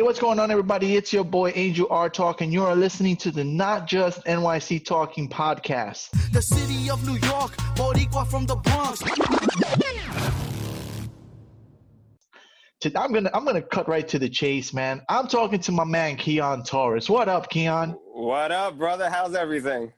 [0.00, 0.96] Hey, what's going on, everybody?
[0.96, 4.82] It's your boy Angel R Talk, and you are listening to the Not Just NYC
[4.82, 6.08] Talking podcast.
[6.32, 9.02] The city of New York, Boricua from the Bronx.
[12.96, 15.02] I'm gonna I'm gonna cut right to the chase, man.
[15.10, 17.10] I'm talking to my man Keon Torres.
[17.10, 17.94] What up, Keon?
[18.14, 19.10] What up, brother?
[19.10, 19.92] How's everything?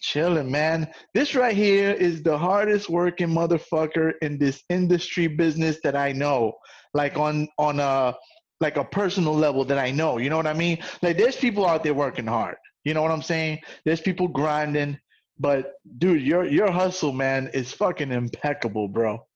[0.00, 0.88] Chilling, man.
[1.12, 6.54] This right here is the hardest working motherfucker in this industry business that I know.
[6.94, 8.14] Like on on a
[8.62, 10.18] like a personal level that I know.
[10.18, 10.78] You know what I mean?
[11.02, 12.56] Like there's people out there working hard.
[12.84, 13.60] You know what I'm saying?
[13.84, 14.98] There's people grinding,
[15.38, 19.26] but dude, your your hustle, man, is fucking impeccable, bro.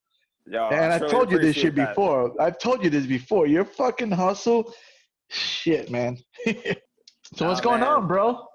[0.46, 1.88] Yo, and I told you this shit that.
[1.88, 2.32] before.
[2.40, 3.46] I've told you this before.
[3.48, 4.72] Your fucking hustle,
[5.28, 6.16] shit, man.
[7.34, 7.88] so what's going man.
[7.88, 8.46] on, bro?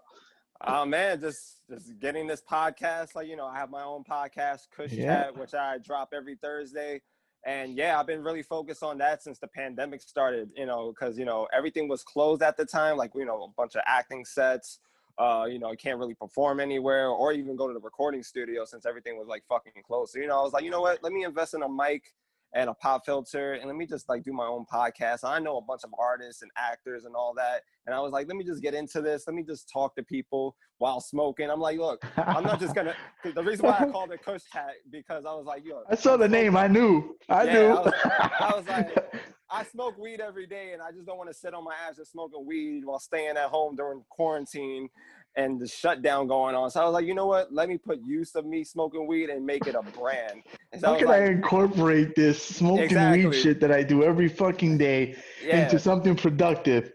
[0.65, 3.15] Oh man, just just getting this podcast.
[3.15, 5.23] Like you know, I have my own podcast, Kush Yeah.
[5.23, 7.01] Chat, which I drop every Thursday.
[7.45, 10.49] And yeah, I've been really focused on that since the pandemic started.
[10.55, 12.97] You know, because you know everything was closed at the time.
[12.97, 14.79] Like you know, a bunch of acting sets.
[15.17, 18.65] Uh, you know, I can't really perform anywhere or even go to the recording studio
[18.65, 20.13] since everything was like fucking closed.
[20.13, 21.03] So you know, I was like, you know what?
[21.03, 22.13] Let me invest in a mic
[22.53, 25.19] and a pop filter and let me just like do my own podcast.
[25.23, 27.61] I know a bunch of artists and actors and all that.
[27.85, 29.23] And I was like, let me just get into this.
[29.25, 31.49] Let me just talk to people while smoking.
[31.49, 32.95] I'm like, look, I'm not just gonna.
[33.33, 36.17] The reason why I called it Kush Chat because I was like, yo, I saw
[36.17, 36.57] the name.
[36.57, 37.15] I knew.
[37.29, 37.67] I Yeah, knew.
[37.69, 37.93] I was-
[38.39, 39.13] I was like-
[39.53, 41.97] I smoke weed every day, and I just don't want to sit on my ass
[41.97, 44.87] just smoking weed while staying at home during quarantine
[45.35, 46.69] and the shutdown going on.
[46.69, 47.53] So I was like, you know what?
[47.53, 50.43] Let me put use of me smoking weed and make it a brand.
[50.71, 54.03] And so How was can like, I incorporate this smoking weed shit that I do
[54.03, 56.91] every fucking day yeah, into something productive?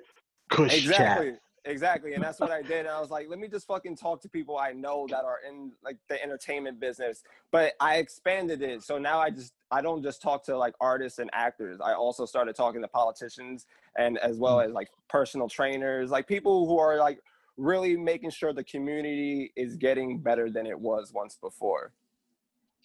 [0.50, 1.30] Kush exactly.
[1.30, 1.40] chat.
[1.68, 2.86] Exactly, and that's what I did.
[2.86, 5.40] And I was like, let me just fucking talk to people I know that are
[5.48, 7.24] in like the entertainment business.
[7.50, 11.18] But I expanded it, so now I just I don't just talk to like artists
[11.18, 11.80] and actors.
[11.80, 13.66] I also started talking to politicians
[13.98, 14.66] and as well mm.
[14.66, 17.18] as like personal trainers, like people who are like
[17.56, 21.92] really making sure the community is getting better than it was once before.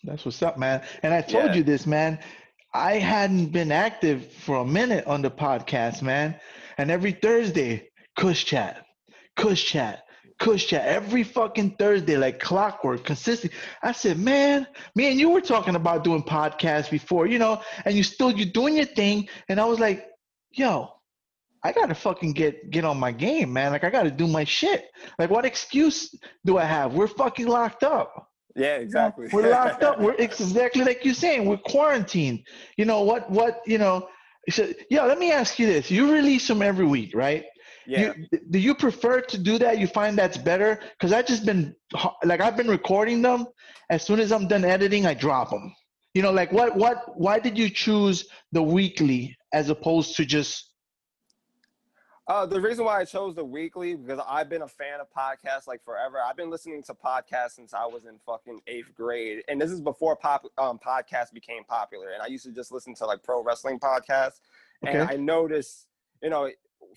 [0.04, 0.82] That's what's up, man.
[1.04, 1.56] And I told Yeah.
[1.56, 2.20] you this, man.
[2.74, 6.40] I hadn't been active for a minute on the podcast, man.
[6.78, 8.86] And every Thursday, Kush Chat,
[9.36, 10.04] Kush Chat,
[10.40, 10.86] Kush Chat.
[10.88, 13.54] Every fucking Thursday, like clockwork, consistent.
[13.84, 14.66] I said, man,
[14.96, 18.48] me and you were talking about doing podcasts before, you know, and you still you're
[18.52, 19.28] doing your thing.
[19.50, 20.08] And I was like,
[20.52, 20.94] yo,
[21.64, 23.72] I gotta fucking get get on my game, man.
[23.72, 24.86] Like I gotta do my shit.
[25.20, 26.14] Like what excuse
[26.46, 26.94] do I have?
[26.94, 28.30] We're fucking locked up.
[28.56, 29.28] Yeah, exactly.
[29.32, 30.00] We're locked up.
[30.02, 31.46] We're exactly like you're saying.
[31.46, 32.44] We're quarantined.
[32.78, 33.30] You know what?
[33.30, 34.08] What you know?
[34.50, 35.04] So, yeah.
[35.04, 37.46] Let me ask you this: You release them every week, right?
[37.88, 38.14] yeah.
[38.32, 39.80] You, do you prefer to do that?
[39.80, 40.80] You find that's better?
[40.94, 41.76] Because I just been
[42.24, 43.48] like I've been recording them.
[43.90, 45.74] As soon as I'm done editing, I drop them.
[46.14, 46.76] You know, like what?
[46.76, 47.18] What?
[47.18, 50.70] Why did you choose the weekly as opposed to just?
[52.28, 55.68] Uh, the reason why I chose the weekly because I've been a fan of podcasts
[55.68, 56.18] like forever.
[56.24, 59.82] I've been listening to podcasts since I was in fucking eighth grade, and this is
[59.82, 62.10] before pop um, podcasts became popular.
[62.12, 64.40] And I used to just listen to like pro wrestling podcasts,
[64.86, 65.14] and Okay.
[65.14, 65.88] I noticed,
[66.22, 66.50] you know,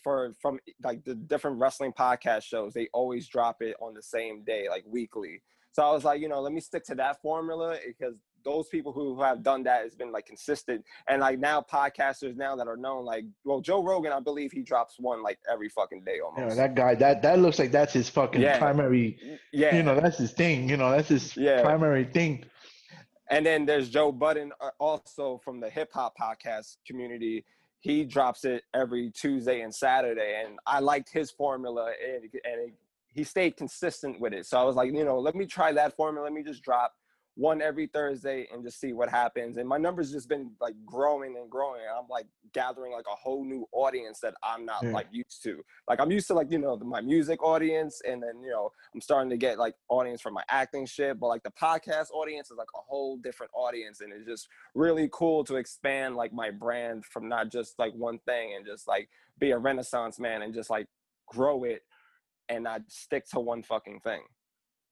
[0.02, 4.44] for from like the different wrestling podcast shows, they always drop it on the same
[4.44, 5.42] day, like weekly.
[5.72, 8.93] So I was like, you know, let me stick to that formula because those people
[8.93, 12.77] who have done that has been like consistent and like now podcasters now that are
[12.77, 16.56] known like well joe rogan i believe he drops one like every fucking day almost
[16.56, 16.94] that guy.
[16.94, 18.59] That that looks like that's his fucking Yeah.
[18.59, 19.19] primary.
[19.53, 20.69] yeah You know, that's his thing.
[20.69, 21.62] You know, that's his Yeah.
[21.62, 22.44] primary thing.
[23.31, 27.43] and then there's joe budden uh, also from the hip-hop podcast community
[27.81, 32.75] he drops it every tuesday and saturday and i liked his formula and, and it,
[33.15, 35.97] he stayed consistent with it so i was like you know let me try that
[35.97, 36.93] formula let me just drop
[37.36, 39.56] one every Thursday and just see what happens.
[39.56, 41.80] And my numbers just been like growing and growing.
[41.82, 44.92] I'm like gathering like a whole new audience that I'm not Yeah.
[44.92, 45.60] like used to.
[45.88, 49.00] Like I'm used to like, you know, my music audience and then, you know, I'm
[49.00, 52.56] starting to get like audience from my acting shit, but like the podcast audience is
[52.56, 54.46] like a whole different audience and it's just
[54.76, 58.86] really cool to expand like my brand from not just like one thing and just
[58.86, 59.08] like
[59.40, 60.87] be a renaissance man and just like
[61.26, 61.82] grow it
[62.48, 64.20] and not stick to one fucking thing.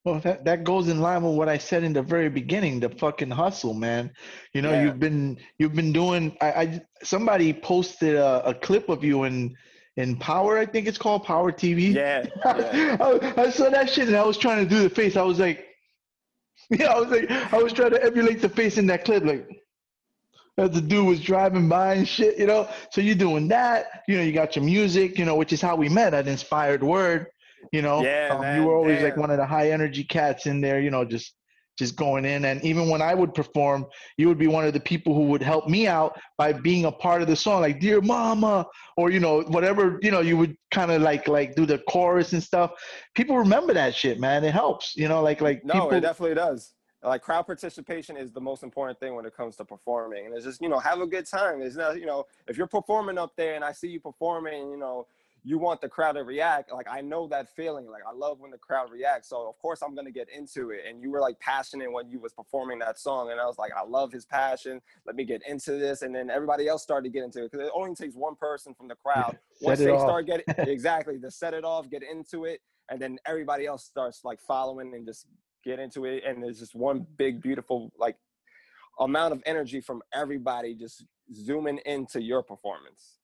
[0.05, 2.89] Well, that, that goes in line with what I said in the very beginning, the
[2.89, 4.11] fucking hustle, man.
[4.53, 4.85] You know, Yeah.
[4.85, 9.57] you've been you've been doing I, I somebody posted a, a clip of you in
[9.97, 11.95] in Power, I think it's called Power TV.
[11.95, 12.27] Yeah.
[12.45, 12.97] yeah.
[13.37, 15.17] I, I saw that shit and I was trying to do the face.
[15.17, 15.67] I was like,
[16.71, 19.47] yeah, I was like, I was trying to emulate the face in that clip, like
[20.59, 22.69] as the dude was driving by and shit, you know.
[22.91, 24.23] So you're doing that, you know.
[24.23, 27.29] You got your music, you know, which is how we met at Inspired Word,
[27.71, 28.03] you know.
[28.03, 30.81] Yeah, um, man, you were always like one of the high energy cats in there,
[30.81, 31.35] you know, just
[31.79, 32.45] just going in.
[32.45, 33.87] And even when I would perform,
[34.17, 36.93] you would be one of the people who would help me out by being a
[36.93, 38.67] part of the song, like "Dear Mama"
[38.97, 39.99] or you know whatever.
[40.03, 42.73] You know, you would kind of like like do the chorus and stuff.
[43.15, 44.45] People remember that shit, man.
[44.45, 44.95] It helps.
[44.97, 46.75] You know, like like No, people, it definitely does.
[47.05, 50.45] Like crowd participation is the most important thing when it comes to performing, and it's
[50.45, 51.63] just you know have a good time.
[51.63, 54.79] It's not you know if you're performing up there and I see you performing, you
[54.79, 55.07] know
[55.45, 56.73] you want the crowd to react.
[56.73, 57.87] Like I know that feeling.
[57.87, 59.29] Like I love when the crowd reacts.
[59.29, 60.81] So of course I'm gonna get into it.
[60.89, 63.73] And you were like passionate when you was performing that song, and I was like,
[63.77, 64.81] I love his passion.
[65.05, 66.03] Let me get into this.
[66.03, 68.75] And then everybody else started to get into it because it only takes one person
[68.75, 69.39] from the crowd.
[69.55, 70.01] Set Once it they off.
[70.03, 74.21] start getting exactly to set it off, get into it, and then everybody else starts
[74.25, 75.27] like following and just
[75.65, 76.23] get into it.
[76.27, 78.17] And there's just one big beautiful like
[79.01, 81.05] amount of energy from everybody just
[81.35, 83.19] zooming into your performance.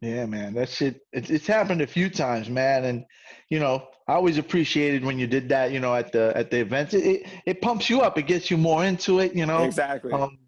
[0.00, 1.02] Yeah, man, that shit.
[1.12, 3.04] It's it's happened a few times, man, and
[3.50, 5.72] you know I always appreciated when you did that.
[5.72, 8.16] You know, at the at the events, it it, it pumps you up.
[8.16, 9.34] It gets you more into it.
[9.34, 10.12] You know, Exactly.
[10.12, 10.38] um,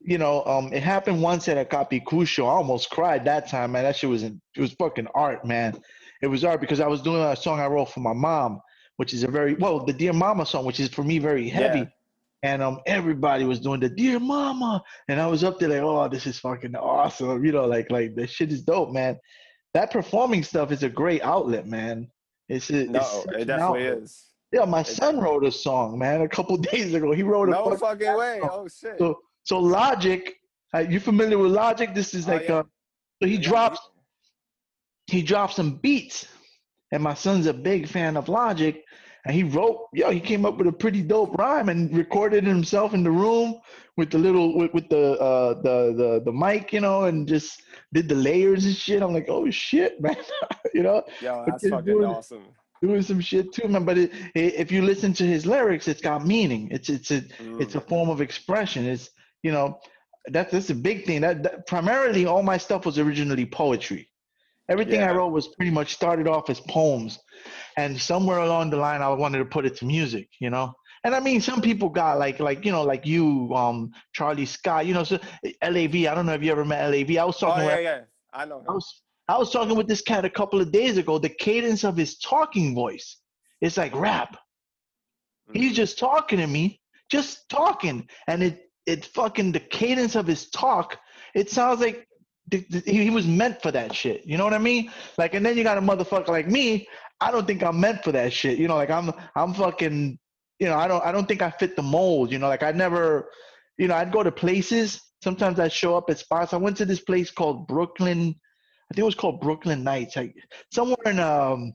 [0.00, 2.46] you know, um, it happened once at a Capicucho.
[2.46, 3.84] I almost cried that time, man.
[3.84, 5.80] That shit was in, it was fucking art, man.
[6.22, 8.60] It was art because I was doing a song I wrote for my mom,
[8.96, 11.80] which is a very well, the Dear Mama song, which is for me very heavy.
[11.80, 11.86] Yeah.
[12.44, 16.08] And um, everybody was doing the Dear Mama, and I was up there like, oh,
[16.08, 19.18] this is fucking awesome, you know, like like the shit is dope, man.
[19.74, 22.08] That performing stuff is a great outlet, man.
[22.48, 24.24] It's a, no, it definitely is.
[24.52, 27.12] Yeah, my son wrote a song, man, a couple days ago.
[27.12, 28.40] He wrote a No fucking fucking way.
[28.42, 28.98] Oh shit.
[28.98, 30.34] so so Logic,
[30.74, 31.92] uh, you familiar with Logic?
[31.94, 32.58] This is Oh, like yeah.
[32.58, 32.62] uh,
[33.22, 33.80] so he Yeah, drops
[35.10, 36.26] he drops some beats,
[36.92, 38.82] and my son's a big fan of Logic,
[39.26, 42.94] and he wrote yo he came up with a pretty dope rhyme and recorded himself
[42.94, 43.60] in the room
[43.96, 47.62] with the little with, with the uh the the the mic you know and just
[47.92, 49.02] did the layers and shit.
[49.02, 50.16] I'm like oh shit man,
[50.74, 52.44] you know Yo, that's fucking doing- awesome.
[52.82, 53.84] doing some shit too man.
[53.84, 56.68] But it, it, if you listen to his lyrics, it's got meaning.
[56.70, 57.22] It's it's a
[57.58, 57.88] it's a Mm.
[57.88, 58.86] form of expression.
[58.86, 59.10] It's
[59.42, 59.80] you know
[60.30, 61.22] that's that's a big thing.
[61.22, 64.08] That, that primarily all my stuff was originally poetry.
[64.70, 67.18] Everything I wrote was pretty much started off as poems,
[67.76, 70.28] and somewhere along the line I wanted to put it to music.
[70.40, 70.74] You know.
[71.04, 74.84] And I mean, some people got like, like you know, like you, um, Charlie Scott,
[74.84, 75.18] you know, so
[75.62, 75.94] LAV.
[75.94, 77.16] I don't know if you ever met LAV.
[77.16, 77.64] I was Oh talking.
[77.66, 78.00] yeah, with, yeah.
[78.32, 78.64] I know.
[78.68, 81.18] I was, I was talking with this cat a couple of days ago.
[81.18, 83.16] The cadence of his talking voice,
[83.60, 84.36] it's like rap.
[85.52, 85.76] He's Mhm.
[85.76, 90.98] just talking to me, just talking, and it it fucking the cadence of his talk.
[91.34, 92.07] It sounds like
[92.50, 94.24] he he was meant for that shit.
[94.24, 94.90] You know what I mean?
[95.16, 96.88] Like, and then you got a motherfucker like me.
[97.20, 98.58] I don't think I'm meant for that shit.
[98.58, 100.18] You know, like I'm I'm fucking.
[100.58, 102.32] You know, I don't I don't think I fit the mold.
[102.32, 103.30] You know, like I never.
[103.78, 105.00] You know, I'd go to places.
[105.22, 106.52] Sometimes I'd show up at spots.
[106.52, 108.34] I went to this place called Brooklyn.
[108.90, 110.16] I think it was called Brooklyn Nights.
[110.16, 110.34] Like
[110.72, 111.74] somewhere in um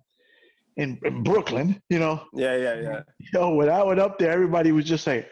[0.77, 1.81] in, in Brooklyn.
[1.89, 3.01] You know, Yeah, yeah, yeah.
[3.33, 5.29] yo, when I went up there, everybody was just like,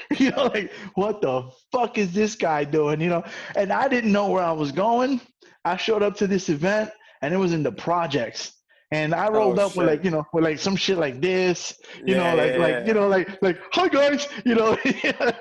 [0.18, 3.00] you know, like, what the fuck is this guy doing?
[3.00, 3.24] You know,
[3.56, 5.20] and I didn't know where I was going.
[5.64, 6.90] I showed up to this event
[7.22, 8.52] and it was in the projects.
[8.90, 11.20] And I oh, rolled Oh, up with like, you know, with like some shit like
[11.20, 11.74] this,
[12.06, 12.86] you Yeah, know, like, yeah, like, yeah.
[12.86, 14.78] you know, like, like, hi guys, you know,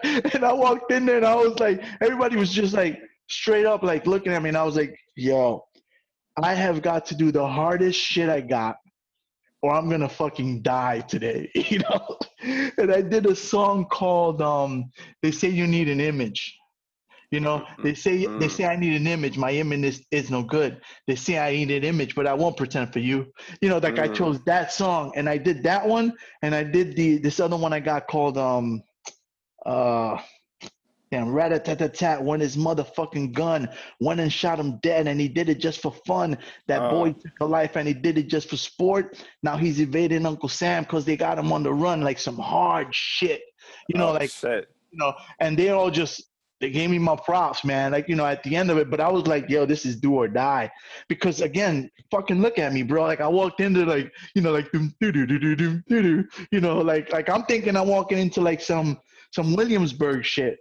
[0.04, 3.00] and I walked in there and I was like, everybody was just like
[3.30, 4.50] straight up, like looking at me.
[4.50, 5.64] And I was like, yo,
[6.44, 8.78] I have got to do the hardest shit I got
[9.62, 12.18] or I'm gonna fucking die today, you know.
[12.78, 16.56] and I did a song called um, "They Say You Need an Image."
[17.32, 19.38] You know, they say they say I need an image.
[19.38, 20.82] My image is, is no good.
[21.08, 23.26] They say I need an image, but I won't pretend for you.
[23.62, 24.14] You know, like I Mm.
[24.14, 27.74] chose that song and I did that one, and I did the this other one
[27.74, 28.82] I got called um,
[29.66, 30.18] uh,
[31.12, 32.24] damn, rat a tat tat tat.
[32.24, 35.94] When his motherfucking gun went and shot him dead, and he did it just for
[36.06, 36.38] fun.
[36.68, 36.90] That Uh.
[36.92, 39.24] boy took a life and he did it just for sport.
[39.44, 42.88] Now he's evading Uncle Sam because they got him on the run, like some hard
[42.94, 43.42] shit.
[43.90, 44.70] You know, Oh, like shit.
[44.92, 46.24] you know, and they all just
[46.60, 47.92] they gave me my props, man.
[47.92, 49.96] Like you know, at the end of it, but I was like, yo, this is
[49.96, 50.72] do or die,
[51.08, 53.04] because again, fucking look at me, bro.
[53.04, 56.28] Like I walked into like you know, like doo doo doo doo doo doo doo,
[56.52, 58.98] you know, like like I'm thinking I'm walking into like some
[59.32, 60.58] some Williamsburg shit,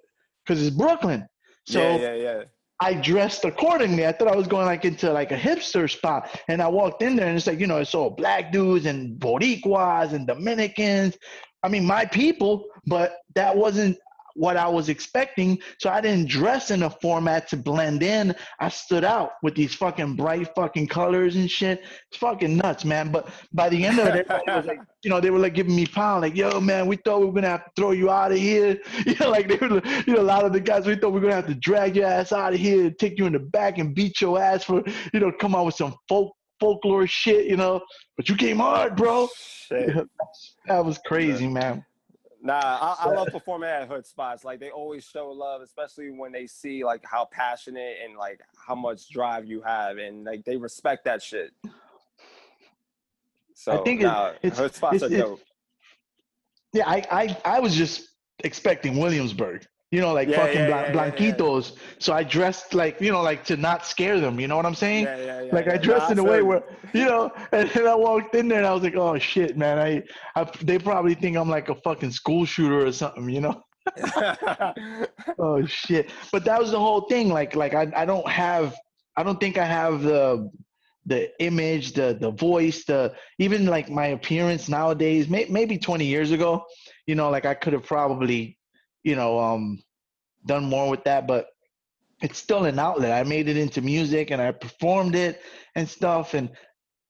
[0.46, 1.26] because it's Brooklyn.
[1.66, 2.44] So yeah, yeah, yeah.
[2.78, 4.06] I dressed accordingly.
[4.06, 7.16] I thought I was going like into like a hipster spot, and I walked in
[7.16, 11.16] there, and it's like you know, it's all black dudes and Boricuas and Dominicans.
[11.62, 13.98] I mean, my people, but that wasn't
[14.36, 15.58] what I was expecting.
[15.78, 18.34] So I didn't dress in a format to blend in.
[18.60, 21.84] I stood out with these fucking bright fucking colors and shit.
[22.10, 23.10] It's fucking nuts, man.
[23.10, 26.22] But by the end of it, like, you know, they were like giving me pound,
[26.22, 28.78] like, yo, man, we thought we were gonna have to throw you out of here.
[29.06, 31.20] You know, like they were, you know, a lot of the guys we thought we
[31.20, 33.78] were gonna have to drag your ass out of here, take you in the back
[33.78, 37.56] and beat your ass for, you know, come out with some folk folklore shit, you
[37.56, 37.80] know.
[38.16, 39.28] But you came hard, bro.
[39.36, 39.90] Shit.
[40.66, 41.84] That was crazy, man.
[42.46, 44.44] Nah, I, I love performing at hood spots.
[44.44, 48.76] Like they always show love, especially when they see like how passionate and like how
[48.76, 51.50] much drive you have, and like they respect that shit.
[53.54, 55.40] So I think nah, it's- hood spots it's- are dope.
[56.72, 58.08] Yeah, I, I, I was just
[58.44, 59.66] expecting Williamsburg.
[59.96, 61.72] You know, like Yeah, fucking yeah, blan- yeah, blanquitos.
[62.00, 64.38] So I dressed like, you know, like to not scare them.
[64.38, 65.04] You know what I'm saying?
[65.04, 65.54] Yeah, yeah, yeah.
[65.54, 65.68] like.
[65.68, 66.62] I dressed in a way where,
[66.92, 69.78] you know, and then I walked in there and I was like, oh shit, man.
[69.78, 70.02] I,
[70.38, 73.62] I they probably think I'm like a fucking school shooter or something, you know?
[75.38, 76.10] Oh shit.
[76.30, 77.30] But that was the whole thing.
[77.30, 78.76] Like, like I, I don't have,
[79.16, 80.50] I don't think I have the,
[81.06, 86.32] the image, the, the voice, the, even like my appearance nowadays, may, maybe 20 years
[86.32, 86.66] ago,
[87.06, 88.58] you know, like I could have probably,
[89.02, 89.80] you know, um,
[90.46, 91.48] done more with that, but
[92.22, 93.12] it's still an outlet.
[93.12, 95.40] I made it into music and I performed it
[95.74, 96.34] and stuff.
[96.34, 96.50] And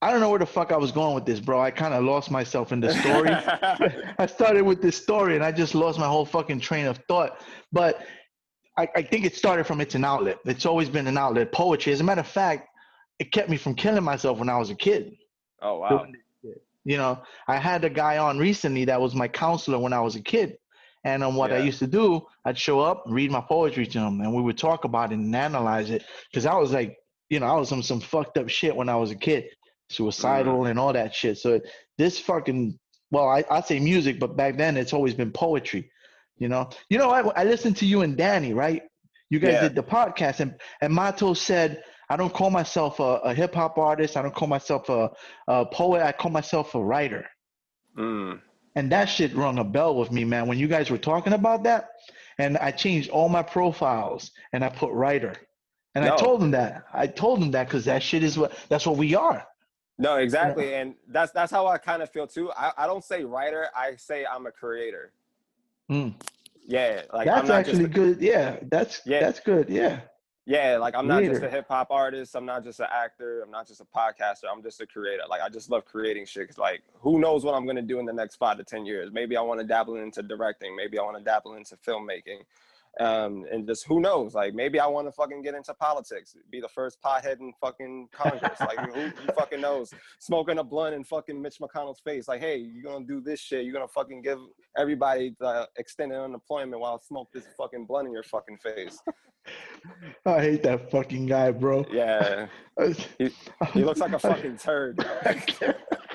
[0.02, 1.60] I don't know where the fuck I was going with this, bro.
[1.60, 3.30] I kind of lost myself in the story.
[4.18, 7.40] I started with this story and I just lost my whole fucking train of thought.
[7.72, 8.04] But
[8.76, 10.38] I, I think it started from it's an outlet.
[10.44, 11.52] It's always been an outlet.
[11.52, 11.92] Poetry.
[11.92, 12.68] As a matter of fact,
[13.18, 15.16] it kept me from killing myself when I was a kid.
[15.62, 15.88] oh wow.
[15.88, 16.62] doing this shit.
[16.84, 20.16] You know, I had a guy on recently that was my counselor when I was
[20.16, 20.56] a kid.
[21.06, 24.20] And um, what I used to do, I'd show up, read my poetry to him,
[24.20, 26.02] and we would talk about it and analyze it.
[26.30, 26.96] Because I was like,
[27.30, 29.44] you know, I was on some fucked up shit when I was a kid,
[29.88, 30.70] suicidal Mm.
[30.70, 31.38] and all that shit.
[31.38, 31.60] So
[31.96, 32.78] this fucking,
[33.10, 35.90] well, I, I say music, but back then it's always been poetry.
[36.38, 38.82] You know, you know, I, I listened to you and Danny, right?
[39.30, 39.62] You guys Yeah.
[39.68, 43.78] did the podcast, and and Mato said, I don't call myself a, a hip hop
[43.78, 44.16] artist.
[44.16, 45.10] I don't call myself a,
[45.48, 46.02] a poet.
[46.04, 47.24] I call myself a writer.
[47.98, 48.40] Mm.
[48.76, 50.46] And that shit rung a bell with me, man.
[50.46, 51.88] When you guys were talking about that,
[52.38, 55.34] and I changed all my profiles and I put writer.
[55.94, 56.84] And I told him that.
[56.92, 59.42] I told him that because that shit is what that's what we are.
[59.98, 62.52] No, exactly, and that's that's how I kind of feel too.
[62.52, 65.12] I, I don't say writer, I say I'm a creator.
[65.90, 66.12] Mm.
[66.66, 68.20] Yeah, like I'm That's actually a- good.
[68.20, 69.20] Yeah, that's Yeah.
[69.20, 69.70] that's good.
[69.70, 70.00] Yeah.
[70.48, 72.36] Yeah, like I'm not just a hip hop artist.
[72.36, 73.42] I'm not just an actor.
[73.42, 74.44] I'm not just a podcaster.
[74.50, 75.24] I'm just a creator.
[75.28, 76.46] Like I just love creating shit.
[76.48, 79.10] 'cause, like who knows what I'm gonna do in the next five to ten years?
[79.12, 80.76] Maybe I want to dabble into directing.
[80.76, 82.44] Maybe I want to dabble into filmmaking.
[82.98, 84.34] Um, and just who knows?
[84.34, 88.08] Like maybe I want to fucking get into politics, be the first pothead in fucking
[88.12, 88.58] Congress.
[88.60, 89.92] like who, who fucking knows?
[90.18, 92.26] Smoking a blunt in fucking Mitch McConnell's face.
[92.28, 93.64] Like, hey, you're gonna do this shit.
[93.64, 94.38] You're gonna fucking give
[94.78, 98.98] everybody the extended unemployment while I smoke this fucking blunt in your fucking face.
[100.26, 101.84] I hate that fucking guy, bro.
[101.90, 102.46] Yeah.
[103.72, 105.02] He looks like a fucking turd.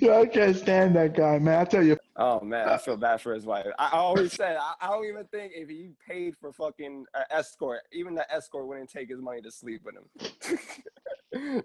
[0.00, 1.60] Yo, I can't stand that guy, man.
[1.60, 3.66] I tell you, Oh man, I feel bad for his wife.
[3.78, 7.80] I, always said I, I don't even think if he paid for fucking uh, escort,
[7.92, 11.62] even the escort wouldn't take his money to sleep with him.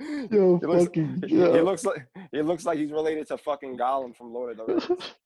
[0.30, 1.24] yo, He looks, fucking.
[1.26, 1.54] he, yo.
[1.54, 4.74] he looks like he looks like he's related to fucking Gollum from Lord of the
[4.74, 5.14] Rings.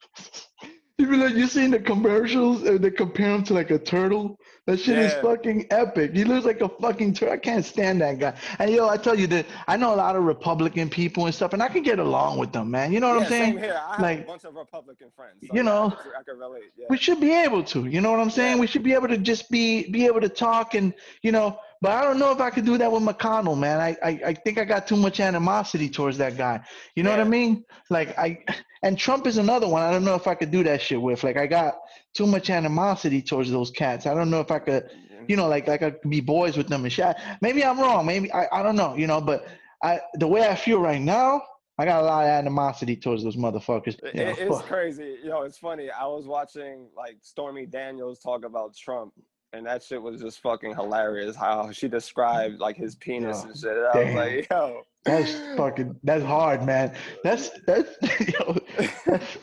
[0.99, 4.38] You like, you seen the commercials and they compare him to like a turtle?
[4.66, 6.12] That shit is fucking epic.
[6.12, 7.35] He looks like a fucking turtle.
[7.35, 8.35] I can't stand that guy.
[8.58, 11.52] And yo, I tell you that I know a lot of Republican people and stuff,
[11.52, 12.92] and I can get along with them, man.
[12.92, 13.52] You know what yeah, I'm saying?
[13.52, 13.80] same here.
[13.80, 15.37] I have Like, a bunch of Republican friends.
[15.40, 16.64] you know, I can, relate.
[16.76, 16.87] Yeah.
[16.90, 18.61] we should be able to you know what i'm saying Yeah.
[18.61, 20.92] we should be able to just be be able to talk and
[21.23, 23.96] you know but i don't know if i could do that with mcconnell man i
[24.02, 26.61] i, I think i got too much animosity towards that guy
[26.96, 28.38] you know what i mean like i
[28.82, 31.23] and trump is another one i don't know if i could do that shit with
[31.25, 31.76] like i got
[32.16, 34.85] too much animosity towards those cats i don't know if i could
[35.28, 38.04] you know like like i could be boys with them and shit maybe i'm wrong
[38.06, 39.46] maybe i, I don't know you know but
[39.82, 41.42] i the way i feel right now
[41.78, 43.99] I got a lot of animosity towards those motherfuckers.
[44.02, 44.64] It- You know, it's fuck.
[44.66, 45.18] crazy.
[45.23, 45.90] You know, it's funny.
[45.90, 49.12] I was watching like Stormy Daniels talk about Trump,
[49.52, 51.37] and that shit was just fucking hilarious.
[51.37, 53.76] How she described like his penis Yo, and shit.
[53.76, 56.00] And I was like, yo, That's fucking.
[56.02, 56.94] That's hard, man.
[57.23, 57.90] That's that's
[58.40, 58.56] yo,
[59.04, 59.37] that's,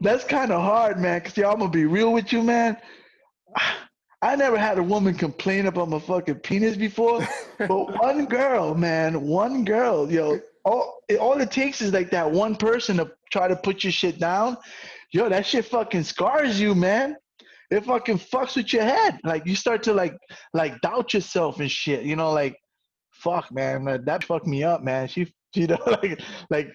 [0.00, 1.20] that's kind of hard, man.
[1.20, 2.76] Cause yo, I'm gonna be real with you, man.
[4.20, 7.26] I never had a woman complain about my fucking penis before,
[7.58, 7.68] but
[8.00, 12.56] one girl, man, one girl, yo, all it, all it takes is like that one
[12.56, 14.56] person to try to put your shit down.
[15.12, 17.16] Yo, that shit fucking scars you, man.
[17.70, 19.18] It fucking fucks with your head.
[19.24, 20.16] Like you start to like
[20.52, 22.04] like doubt yourself and shit.
[22.04, 22.56] You know, like
[23.12, 25.08] fuck, man, man, that fucked me up, man.
[25.08, 26.70] She, you know, like like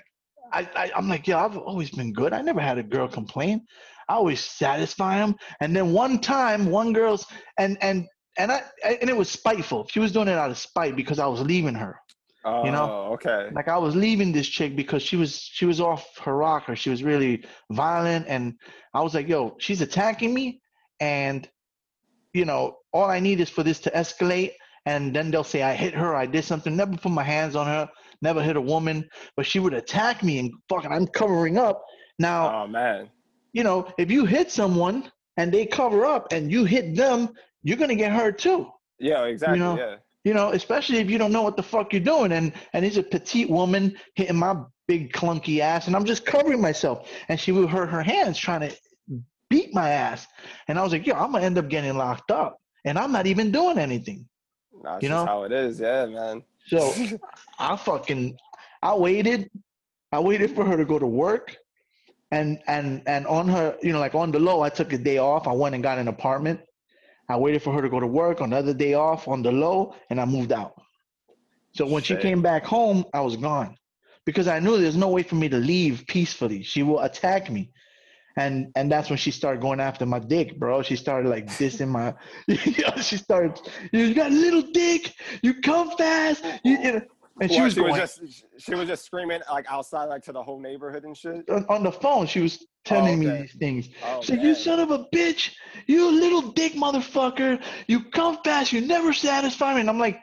[0.54, 2.34] I, I I'm like, yeah, I've always been good.
[2.34, 3.66] I never had a girl complain.
[4.10, 5.36] I always satisfy them.
[5.60, 7.26] And then one time, one girl's
[7.58, 8.08] and and
[8.38, 9.88] and I and it was spiteful.
[9.90, 12.00] She was doing it out of spite because I was leaving her.
[12.46, 12.90] oh, You know?
[12.90, 13.50] Oh, okay.
[13.54, 16.76] Like I was leaving this chick because she was she was off her rocker.
[16.76, 18.54] She was really violent, and
[18.94, 20.62] I was like, yo, she's attacking me,
[21.00, 21.50] and
[22.34, 24.52] you know, all I need is for this to escalate.
[24.86, 26.76] And then they'll say I hit her, I did something.
[26.76, 27.90] Never put my hands on her,
[28.22, 31.84] never hit a woman, but she would attack me and fucking I'm covering up.
[32.20, 33.10] Now Oh man.
[33.54, 37.30] you know, if you hit someone and they cover up and you hit them,
[37.64, 38.70] you're gonna get hurt too.
[39.00, 39.60] Yeah, exactly.
[39.60, 39.96] know, yeah.
[40.24, 42.32] You know, especially if you don't know what the fuck you're doing.
[42.34, 44.56] And and he's a petite woman hitting my
[44.88, 47.10] big clunky ass, and I'm just covering myself.
[47.30, 48.76] And she would hurt her hands trying to
[49.50, 50.28] beat my ass.
[50.68, 52.58] And I was like, yo, I'm gonna end up getting locked up.
[52.86, 54.28] And I'm not even doing anything.
[54.84, 55.26] Nah, that's You just know?
[55.26, 55.80] how it is.
[55.80, 56.44] Yeah, man.
[56.68, 56.94] So
[57.60, 58.38] I fucking
[58.82, 59.50] I waited.
[60.12, 61.56] I waited for her to go to work.
[62.32, 65.20] And and and on her, you know, like on the low, I took a day
[65.20, 65.48] off.
[65.48, 66.60] I went and got an apartment.
[67.30, 70.20] I waited for her to go to work, another day off on the low, and
[70.20, 70.74] I moved out.
[71.74, 73.76] So when she came back home, I was gone.
[74.26, 76.64] Because I knew there's no way for me to leave peacefully.
[76.64, 77.72] She will attack me.
[78.38, 80.82] And and that's when she started going after my dick, bro.
[80.82, 82.14] She started like dissing my
[82.48, 83.60] you know, she started,
[83.92, 85.14] you got a little dick,
[85.44, 87.02] you come fast, you, you know.
[87.42, 88.22] And she Well, was going just
[88.60, 91.50] she was just screaming like outside like to the whole neighborhood and shit.
[91.50, 92.28] on, on the phone.
[92.28, 93.42] She was telling me oh, okay.
[93.42, 93.90] these things.
[94.04, 95.52] Oh, She's like, you son of a bitch,
[95.88, 99.82] you little dick motherfucker, you come fast, you never satisfy me.
[99.82, 100.20] And I'm like,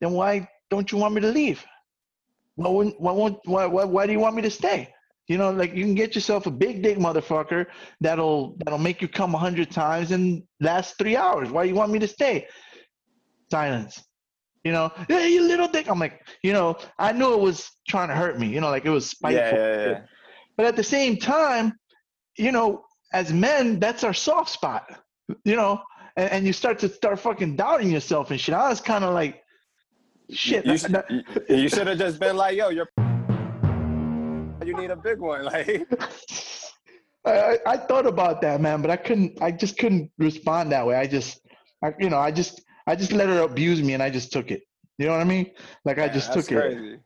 [0.00, 1.64] then why don't you want me to leave?
[2.56, 4.92] Why wouldn't, why, won't, why, why, why do you want me to stay?
[5.28, 7.66] You know, like you can get yourself a big dick motherfucker
[8.00, 11.48] that'll that'll make you come a hundred times and last three hours.
[11.50, 12.46] Why you want me to stay?
[13.50, 14.02] Silence.
[14.64, 15.88] You know, yeah, you little dick.
[15.88, 18.46] I'm like, you know, I knew it was trying to hurt me.
[18.48, 19.58] You know, like it was spiteful.
[19.58, 20.00] Yeah, yeah, yeah.
[20.56, 21.74] But at the same time,
[22.36, 24.84] you know, as men, that's our soft spot.
[25.44, 25.80] You know,
[26.16, 28.54] and, and you start to start fucking doubting yourself and shit.
[28.54, 29.42] I was kind of like,
[30.30, 30.64] shit.
[30.66, 31.10] You, that- sh- that-
[31.48, 32.88] you, you should have just been like, yo, you're
[34.62, 35.44] you need a big one.
[35.44, 35.86] Like
[37.24, 39.40] I, I, I thought about that, man, but I couldn't.
[39.40, 40.96] I just couldn't respond that way.
[40.96, 41.40] I just,
[41.84, 44.50] I, you know, I just, I just let her abuse me, and I just took
[44.50, 44.62] it.
[44.98, 45.50] You know what I mean?
[45.84, 46.54] Like I just took it.
[46.54, 46.98] crazy.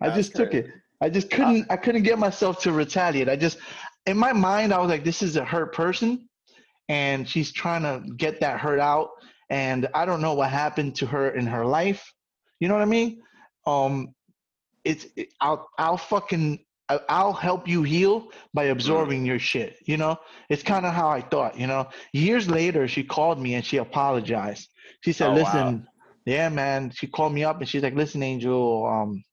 [0.00, 0.66] I That's just took it.
[1.00, 1.66] I just couldn't.
[1.70, 3.28] I couldn't get myself to retaliate.
[3.28, 3.58] I just,
[4.06, 6.28] in my mind, I was like, this is a hurt person,
[6.88, 9.10] and she's trying to get that hurt out.
[9.50, 12.12] And I don't know what happened to her in her life.
[12.60, 13.22] You know what I mean?
[13.66, 14.14] Um,
[14.84, 19.76] it's it, I'll I'll fucking I- I'll help you heal by absorbing your shit.
[19.86, 20.16] You know,
[20.50, 21.58] it's kind of how I thought.
[21.58, 24.68] You know, years later, she called me and she apologized.
[25.02, 25.36] She said, Oh, wow.
[25.36, 25.86] "Listen,
[26.26, 29.24] yeah, man." She called me up and she's like, "Listen, Angel, um,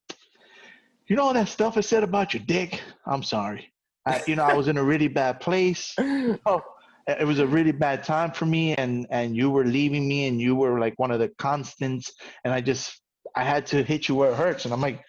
[1.08, 2.82] you know all that stuff I said about your dick?
[3.06, 3.74] I'm sorry.
[4.06, 5.96] I, you know, I was in a really bad place.
[6.46, 6.62] Oh,
[7.08, 10.40] it was a really bad time for me, and and you were leaving me, and
[10.40, 12.14] you were like one of the constants,
[12.46, 13.02] and I just
[13.36, 15.04] I had to hit you where it hurts, and I'm like,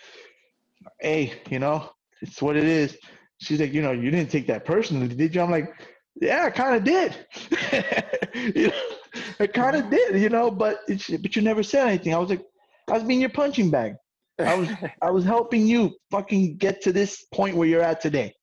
[1.00, 1.88] hey, you know,
[2.22, 2.96] it's what it is.
[3.38, 5.40] She's like, you know, you didn't take that personally, did you?
[5.42, 5.74] I'm like,
[6.20, 7.16] yeah, I kind of did.
[8.56, 8.82] you know,
[9.40, 9.90] I kind of mm-hmm.
[9.90, 12.14] did, you know, but it's, but you never said anything.
[12.14, 12.44] I was like,
[12.88, 13.94] I was being your punching bag.
[14.38, 14.68] I was
[15.02, 18.34] I was helping you fucking get to this point where you're at today.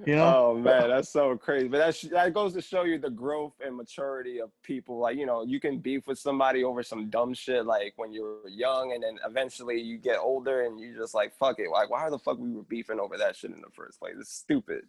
[0.06, 0.36] You know?
[0.36, 1.68] Oh man, that's so crazy.
[1.68, 4.98] But that that goes to show you the growth and maturity of people.
[4.98, 8.48] Like you know, you can beef with somebody over some dumb shit like when you're
[8.48, 11.70] young, and then eventually you get older and you just like fuck it.
[11.70, 14.14] Like why the fuck we were beefing over that shit in the first place?
[14.18, 14.84] It's stupid.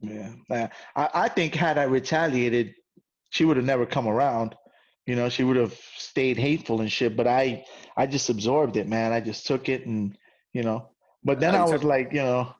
[0.00, 2.74] Yeah, I, I think had I retaliated,
[3.30, 4.56] she would have never come around.
[5.06, 7.16] You know, she would have stayed hateful and shit.
[7.16, 7.64] But I,
[7.96, 9.12] I just absorbed it, man.
[9.12, 10.16] I just took it, and
[10.52, 10.88] you know.
[11.24, 12.52] But then I I was like, you know,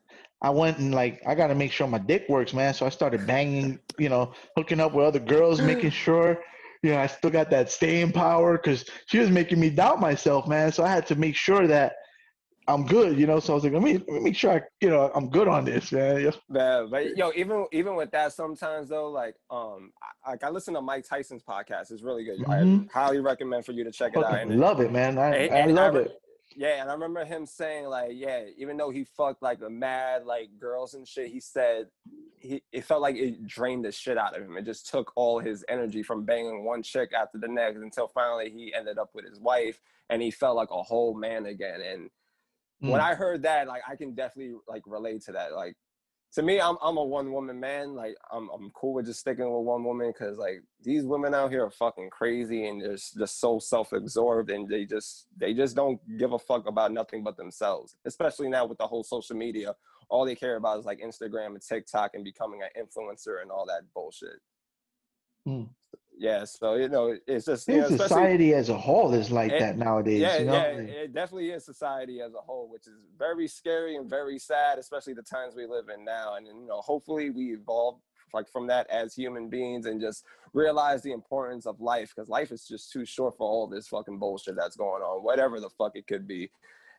[0.42, 2.74] I went and like I got to make sure my dick works, man.
[2.74, 6.38] So I started banging, you know, hooking up with other girls, making sure,
[6.82, 10.48] you know, I still got that staying power because she was making me doubt myself,
[10.48, 10.72] man.
[10.72, 11.92] So I had to make sure that
[12.68, 13.38] I'm good, you know.
[13.40, 15.46] So I was like, let me, let me make sure I, you know, I'm good
[15.48, 16.20] on this, man.
[16.52, 19.92] Yeah, but yo, even even with that, sometimes though, like um,
[20.26, 21.90] I, like I listen to Mike Tyson's podcast.
[21.92, 22.38] It's really good.
[22.40, 22.88] Mhm.
[22.94, 24.34] I highly recommend for you to check it out.
[24.40, 25.18] And love it, man.
[25.18, 26.18] I, And- I and love re- it.
[26.56, 30.24] Yeah, and I remember him saying like, yeah, even though he fucked like a mad
[30.24, 31.86] like girls and shit, he said
[32.38, 34.56] he it felt like it drained the shit out of him.
[34.56, 38.50] It just took all his energy from banging one chick after the next until finally
[38.50, 41.80] he ended up with his wife and he felt like a whole man again.
[41.80, 42.10] And
[42.80, 43.04] when Mm.
[43.04, 45.52] I heard that, like I can definitely like relate to that.
[45.54, 45.76] Like
[46.34, 47.94] to me, I'm I'm a one woman man.
[47.94, 51.50] Like I'm I'm cool with just sticking with one woman because like these women out
[51.50, 55.76] here are fucking crazy and they're just so self absorbed and they just they just
[55.76, 57.96] don't give a fuck about nothing but themselves.
[58.06, 59.74] Especially now with the whole social media,
[60.08, 63.66] all they care about is like Instagram and TikTok and becoming an influencer and all
[63.66, 64.40] that bullshit.
[65.44, 65.64] Hmm.
[66.22, 69.50] Yeah, so you know it's just I you know, society as a whole is like
[69.50, 70.20] It- that nowadays.
[70.20, 70.52] yeah, you know?
[70.52, 74.78] yeah, it definitely is society as a whole, which is very scary and very sad,
[74.78, 76.34] especially the times we live in now.
[76.36, 78.00] And you know, hopefully we evolve
[78.32, 82.52] like from that as human beings and just realize the importance of life because life
[82.52, 85.96] is just too short for all this fucking bullshit that's going on, whatever the fuck
[85.96, 86.48] it could be.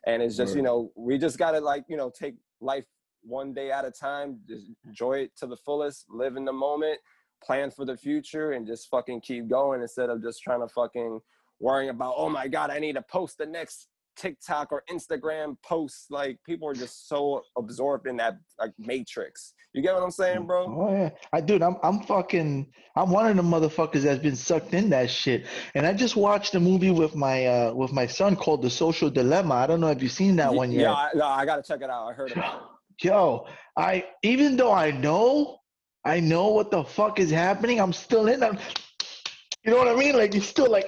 [0.06, 2.84] And it's just, you know, we just gotta like, you know, take life
[3.22, 4.40] one day at a time.
[4.46, 6.04] Just enjoy it to the fullest.
[6.10, 6.98] Live in the moment.
[7.44, 11.20] Plan for the future, and just fucking keep going instead of just trying to fucking
[11.60, 12.14] worrying about.
[12.16, 16.06] Oh my god, I need to post the next TikTok or Instagram posts.
[16.10, 19.54] Like people are just so absorbed in that like matrix.
[19.72, 20.66] You get what I'm saying, bro?
[20.66, 24.72] Oh yeah, I dude, I'm I'm fucking I'm one of the motherfuckers that's been sucked
[24.72, 25.46] in that shit.
[25.74, 29.10] And I just watched a movie with my uh with my son called The Social
[29.10, 29.54] Dilemma.
[29.54, 30.82] I don't know if you've seen that one yet.
[30.82, 32.08] Yeah, I, no, I gotta check it out.
[32.08, 32.60] I heard about it.
[33.04, 35.58] Yo, I even though I know
[36.04, 38.42] I know what the fuck is happening, I'm still in.
[38.42, 38.58] I'm,
[39.64, 40.16] you know what I mean?
[40.16, 40.86] Like you're still like,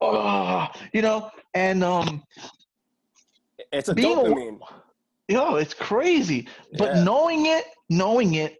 [0.00, 1.30] oh, you know.
[1.54, 2.22] And um,
[3.72, 4.58] It's a Being a- dopamine.
[5.28, 6.48] yo, it's crazy.
[6.78, 7.04] But Yeah.
[7.04, 8.56] knowing it, knowing it,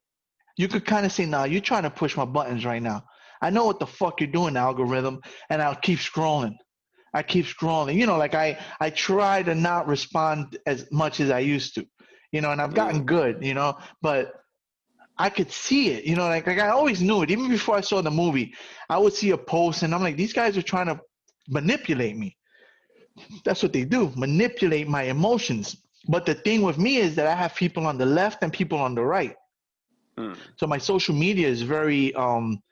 [0.56, 3.04] you could kind of say, "Nah, you're trying to push my buttons right now."
[3.42, 6.54] I know what the fuck you're doing, algorithm, and I'll keep scrolling.
[7.12, 7.96] I keep scrolling.
[7.96, 11.86] You know, like I I try to not respond as much as I used to.
[12.32, 13.44] You know, and I've gotten good.
[13.44, 14.32] You know, but
[15.18, 16.04] I could see it.
[16.04, 17.30] You know, like like I always knew it.
[17.30, 18.54] Even before I saw the movie,
[18.88, 21.00] I would see a post, and I'm like, these guys are trying to
[21.48, 22.36] manipulate me.
[23.44, 25.76] That's what they do, manipulate my emotions.
[26.08, 28.78] But the thing with me is that I have people on the left and people
[28.78, 29.34] on the right.
[30.18, 30.34] Hmm.
[30.56, 32.62] So my social media is very um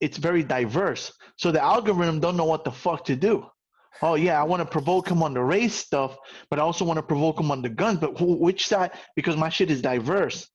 [0.00, 1.12] it's very diverse.
[1.36, 3.46] So the algorithm don't know what the fuck to do.
[4.00, 6.16] Oh yeah, I want to provoke him on the race stuff,
[6.50, 7.98] but I also want to provoke him on the guns.
[7.98, 8.92] But who, which side?
[9.16, 10.48] Because my shit is diverse.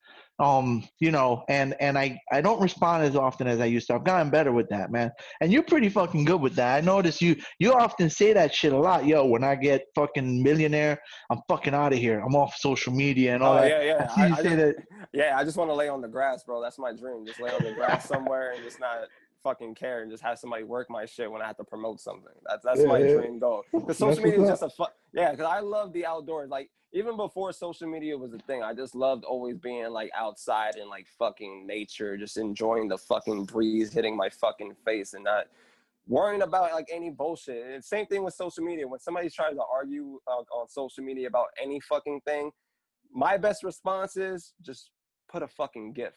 [0.44, 3.94] Um, you know, and and I I don't respond as often as I used to.
[3.96, 5.10] I've gotten better with that, man.
[5.40, 6.76] And you're pretty fucking good with that.
[6.76, 9.06] I notice you you often say that shit a lot.
[9.06, 12.20] Yo, when I get fucking millionaire, I'm fucking out of here.
[12.20, 13.70] I'm off social media and all Oh that.
[13.70, 14.12] yeah, yeah.
[14.18, 14.76] I I, I say just, that.
[15.14, 16.62] yeah, I just want to lay on the grass, bro.
[16.62, 17.26] That's my dream.
[17.26, 18.98] Just lay on the grass somewhere and just not
[19.44, 22.34] fucking care and just have somebody work my shit when I have to promote something.
[22.48, 23.14] That's that's Yeah, my yeah.
[23.14, 23.64] dream goal.
[23.72, 24.88] Because social media is just a fun.
[25.14, 26.50] Yeah, because I love the outdoors.
[26.50, 30.76] Like even before social media was a thing, I just loved always being like outside
[30.76, 35.46] and like fucking nature, just enjoying the fucking breeze hitting my fucking face and not
[36.08, 37.66] worrying about like any bullshit.
[37.66, 38.88] And same thing with social media.
[38.88, 42.52] When somebody tries to argue uh, on social media about any fucking thing,
[43.12, 44.90] my best response is just
[45.30, 46.14] put a fucking gif.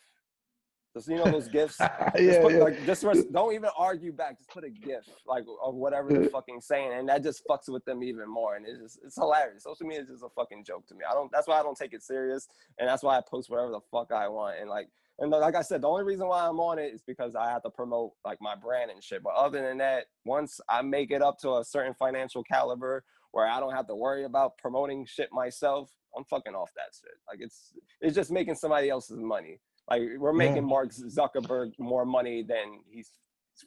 [0.97, 1.77] Just you know those gifs.
[1.79, 2.59] just yeah, put, yeah.
[2.59, 4.39] like just don't even argue back.
[4.39, 7.85] Just put a gif like of whatever they're fucking saying, and that just fucks with
[7.85, 8.57] them even more.
[8.57, 9.65] And it's just it's hilarious.
[9.65, 11.01] Social media is just a fucking joke to me.
[11.09, 11.31] I don't.
[11.31, 14.11] That's why I don't take it serious, and that's why I post whatever the fuck
[14.11, 14.59] I want.
[14.59, 17.35] And like and like I said, the only reason why I'm on it is because
[17.35, 19.23] I have to promote like my brand and shit.
[19.23, 23.47] But other than that, once I make it up to a certain financial caliber where
[23.47, 27.19] I don't have to worry about promoting shit myself, I'm fucking off that shit.
[27.29, 29.61] Like it's it's just making somebody else's money.
[29.89, 33.11] Like we're making Mark Zuckerberg more money than he's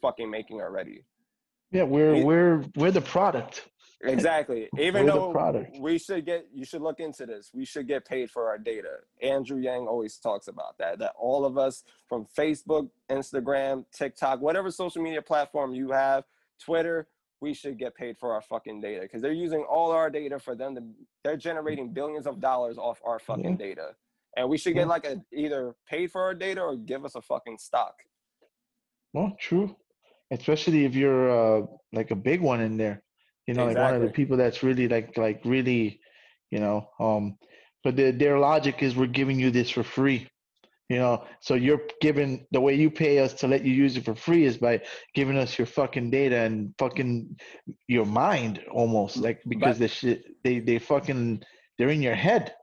[0.00, 1.04] fucking making already.
[1.70, 3.68] Yeah, we're we're we're the product.
[4.02, 4.68] Exactly.
[4.78, 5.76] Even We're though product.
[5.78, 7.50] we should get, you should look into this.
[7.52, 9.00] We should get paid for our data.
[9.22, 10.98] Andrew Yang always talks about that.
[10.98, 16.24] That all of us from Facebook, Instagram, TikTok, whatever social media platform you have,
[16.62, 17.08] Twitter,
[17.40, 20.54] we should get paid for our fucking data because they're using all our data for
[20.54, 20.82] them to.
[21.22, 23.90] They're generating billions of dollars off our fucking data,
[24.36, 27.22] and we should get like a either paid for our data or give us a
[27.22, 27.94] fucking stock.
[29.12, 29.74] Well, true.
[30.30, 33.02] Especially if you're uh like a big one in there.
[33.46, 36.00] You know, like one of the people that's really like like really,
[36.50, 37.36] you know, um
[37.82, 40.28] but their their logic is we're giving you this for free.
[40.88, 44.04] You know, so you're giving the way you pay us to let you use it
[44.04, 44.82] for free is by
[45.14, 47.36] giving us your fucking data and fucking
[47.86, 51.42] your mind almost like because the shit they they fucking
[51.78, 52.54] they're in your head,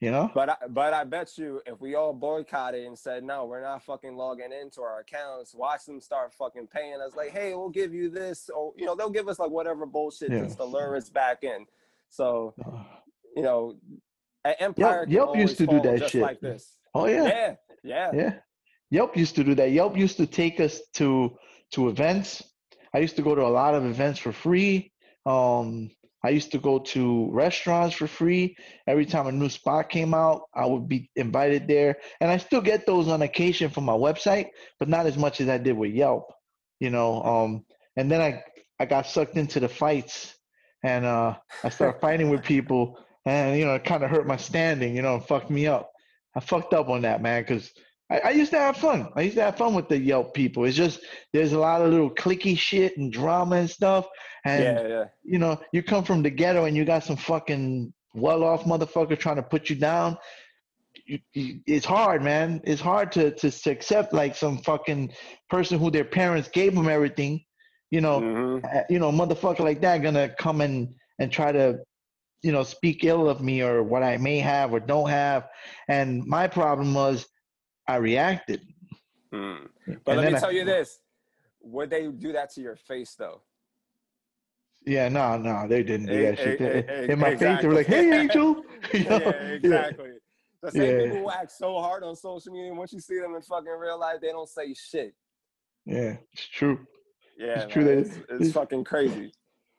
[0.00, 0.30] you know?
[0.34, 3.82] But I, but I bet you if we all boycotted and said no, we're not
[3.82, 7.94] fucking logging into our accounts, watch them start fucking paying us like, hey, we'll give
[7.94, 10.40] you this, or you know, they'll give us like whatever bullshit Yeah.
[10.44, 11.66] just to lure us back in.
[12.10, 12.54] So
[13.34, 13.74] you know,
[14.44, 16.22] empire can Yelp used to do that shit.
[16.22, 16.76] like this.
[16.94, 17.24] Oh yeah.
[17.24, 18.34] Yeah, yeah, Yeah.
[18.90, 19.72] Yelp used to do that.
[19.72, 21.36] Yelp used to take us to
[21.72, 22.42] to events.
[22.94, 24.92] I used to go to a lot of events for free.
[25.26, 25.90] Um,
[26.26, 28.56] I used to go to restaurants for free.
[28.88, 31.98] Every time a new spot came out, I would be invited there.
[32.20, 34.48] And I still get those on occasion from my website,
[34.80, 36.32] but not as much as I did with Yelp.
[36.80, 37.64] You know, um,
[37.96, 38.42] and then I
[38.80, 40.34] I got sucked into the fights
[40.82, 44.36] and uh I started fighting with people and you know it kind of hurt my
[44.36, 45.92] standing, you know, and fucked me up.
[46.34, 47.70] I fucked up on that, man, because
[48.10, 49.08] I, I used to have fun.
[49.16, 50.64] I used to have fun with the Yelp people.
[50.64, 51.00] It's just
[51.32, 54.06] there's a lot of little clicky shit and drama and stuff.
[54.44, 55.04] And yeah, yeah.
[55.24, 59.36] you know, you come from the ghetto and you got some fucking well-off motherfucker trying
[59.36, 60.16] to put you down.
[61.04, 62.60] You, you, it's hard, man.
[62.64, 65.12] It's hard to, to to accept like some fucking
[65.50, 67.44] person who their parents gave them everything.
[67.90, 68.64] You know, Mhm.
[68.64, 71.78] uh, you know, motherfucker like that gonna come and and try to,
[72.42, 75.48] you know, speak ill of me or what I may have or don't have.
[75.88, 77.26] And my problem was
[77.88, 78.60] I reacted.
[79.32, 79.66] Hmm.
[79.86, 81.00] And But let then me I- tell you this:
[81.60, 83.42] would they do that to your face though?
[84.84, 86.60] Yeah, no, no, they didn't do Eh, that shit.
[86.60, 89.18] eh, eh, In my face, they were like, "Hey, Angel." You know?
[89.18, 90.10] yeah, exactly.
[90.62, 91.02] The same Yeah.
[91.04, 93.98] people who act so hard on social media, once you see them in fucking real
[93.98, 95.14] life, they don't say shit.
[95.84, 96.86] Yeah, it's true.
[97.38, 99.32] Yeah, It's true man, that it's, it- it's fucking crazy.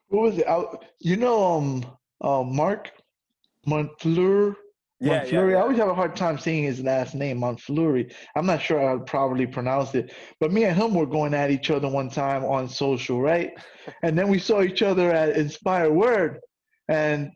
[0.09, 0.47] What was it?
[0.47, 0.63] I,
[0.99, 1.85] you know, um,
[2.21, 2.91] uh, Mark
[3.65, 4.55] Montfleur.
[4.99, 5.55] Yeah, yeah, Montfleury.
[5.55, 8.11] I always have a hard time saying his last name, Montfleury.
[8.35, 11.69] I'm not sure to properly pronounce it, but me and him were going at each
[11.69, 13.51] other one time on social, right?
[14.03, 16.39] and then we saw each other at Inspired Word,
[16.87, 17.31] and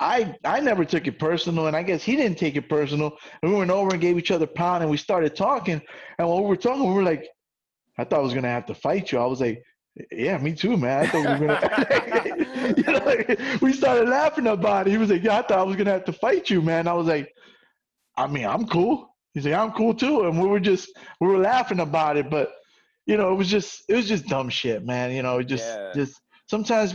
[0.00, 3.18] I I never took it personal, and I guess he didn't take it personal.
[3.42, 5.80] And we went over and gave each other a pound, and we started talking.
[6.18, 7.28] And when we were talking, we were like,
[7.98, 9.18] I thought I was gonna have to fight you.
[9.18, 9.62] I was like,
[10.10, 11.04] yeah, me too, man.
[11.04, 12.24] I thought we were gonna.
[12.76, 14.90] you know, like, we started laughing about it.
[14.90, 16.88] He was like, yeah, I thought I was gonna have to fight you, man.
[16.88, 17.32] I was like,
[18.16, 19.14] I mean, I'm cool.
[19.34, 22.52] He's like, I'm cool too, and we were just we were laughing about it, but
[23.06, 25.12] you know, it was just it was just dumb shit, man.
[25.12, 25.92] You know, just Yeah.
[25.94, 26.94] just sometimes.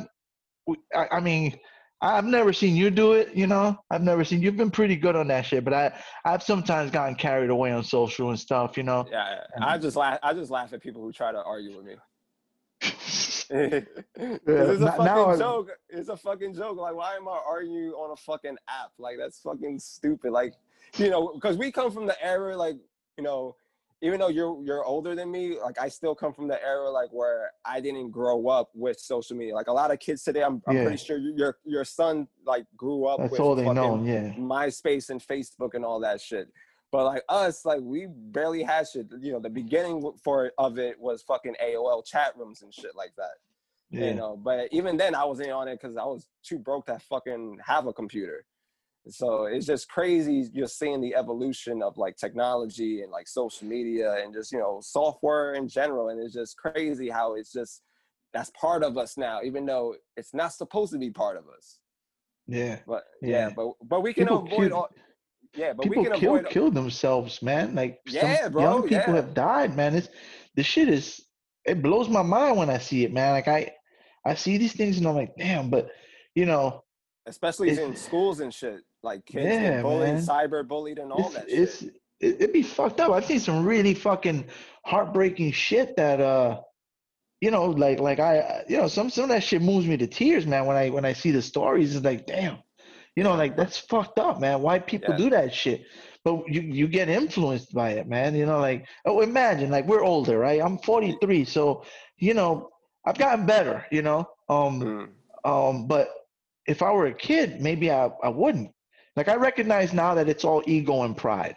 [0.93, 1.57] I, I mean,
[2.01, 3.33] I've never seen you do it.
[3.33, 5.93] You know, I've never seen you've been pretty good on that shit, but I
[6.25, 8.77] I've sometimes gotten carried away on social and stuff.
[8.77, 9.05] You know.
[9.09, 10.19] Yeah, I just laugh.
[10.21, 11.95] I just laugh at people who try to argue with me.
[13.51, 15.69] it's a now- fucking now joke.
[15.89, 16.77] It's a fucking joke.
[16.77, 18.91] Like, why am I arguing on a fucking app?
[18.97, 20.31] Like, that's fucking stupid.
[20.31, 20.53] Like,
[20.97, 22.77] you know, because we come from the era, like,
[23.17, 23.55] you know,
[24.01, 27.09] even though you're you're older than me, like, I still come from the era, like,
[27.11, 29.55] where I didn't grow up with social media.
[29.55, 30.83] Like, a lot of kids today, I'm, I'm Yeah.
[30.83, 34.03] pretty sure your your son like grew up That's with all they fucking know.
[34.03, 34.33] Yeah.
[34.33, 36.47] MySpace and Facebook and all that shit.
[36.91, 39.07] But like us, like we barely had shit.
[39.19, 43.11] You know, the beginning for of it was fucking AOL chat rooms and shit like
[43.17, 43.35] that.
[43.89, 44.09] Yeah.
[44.09, 46.99] You know, but even then I wasn't on it because I was too broke to
[46.99, 48.45] fucking have a computer.
[49.09, 54.15] So it's just crazy you're seeing the evolution of like technology and like social media
[54.21, 56.09] and just you know software in general.
[56.09, 57.81] And it's just crazy how it's just
[58.33, 61.79] that's part of us now, even though it's not supposed to be part of us.
[62.47, 62.79] Yeah.
[62.85, 63.29] But Yeah.
[63.29, 64.89] yeah, but but we can People avoid all.
[65.57, 66.49] Yeah, but people we can kill avoid.
[66.51, 67.75] kill themselves, man.
[67.75, 69.21] Like Yeah, some bro, young people yeah.
[69.21, 69.95] have died, man.
[69.95, 70.09] It's
[70.55, 71.21] the shit is
[71.65, 73.31] it blows my mind when I see it, man.
[73.33, 73.71] Like I
[74.25, 75.89] I see these things and I'm like, damn, but
[76.35, 76.83] you know,
[77.25, 78.81] especially It's- in schools and shit.
[79.03, 80.23] Like kids Yeah, get bullied, man.
[80.23, 81.93] cyber bullied, and all it's that it's shit.
[82.19, 83.11] it, it'd be fucked up.
[83.11, 84.45] I've seen some really fucking
[84.85, 86.61] heartbreaking shit that uh
[87.41, 90.07] you know, like like I you know, some some of that shit moves me to
[90.07, 91.95] tears, man, when I when I see the stories.
[91.95, 92.57] It's like, damn.
[93.17, 94.61] You know, like that's fucked up, man.
[94.61, 95.23] Why people Yeah.
[95.23, 95.79] do that shit?
[96.23, 98.35] But you you get influenced by it, man.
[98.35, 100.61] You know, like oh imagine, like we're older, right?
[100.61, 101.83] I'm 43, so
[102.19, 102.69] you know,
[103.07, 104.19] I've gotten better, you know.
[104.49, 105.09] Um Mm.
[105.51, 106.09] um, but
[106.67, 108.69] if I were a kid, maybe I, I wouldn't.
[109.15, 111.55] Like I recognize now that it's all ego and pride.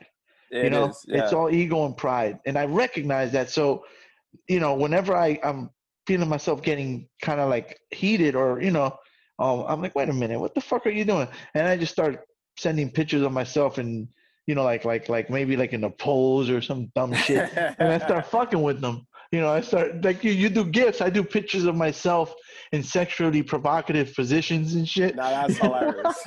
[0.51, 1.19] It you know, is, yeah.
[1.19, 3.51] it's all ego and pride, and I recognize that.
[3.51, 3.85] So,
[4.49, 5.69] you know, whenever I I'm
[6.07, 8.97] feeling myself getting kind of like heated, or you know,
[9.41, 11.27] um, I'm like, wait a minute, what the fuck are you doing?
[11.55, 12.25] And I just start
[12.59, 14.07] sending pictures of myself and
[14.47, 17.93] you know, like like like maybe like in a pose or some dumb shit and
[17.93, 19.07] I start fucking with them.
[19.33, 21.01] You know, I start like you, you do gifts.
[21.01, 22.35] I do pictures of myself
[22.73, 25.15] in sexually provocative positions and shit.
[25.15, 26.19] Nah, that's hilarious.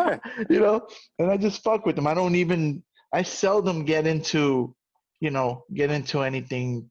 [0.49, 0.87] you know,
[1.19, 2.07] and I just fuck with them.
[2.07, 2.81] I don't even.
[3.13, 4.73] I seldom get into,
[5.19, 6.89] you know, get into anything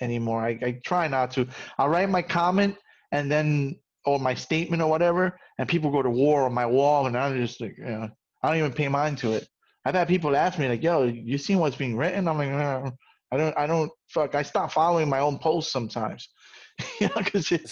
[0.00, 0.42] anymore.
[0.44, 1.46] I, I try not to.
[1.78, 2.76] I'll write my comment
[3.12, 7.06] and then or my statement or whatever, and people go to war on my wall,
[7.06, 8.08] and I'm just like, you know,
[8.42, 9.46] I don't even pay mind to it.
[9.84, 12.92] I've had people ask me like, "Yo, you seen what's being written?" I'm like, "No,
[13.32, 13.58] I don't.
[13.58, 13.90] I don't.
[14.08, 14.34] Fuck.
[14.34, 16.28] I stop following my own posts sometimes,
[17.00, 17.70] you know, because it,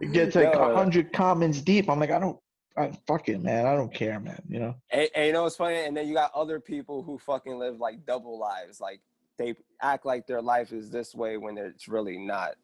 [0.00, 1.88] it gets like a hundred comments deep.
[1.88, 2.38] I'm like, I don't.
[2.76, 3.66] I, fuck it, man.
[3.66, 4.42] I don't care, man.
[4.48, 4.74] You know.
[4.90, 5.76] And, and you know what's funny?
[5.76, 8.80] And then you got other people who fucking live like double lives.
[8.80, 9.00] Like
[9.38, 12.54] they act like their life is this way when it's really not.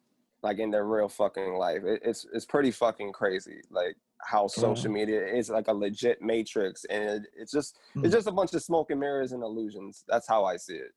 [0.43, 3.61] Like in their real fucking life, it, it's it's pretty fucking crazy.
[3.71, 8.11] Like how social media is like a legit matrix, and it, it's just it's hmm.
[8.11, 10.05] just a bunch of smoke and mirrors and illusions.
[10.09, 10.93] That's how I see it.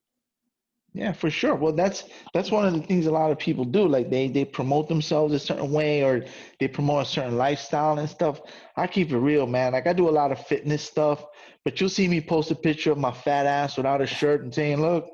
[0.94, 1.56] Yeah, for sure.
[1.56, 2.04] Well, that's
[2.36, 3.88] that's one of the things a lot of people do.
[3.88, 6.24] Like they they promote themselves a certain way, or
[6.60, 8.42] they promote a certain lifestyle and stuff.
[8.78, 9.74] I keep it real, man.
[9.74, 11.26] Like I do a lot of fitness stuff,
[11.66, 14.54] but you'll see me post a picture of my fat ass without a shirt and
[14.54, 15.08] saying, "Look,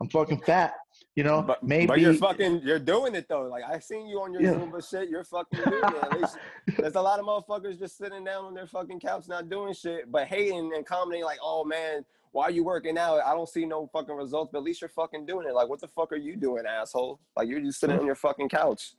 [0.00, 0.72] I'm fucking fat."
[1.18, 1.86] You know, But, maybe.
[1.86, 3.42] but you're fucking you're doing it though.
[3.54, 4.52] Like I seen you on your Yeah.
[4.54, 5.08] Zumba shit.
[5.08, 6.12] You're fucking doing it.
[6.20, 6.36] Least
[6.78, 10.12] there's a lot of motherfuckers just sitting down on their fucking couch not doing shit,
[10.12, 13.18] but hating and commenting like, "Oh man, why are you working out?
[13.26, 15.54] I don't see no fucking results." But at least you're fucking doing it.
[15.54, 17.18] Like, what the fuck are you doing, asshole?
[17.36, 18.92] Like you're just sitting on your fucking couch,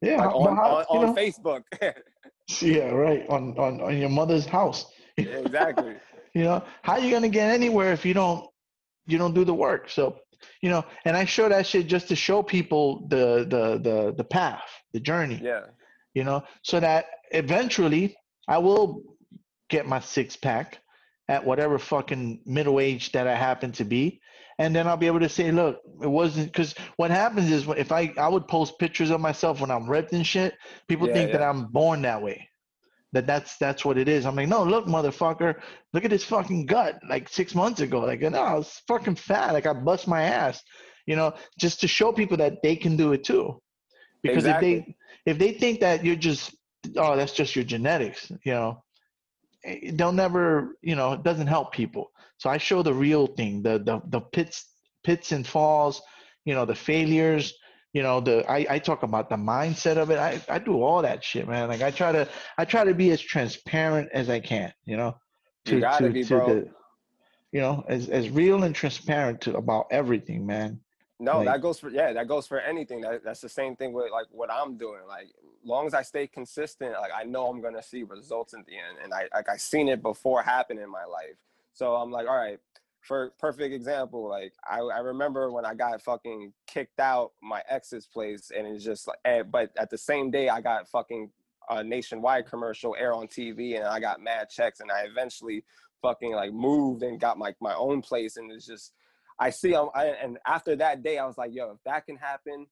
[0.00, 1.62] yeah, like on, how- on, on Facebook.
[2.62, 3.28] Yeah, right.
[3.28, 4.86] On on on your mother's house.
[5.18, 5.96] exactly.
[6.34, 8.48] you know, how you gonna get anywhere if you don't
[9.06, 9.90] you don't do the work?
[9.90, 10.16] So,
[10.60, 14.24] you know, and I show that shit just to show people the the the the
[14.24, 15.40] path, the journey.
[15.42, 15.66] Yeah.
[16.14, 18.16] You know, so that eventually
[18.48, 19.02] I will
[19.68, 20.78] get my six pack
[21.28, 24.20] at whatever fucking middle age that I happen to be.
[24.58, 27.92] And then I'll be able to say, look, it wasn't because what happens is if
[27.92, 30.54] I I would post pictures of myself when I'm ripped and shit,
[30.88, 31.42] people Yeah, think that.
[31.42, 32.48] I'm born that way.
[33.16, 34.26] That that's that's what it is.
[34.26, 35.54] I'm like, no, look, motherfucker,
[35.94, 37.00] look at this fucking gut.
[37.08, 39.54] Like six months ago, like no, I was fucking fat.
[39.54, 40.62] Like I bust my ass,
[41.06, 43.58] you know, just to show people that they can do it too.
[44.22, 46.54] Because if they if they think that you're just
[46.96, 48.84] oh that's just your genetics, you know,
[49.94, 52.10] they'll never you know it doesn't help people.
[52.36, 54.66] So I show the real thing, the the the pits
[55.04, 56.02] pits and falls,
[56.44, 57.54] you know, the failures.
[57.96, 60.18] You know, the I, I talk about the mindset of it.
[60.18, 61.70] I, I do all that shit, man.
[61.70, 62.28] Like I try to
[62.58, 65.16] I try to be as transparent as I can, you know.
[65.64, 66.46] You gotta be, bro.
[66.46, 66.68] the
[67.52, 70.78] you know, as as real and transparent to about everything, man.
[71.18, 73.00] No, Like- that goes for yeah, that goes for anything.
[73.00, 75.00] That that's the same thing with like what I'm doing.
[75.08, 75.28] Like
[75.64, 78.98] long as I stay consistent, like I know I'm gonna see results in the end.
[79.02, 81.38] And I like I seen it before happen in my life.
[81.72, 82.60] So I'm like, all right,
[83.06, 88.06] for perfect example, like I, I remember when I got fucking kicked out my ex's
[88.06, 91.30] place and it's just like eh, but at the same day I got fucking
[91.68, 95.64] a nationwide commercial air on TV and I got mad checks and I eventually
[96.02, 98.92] fucking like moved and got my my own place and it's just
[99.38, 102.66] I see I, and after that day I was like yo if that can happen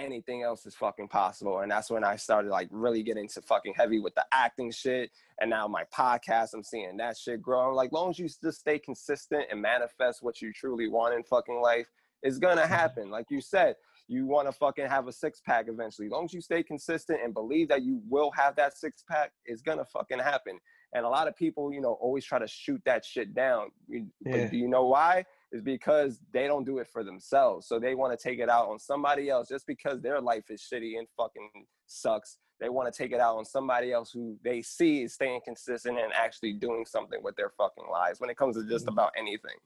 [0.00, 1.60] anything else is fucking possible.
[1.60, 5.10] And that's when I started like really getting to fucking heavy with the acting shit.
[5.40, 7.68] And now my podcast I'm seeing that shit grow.
[7.68, 11.22] I'm like long as you just stay consistent and manifest what you truly want in
[11.22, 11.86] fucking life
[12.22, 12.72] it's gonna mm-hmm.
[12.72, 13.10] happen.
[13.10, 13.76] Like you said
[14.08, 16.06] you want to fucking have a six pack eventually.
[16.06, 19.32] As long as you stay consistent and believe that you will have that six pack
[19.44, 20.58] it's gonna fucking happen.
[20.92, 23.68] And a lot of people you know always try to shoot that shit down.
[23.88, 24.02] Yeah.
[24.22, 27.66] but do you know why is because they don't do it for themselves.
[27.66, 30.60] So they want to take it out on somebody else just because their life is
[30.60, 31.50] shitty and fucking
[31.86, 32.38] sucks.
[32.60, 35.98] They want to take it out on somebody else who they see is staying consistent
[35.98, 38.92] and actually doing something with their fucking lives when it comes to just mm-hmm.
[38.92, 39.56] about anything.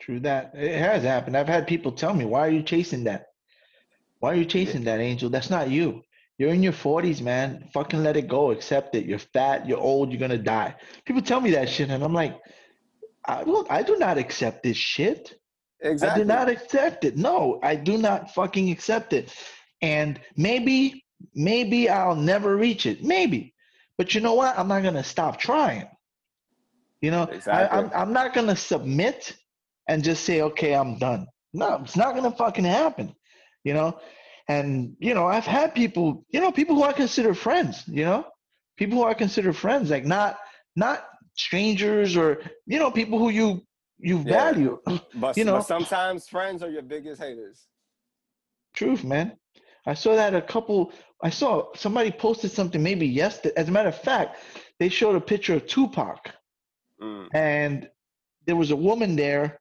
[0.00, 0.52] True that.
[0.54, 1.36] It has happened.
[1.36, 3.26] I've had people tell me, why are you chasing that?
[4.20, 5.28] Why are you chasing that, Angel?
[5.28, 6.02] That's not you.
[6.38, 7.68] You're in your 40s, man.
[7.74, 8.50] Fucking let it go.
[8.50, 9.04] Accept it.
[9.04, 9.66] You're fat.
[9.68, 10.10] You're old.
[10.10, 10.74] You're going to die.
[11.04, 12.38] People tell me that shit, and I'm like,
[13.26, 15.38] I, will, I do not accept this shit.
[15.80, 16.22] Exactly.
[16.22, 17.16] I do not accept it.
[17.16, 19.34] No, I do not fucking accept it.
[19.80, 21.04] And maybe,
[21.34, 23.02] maybe I'll never reach it.
[23.02, 23.54] Maybe.
[23.98, 24.58] But you know what?
[24.58, 25.88] I'm not going to stop trying.
[27.00, 27.52] You know, Exactly.
[27.52, 29.36] I, I'm, I'm not going to submit
[29.88, 31.26] and just say, okay, I'm done.
[31.52, 33.14] No, it's not going to fucking happen.
[33.64, 33.98] You know,
[34.48, 38.26] and, you know, I've had people, you know, people who I consider friends, you know,
[38.76, 40.38] people who I consider friends, like not,
[40.74, 41.04] not
[41.34, 43.62] strangers or, you know, people who you,
[43.98, 44.52] you Yeah.
[44.52, 44.80] value.
[45.14, 47.66] But, you know- but sometimes friends are your biggest haters.
[48.74, 49.36] Truth, man.
[49.86, 50.92] I saw that a couple.
[51.22, 53.54] I saw somebody posted something maybe yesterday.
[53.56, 54.38] As a matter of fact,
[54.78, 56.30] they showed a picture of Tupac,
[57.00, 57.28] Mm.
[57.34, 57.90] and
[58.46, 59.60] there was a woman there,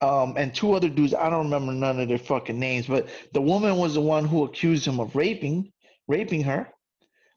[0.00, 1.14] um, and two other dudes.
[1.14, 4.44] I don't remember none of their fucking names, but the woman was the one who
[4.44, 5.72] accused him of raping,
[6.08, 6.72] raping her.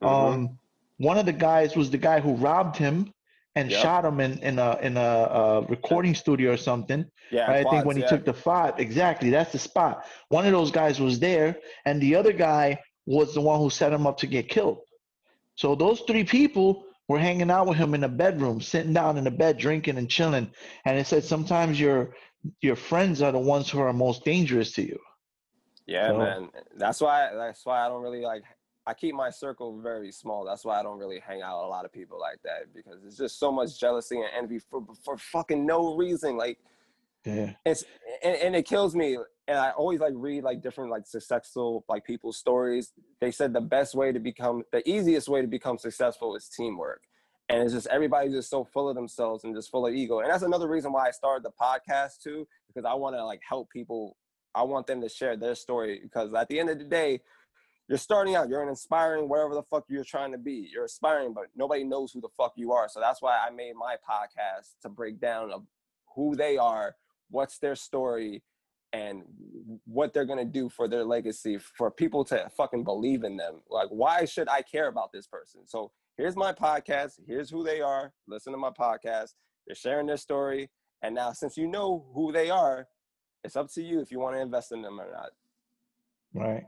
[0.01, 0.07] Mhm.
[0.07, 0.59] Um,
[0.97, 3.13] one of the guys was the guy who robbed him
[3.55, 3.81] and Yep.
[3.81, 7.05] shot him in in a in a, uh recording studio or something.
[7.31, 8.09] yeah, I think when he yeah.
[8.09, 10.05] took the five, exactly, that's the spot.
[10.29, 13.91] One of those guys was there, and the other guy was the one who set
[13.93, 14.79] him up to get killed.
[15.55, 19.23] So those three people were hanging out with him in the bedroom, sitting down in
[19.25, 20.49] the bed, drinking and chilling.
[20.85, 22.15] And it said sometimes your
[22.61, 24.99] your friends are the ones who are most dangerous to you.
[25.85, 26.49] Yeah, So- man.
[26.77, 27.29] That's why.
[27.35, 28.43] That's why I don't really like.
[28.85, 30.43] I keep my circle very small.
[30.45, 33.03] That's why I don't really hang out with a lot of people like that because
[33.05, 36.35] it's just so much jealousy and envy for for fucking no reason.
[36.37, 36.59] Like
[37.25, 37.53] Yeah.
[37.65, 37.85] it's
[38.23, 39.17] and, and it kills me.
[39.47, 42.91] And I always like read like different like successful like people's stories.
[43.21, 47.01] They said the best way to become the easiest way to become successful is teamwork.
[47.49, 50.19] And it's just everybody's just so full of themselves and just full of ego.
[50.19, 53.41] And that's another reason why I started the podcast too, because I want to like
[53.47, 54.17] help people.
[54.55, 57.21] I want them to share their story because at the end of the day,
[57.87, 60.69] you're starting out, you're an inspiring whatever the fuck you're trying to be.
[60.71, 62.87] You're aspiring, but nobody knows who the fuck you are.
[62.87, 65.65] So that's why I made my podcast to break down of
[66.15, 66.95] who they are,
[67.29, 68.41] what's their story,
[68.93, 69.23] and
[69.85, 73.61] what they're gonna do for their legacy, for people to fucking believe in them.
[73.69, 75.61] Like, why should I care about this person?
[75.65, 79.33] So here's my podcast, here's who they are, listen to my podcast,
[79.65, 80.69] they're sharing their story.
[81.01, 82.87] And now since you know who they are,
[83.43, 85.31] it's up to you if you want to invest in them or not.
[86.33, 86.63] Right.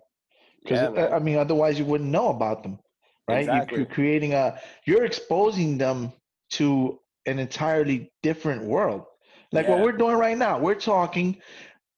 [0.65, 1.03] Because Yeah.
[1.03, 2.79] Uh, I mean, otherwise you wouldn't know about them.
[3.27, 3.39] right?
[3.39, 3.77] Exactly.
[3.77, 6.11] You're creating a, you're exposing them
[6.51, 9.03] to an entirely different world.
[9.51, 11.37] Like what we're doing right now, we're talking.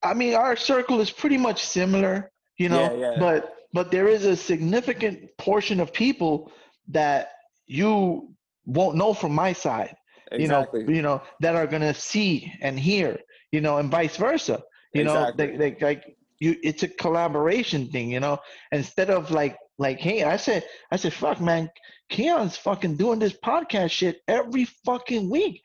[0.04, 3.16] I mean, our circle is pretty much similar, you know, Yeah, yeah.
[3.20, 6.52] but but there is a significant portion of people
[6.90, 7.32] that
[7.66, 8.34] you
[8.66, 9.96] won't know from my side
[10.32, 10.82] Exactly.
[10.82, 13.18] you know you know that are gonna see and hear
[13.52, 14.62] you know and vice versa
[14.94, 15.58] you know Exactly.
[15.58, 18.38] they, they, like you it's a collaboration thing you know
[18.72, 21.70] instead of like like hey i said i said fuck man
[22.10, 25.62] keon's fucking doing this podcast shit every fucking week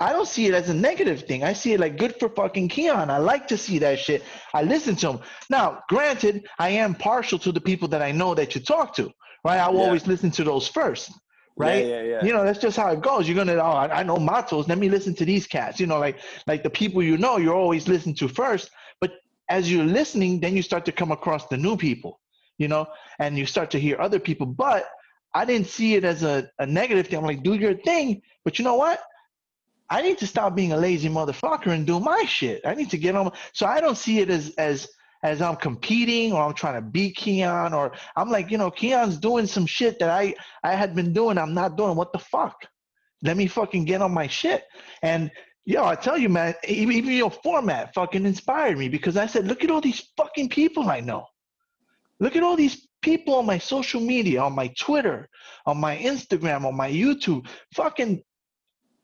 [0.00, 1.42] I don't see it as a negative thing.
[1.42, 3.10] I see it like good for fucking Keon.
[3.10, 4.22] I like to see that shit.
[4.54, 5.20] I listen to him.
[5.50, 9.10] Now, granted, I am partial to the people that I know that you talk to,
[9.44, 9.58] right?
[9.58, 9.84] I will Yeah.
[9.86, 11.10] always listen to those first,
[11.56, 11.84] right?
[11.84, 12.24] Yeah, yeah, yeah.
[12.24, 13.26] You know, that's just how it goes.
[13.26, 14.68] You're gonna, oh, I, I know Matos.
[14.68, 15.80] Let me listen to these cats.
[15.80, 18.70] You know, like like the people you know, you're always listening to first.
[19.48, 22.20] As you're listening, then you start to come across the new people,
[22.58, 22.86] you know,
[23.18, 24.46] and you start to hear other people.
[24.46, 24.86] But
[25.34, 27.18] I didn't see it as a, a negative thing.
[27.18, 28.22] I'm like, do your thing.
[28.44, 29.00] But you know what?
[29.90, 32.60] I need to stop being a lazy motherfucker and do my shit.
[32.66, 33.32] I need to get on.
[33.52, 34.88] So I don't see it as as
[35.22, 39.16] as I'm competing or I'm trying to beat Keon or I'm like, you know, Keon's
[39.16, 41.38] doing some shit that I I had been doing.
[41.38, 41.96] I'm not doing.
[41.96, 42.56] What the fuck?
[43.22, 44.64] Let me fucking get on my shit.
[45.02, 45.30] And
[45.68, 49.46] yo, I tell you, man, even, even your format fucking inspired me because I said,
[49.46, 51.26] look at all these fucking people I know.
[52.20, 55.28] Look at all these people on my social media, on my Twitter,
[55.66, 58.22] on my Instagram, on my YouTube, fucking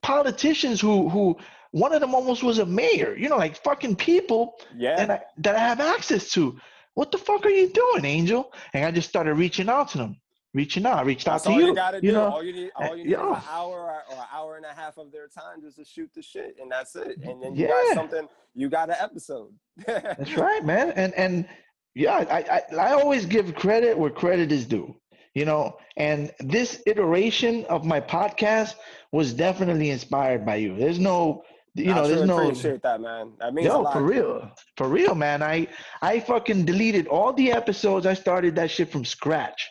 [0.02, 1.36] politicians who who
[1.72, 4.96] one of them almost was a mayor, you know, like fucking people yeah.
[4.98, 6.58] and I, that I have access to.
[6.94, 8.52] What the fuck are you doing, Angel?
[8.72, 10.16] And I just started reaching out to them,
[10.54, 10.98] reaching out.
[10.98, 11.66] I reached out That's to all you.
[11.66, 12.12] you, gotta do.
[12.12, 13.32] know, all you need, eh, all you need yeah.
[13.32, 15.84] is an hour or, or an hour and a half of their time just to
[15.84, 17.18] shoot the shit, and that's it.
[17.22, 17.94] And then you got Yeah.
[17.94, 18.28] something.
[18.54, 19.50] You got an episode.
[19.86, 20.92] That's right, man.
[20.92, 21.46] And and
[21.94, 24.94] yeah, I, I I always give credit where credit is due.
[25.34, 28.74] You know, and this iteration of my podcast
[29.10, 30.76] was definitely inspired by you.
[30.76, 31.42] There's no,
[31.74, 32.38] you know, I there's no.
[32.38, 33.32] appreciate that, man.
[33.40, 35.42] That means Yo, for real, for real, man.
[35.42, 35.66] I
[36.02, 38.06] I fucking deleted all the episodes.
[38.06, 39.68] I started that shit from scratch.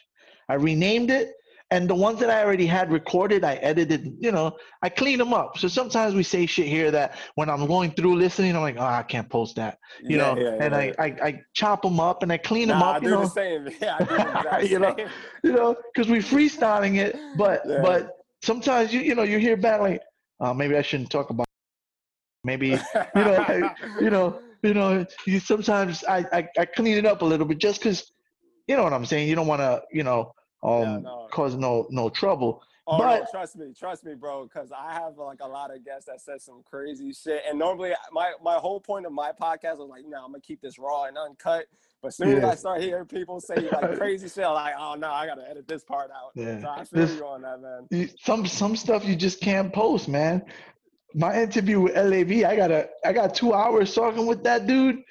[0.53, 1.31] I renamed it,
[1.71, 4.15] and the ones that I already had recorded, I edited.
[4.19, 5.57] You know, I cleaned them up.
[5.57, 8.83] So sometimes we say shit here that when I'm going through listening, I'm like, oh,
[8.85, 9.79] I can't post that.
[10.07, 10.77] You Yeah, know, yeah, and yeah.
[10.77, 13.03] I, I I chop them up and I clean them Nah, I up.
[13.03, 13.69] do You the know, same.
[13.81, 14.95] Yeah, I do the You know,
[15.43, 18.11] you know, because we freestyling it, but but
[18.43, 20.01] sometimes you you know you hear back like,
[20.41, 21.45] oh, maybe I shouldn't talk about.
[21.45, 21.49] it.
[22.43, 27.05] Maybe you know, I- you know, you know, you sometimes I, I, I clean it
[27.07, 28.11] up a little bit just because,
[28.67, 29.27] you know what I'm saying.
[29.27, 30.33] You don't want to, you know,
[30.63, 31.27] um, Yeah, no.
[31.31, 32.61] cause no no trouble.
[32.85, 34.43] Oh no, But- trust me, trust me, bro.
[34.43, 37.93] Because I have like a lot of guests that said some crazy shit, and normally
[38.11, 41.03] my my whole point of my podcast was like, no, I'm gonna keep this raw
[41.05, 41.65] and uncut.
[42.01, 44.95] But as soon as I start hearing people say like crazy shit, I'm like, oh
[44.95, 46.31] no, I gotta edit this part out.
[46.35, 46.59] Yeah.
[46.59, 47.87] So I feel This- you on that, man.
[47.91, 50.43] You- Some some stuff you just can't post, man.
[51.15, 55.03] My interview with LAV, I got a I got two hours talking with that dude.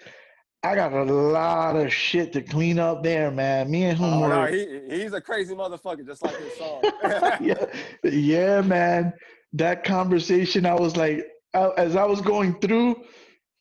[0.64, 3.68] I got a lot of shit to clean up there, man.
[3.70, 6.82] Me and him Oh were no, he he's a crazy motherfucker, just like his song.
[7.40, 7.66] yeah,
[8.04, 9.12] yeah, man.
[9.54, 12.96] That conversation, I was like, I, as I was going through,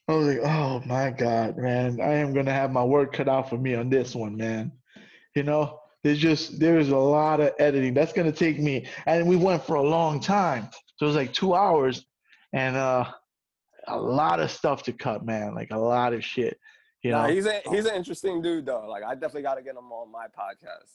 [0.07, 3.49] I was like, oh my God, man, I am gonna have my work cut out
[3.49, 4.71] for me on this one, man.
[5.35, 9.37] You know, there's just there's a lot of editing that's gonna take me, and we
[9.37, 12.05] went for a long time, so it was like two hours,
[12.53, 13.05] and uh,
[13.87, 16.59] a lot of stuff to cut, man, like a lot of shit.
[17.03, 17.97] You Nah, know, he's a he's an oh.
[17.97, 18.87] interesting dude though.
[18.87, 20.89] Like I definitely got to get him on my podcast.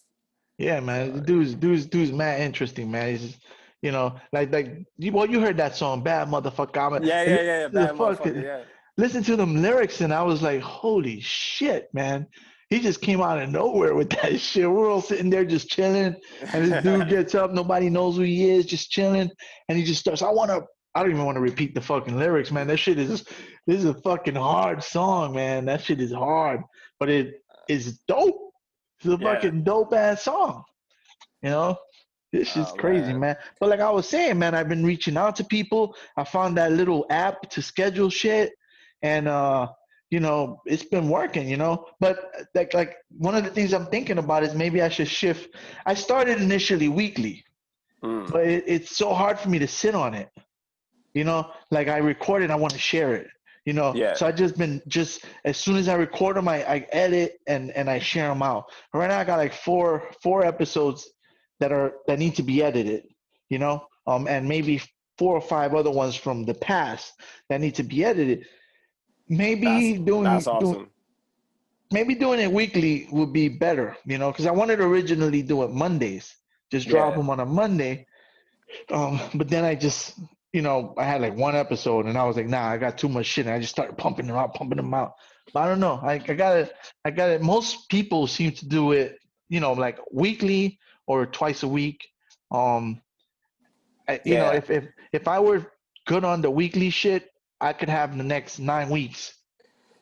[0.59, 1.15] Yeah, man.
[1.15, 3.11] The dude's dude's dude's mad interesting, man.
[3.11, 3.39] He's just,
[3.83, 6.77] you know, like like you well, you heard that song, Bad Motherfucker.
[6.79, 7.69] I'm a- Yeah, yeah, yeah, yeah.
[7.69, 8.63] Bad motherfucker, yeah.
[8.97, 12.27] Listen to them lyrics and I was like, holy shit, man.
[12.71, 14.69] He just came out of nowhere with that shit.
[14.71, 16.17] We're all sitting there just chilling.
[16.53, 19.31] And this dude gets up, nobody knows who he is, just chilling,
[19.69, 20.23] and he just starts.
[20.23, 20.65] I want to.
[20.97, 22.67] I don't even want to repeat the fucking lyrics, man.
[22.69, 23.23] That shit is.
[23.67, 25.67] This is a fucking hard song, man.
[25.67, 26.63] That shit is hard,
[26.99, 28.41] but it is dope.
[28.99, 29.35] It's a Yeah.
[29.35, 30.65] fucking dope ass song.
[31.43, 31.77] You know,
[32.33, 33.21] this is Oh, crazy, man.
[33.21, 33.37] man.
[33.61, 35.95] But like I was saying, man, I've been reaching out to people.
[36.17, 38.53] I found that little app to schedule shit,
[39.03, 39.69] and uh,
[40.11, 41.47] you know, it's been working.
[41.47, 44.89] You know, but like like one of the things I'm thinking about is maybe I
[44.89, 45.55] should shift.
[45.85, 47.45] I started initially weekly,
[48.03, 48.31] Mm.
[48.33, 50.31] but it, it's so hard for me to sit on it.
[51.17, 53.29] You know, like I record it, I want to share it.
[53.65, 54.13] You know, Yeah.
[54.15, 57.71] so I just been just as soon as I record them, I, I edit and
[57.79, 58.65] and I share them out.
[58.93, 59.89] Right now, I got like four
[60.23, 61.01] four episodes
[61.61, 63.03] that are that need to be edited.
[63.49, 64.83] You know, um, and maybe
[65.19, 67.15] four or five other ones from the past
[67.49, 68.45] that need to be edited.
[69.29, 70.91] Maybe That's, doing that's doing- awesome.
[71.91, 75.63] maybe doing it weekly would be better, you know, because I wanted to originally do
[75.65, 76.27] it Mondays,
[76.71, 77.17] just drop Yeah.
[77.19, 78.07] them on a Monday.
[78.91, 80.19] Um, but then I just,
[80.53, 83.09] you know, I had like one episode and I was like, nah, I got too
[83.09, 83.47] much shit.
[83.47, 85.15] And I just started pumping them out, pumping them out.
[85.53, 86.01] But I don't know.
[86.03, 86.73] I, I got it.
[87.05, 87.43] I got it.
[87.43, 89.19] Most people seem to do it,
[89.49, 92.09] you know, like weekly or twice a week.
[92.51, 93.01] Um,
[94.09, 95.73] I, you know, if, if, if I were
[96.07, 97.31] good on the weekly shit,
[97.61, 99.35] I could have the next nine weeks.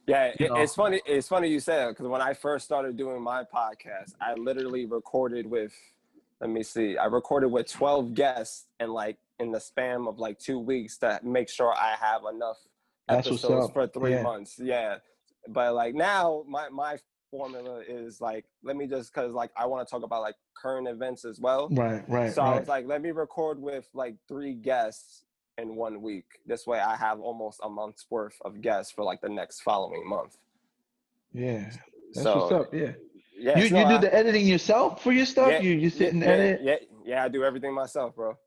[0.06, 1.00] Yeah, it, it's funny.
[1.06, 5.46] It's funny you said because when I first started doing my podcast, I literally recorded
[5.46, 5.72] with.
[6.40, 6.98] Let me see.
[6.98, 11.20] I recorded with twelve guests, and like in the span of like two weeks to
[11.22, 12.58] make sure I have enough
[13.08, 14.22] That's episodes for three Yeah.
[14.22, 14.58] months.
[14.58, 14.98] Yeah,
[15.48, 16.98] but like now, my my
[17.30, 20.86] formula is like, let me just because like I want to talk about like current
[20.88, 21.68] events as well.
[21.72, 25.24] Right, right, So I was like, let me record with like three guests
[25.58, 26.26] in one week.
[26.46, 30.08] This way I have almost a month's worth of guests for like the next following
[30.08, 30.36] month.
[31.32, 31.70] yeah,
[32.14, 32.72] that's so what's up.
[32.74, 32.92] Yeah,
[33.36, 35.48] yeah, you so you do I- the editing yourself for your stuff.
[35.50, 36.60] Yeah, you you sit and yeah, edit.
[36.62, 38.38] Yeah, yeah, I do everything myself, bro.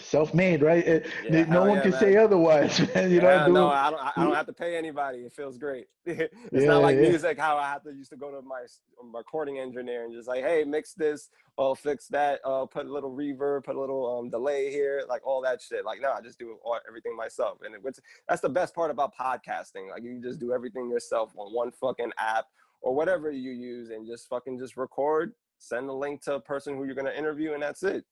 [0.00, 0.86] Self-made, right?
[0.86, 2.00] It- Yeah, no one yeah, can man.
[2.00, 3.10] say otherwise, man.
[3.10, 3.68] You yeah, don't no.
[3.68, 4.00] I don't.
[4.00, 5.18] I don't have to pay anybody.
[5.18, 5.86] It feels great.
[6.06, 7.38] it's not like music.
[7.38, 8.64] How I have to used to go to my
[9.12, 13.10] recording engineer and just like, hey, mix this, oh, fix that, uh, put a little
[13.10, 15.84] reverb, put a little um delay here, like all that shit.
[15.84, 17.98] Like, no, I just do all, everything myself, and it,
[18.28, 19.90] that's the best part about podcasting.
[19.90, 22.46] Like, you just do everything yourself on one fucking app
[22.80, 26.76] or whatever you use, and just fucking just record, send the link to a person
[26.76, 28.04] who you're gonna interview, and that's it.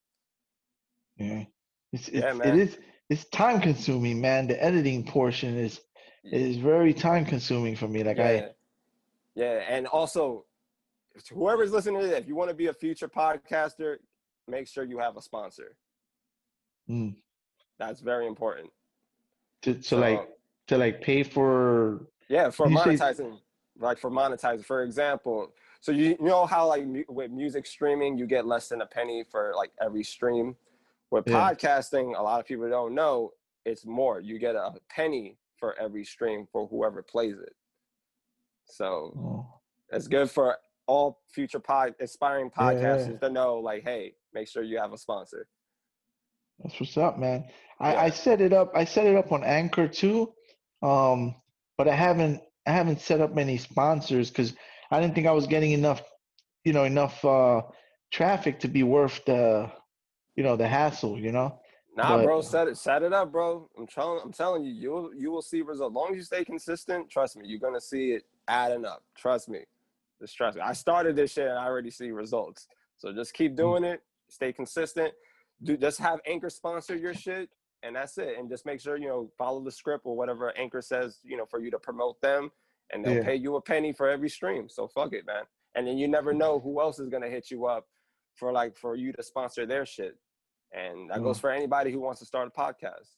[1.18, 1.44] Yeah,
[1.92, 2.78] it's, it's Yeah, it is
[3.10, 4.46] it's time consuming, man.
[4.46, 5.80] The editing portion is
[6.24, 8.02] is very time consuming for me.
[8.04, 8.24] Like yeah.
[8.26, 8.48] I,
[9.34, 10.44] yeah, and also
[11.32, 13.96] whoever's listening to this, if you want to be a future podcaster,
[14.46, 15.74] make sure you have a sponsor.
[16.88, 17.14] mm,
[17.78, 18.70] That's very important.
[19.62, 20.28] to to So, like
[20.68, 23.38] to like pay for yeah, for you say- monetizing,
[23.78, 24.64] like for monetizing.
[24.64, 28.68] For example, so you, you know how like mu- with music streaming, you get less
[28.68, 30.54] than a penny for like every stream.
[31.10, 31.34] With Yeah.
[31.52, 33.32] podcasting, a lot of people don't know
[33.64, 34.20] it's more.
[34.20, 37.54] You get a penny for every stream for whoever plays it.
[38.64, 40.56] So oh, it's good for
[40.86, 42.78] all future pod aspiring Yeah, yeah.
[42.80, 45.46] podcasters to know like hey make sure you have a sponsor
[46.60, 47.44] that's what's up, man.
[47.78, 48.00] I, Yeah.
[48.02, 48.72] I set it up.
[48.74, 50.32] I set it up on Anchor too,
[50.82, 51.36] um,
[51.76, 54.54] but I haven't I haven't set up many sponsors because
[54.90, 56.02] I didn't think I was getting enough,
[56.64, 57.62] you know, enough uh,
[58.10, 59.70] traffic to be worth the,
[60.38, 61.18] you know, the hassle.
[61.18, 61.58] You know.
[61.96, 63.68] nah But- bro set it set it up bro.
[63.76, 65.92] I'm telling i'm telling you you'll you will see results.
[65.92, 69.02] As long as you stay consistent trust me you're gonna see it adding up.
[69.16, 69.62] Trust me.
[70.20, 70.62] Just trust me.
[70.62, 72.68] I started this shit and i already see results.
[72.98, 73.56] So just keep mm.
[73.56, 75.12] doing it stay consistent.
[75.64, 77.50] Do just have anchor sponsor your shit
[77.82, 78.38] and that's it.
[78.38, 81.46] And just make sure you know follow the script or whatever anchor says you know
[81.46, 82.52] for you to promote them
[82.92, 83.24] and they'll Yeah.
[83.24, 84.68] pay you a penny for every stream.
[84.68, 85.44] So fuck it man.
[85.74, 87.88] And then you never know who else is gonna hit you up
[88.36, 90.16] for like for you to sponsor their shit
[90.72, 91.40] and that goes Mm.
[91.40, 93.08] for anybody who wants to start a podcast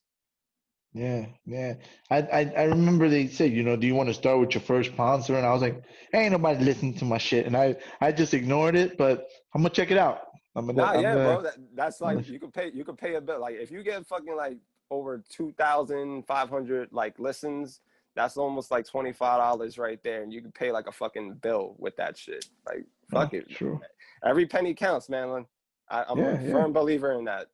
[0.92, 1.74] Yeah, yeah.
[2.10, 4.60] I, I I remember they said, you know, do you want to start with your
[4.62, 5.36] first sponsor?
[5.36, 5.80] And I was like,
[6.12, 8.98] ain't nobody listening to my shit, and I I just ignored it.
[8.98, 10.18] But I'm gonna check it out.
[10.56, 10.78] I'm gonna.
[10.82, 11.42] Nah, I'm yeah, gonna- bro.
[11.42, 12.72] That, that's like you can pay.
[12.74, 13.38] You can pay a bit.
[13.38, 14.58] Like if you get fucking like
[14.90, 17.80] over two thousand five hundred like listens,
[18.16, 21.34] that's almost like twenty five dollars right there, and you can pay like a fucking
[21.34, 22.44] bill with that shit.
[22.66, 23.48] Like fuck it.
[23.48, 23.80] True.
[24.24, 25.46] Every penny counts, man.
[25.90, 26.52] I, I'm Yeah, a yeah.
[26.52, 27.48] firm believer in that.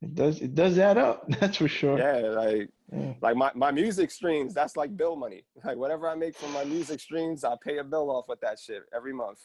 [0.00, 0.40] It does.
[0.40, 1.24] It does add up.
[1.40, 1.98] That's for sure.
[1.98, 3.14] Yeah, like Yeah.
[3.20, 5.44] like my, my music streams, that's like bill money.
[5.64, 8.58] Like whatever I make from my music streams, I pay a bill off with that
[8.58, 9.38] shit every month.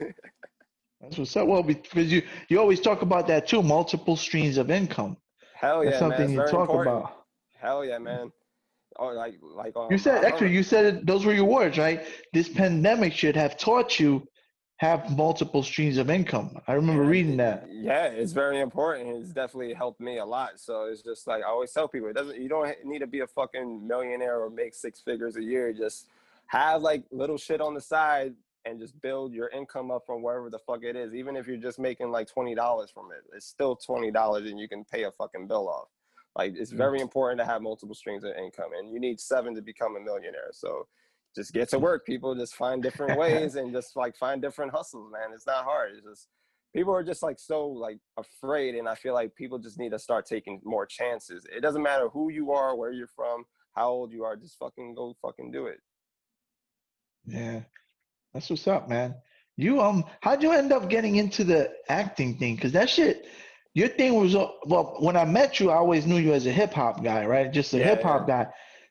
[1.00, 1.46] That's what's up.
[1.48, 3.62] Well, because you you always talk about that too.
[3.62, 5.16] Multiple streams of income.
[5.54, 6.18] Hell That's yeah, man.
[6.18, 6.96] something you talk important.
[6.96, 7.26] about.
[7.54, 8.32] Hell yeah, man.
[8.98, 12.06] Oh, like like um, You said actually you said it, those were your words, right?
[12.32, 14.26] This pandemic should have taught you
[14.78, 16.58] have multiple streams of income.
[16.66, 17.68] I remember reading that.
[17.70, 19.08] Yeah, it's very important.
[19.16, 20.58] It's definitely helped me a lot.
[20.58, 22.40] So it's just like I always tell people, it doesn't.
[22.40, 25.72] You don't need to be a fucking millionaire or make six figures a year.
[25.72, 26.06] Just
[26.46, 30.50] have like little shit on the side and just build your income up from wherever
[30.50, 31.14] the fuck it is.
[31.14, 34.58] Even if you're just making like twenty dollars from it, it's still twenty dollars, and
[34.58, 35.88] you can pay a fucking bill off.
[36.36, 39.62] Like it's very important to have multiple streams of income, and you need seven to
[39.62, 40.50] become a millionaire.
[40.50, 40.88] So
[41.34, 42.34] just get to work, people.
[42.34, 45.32] Just find different ways and just like find different hustles, man.
[45.34, 45.92] It's not hard.
[45.96, 46.28] It's just
[46.74, 49.98] people are just like so like afraid, and I feel like people just need to
[49.98, 51.46] start taking more chances.
[51.54, 54.36] It doesn't matter who you are, where you're from, how old you are.
[54.36, 55.80] Just fucking go, fucking do it.
[57.26, 57.60] Yeah,
[58.32, 59.14] that's what's up, man.
[59.56, 62.56] You um, how'd you end up getting into the acting thing?
[62.56, 63.26] Cause that shit,
[63.74, 64.96] your thing was uh, well.
[64.98, 67.52] When I met you, I always knew you as a hip hop guy, right?
[67.52, 68.48] Just a Yeah, hip hop guy.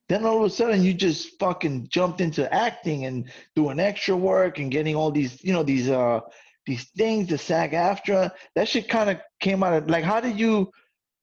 [0.09, 4.59] Then all of a sudden you just fucking jumped into acting and doing extra work
[4.59, 6.19] and getting all these, you know, these uh
[6.65, 10.39] these things, the SAG AFTRA that shit kind of came out of like how did
[10.39, 10.71] you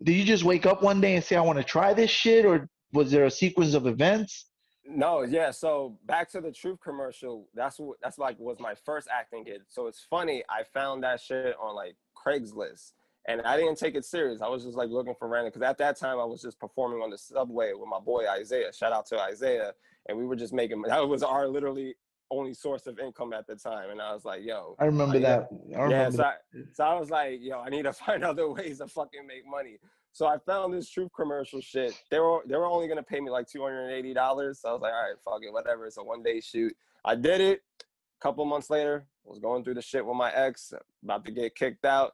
[0.03, 2.45] did you just wake up one day and say I want to try this shit
[2.45, 4.47] or was there a sequence of events?
[4.85, 5.51] No, yeah.
[5.51, 7.47] So back to the truth commercial.
[7.55, 9.63] That's what that's like was my first acting gig.
[9.69, 10.43] So it's funny.
[10.49, 12.93] I found that shit on like Craigslist,
[13.29, 14.41] and I didn't take it serious.
[14.41, 17.01] I was just like looking for random because at that time I was just performing
[17.01, 18.73] on the subway with my boy Isaiah.
[18.73, 19.73] Shout out to Isaiah,
[20.09, 21.95] and we were just making that was our literally
[22.31, 23.91] only source of income at the time.
[23.91, 25.49] And I was like, yo, I remember like, that.
[25.77, 26.11] I remember yeah.
[26.11, 26.35] So I,
[26.73, 29.79] so I was like, yo, I need to find other ways to fucking make money.
[30.13, 31.95] So I found this truth commercial shit.
[32.11, 34.61] They were they were only gonna pay me like two hundred and eighty dollars.
[34.61, 35.87] So I was like, all right, fuck it, whatever.
[35.87, 36.75] It's a one day shoot.
[37.05, 37.61] I did it.
[37.81, 41.55] A couple months later, was going through the shit with my ex, about to get
[41.55, 42.13] kicked out,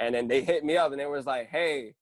[0.00, 1.94] and then they hit me up and it was like, hey,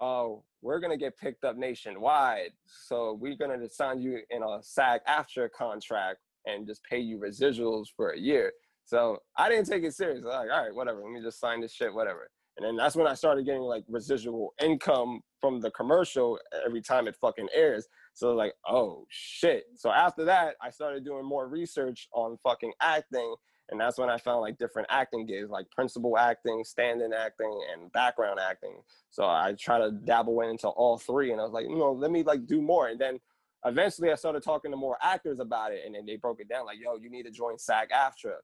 [0.00, 5.00] oh, we're gonna get picked up nationwide, so we're gonna sign you in a SAG
[5.08, 8.52] AFTRA contract and just pay you residuals for a year.
[8.84, 10.24] So I didn't take it serious.
[10.24, 11.02] Like, all right, whatever.
[11.02, 12.30] Let me just sign this shit, whatever.
[12.56, 17.06] And then that's when I started getting like residual income from the commercial every time
[17.06, 17.86] it fucking airs.
[18.14, 19.64] So like, oh shit.
[19.74, 23.34] So after that, I started doing more research on fucking acting.
[23.68, 27.92] And that's when I found like different acting gigs, like principal acting, stand-in acting, and
[27.92, 28.76] background acting.
[29.10, 31.32] So I try to dabble into all three.
[31.32, 32.88] And I was like, you know, let me like do more.
[32.88, 33.18] And then
[33.64, 35.82] eventually I started talking to more actors about it.
[35.84, 38.36] And then they broke it down like, yo, you need to join SAG AFTRA.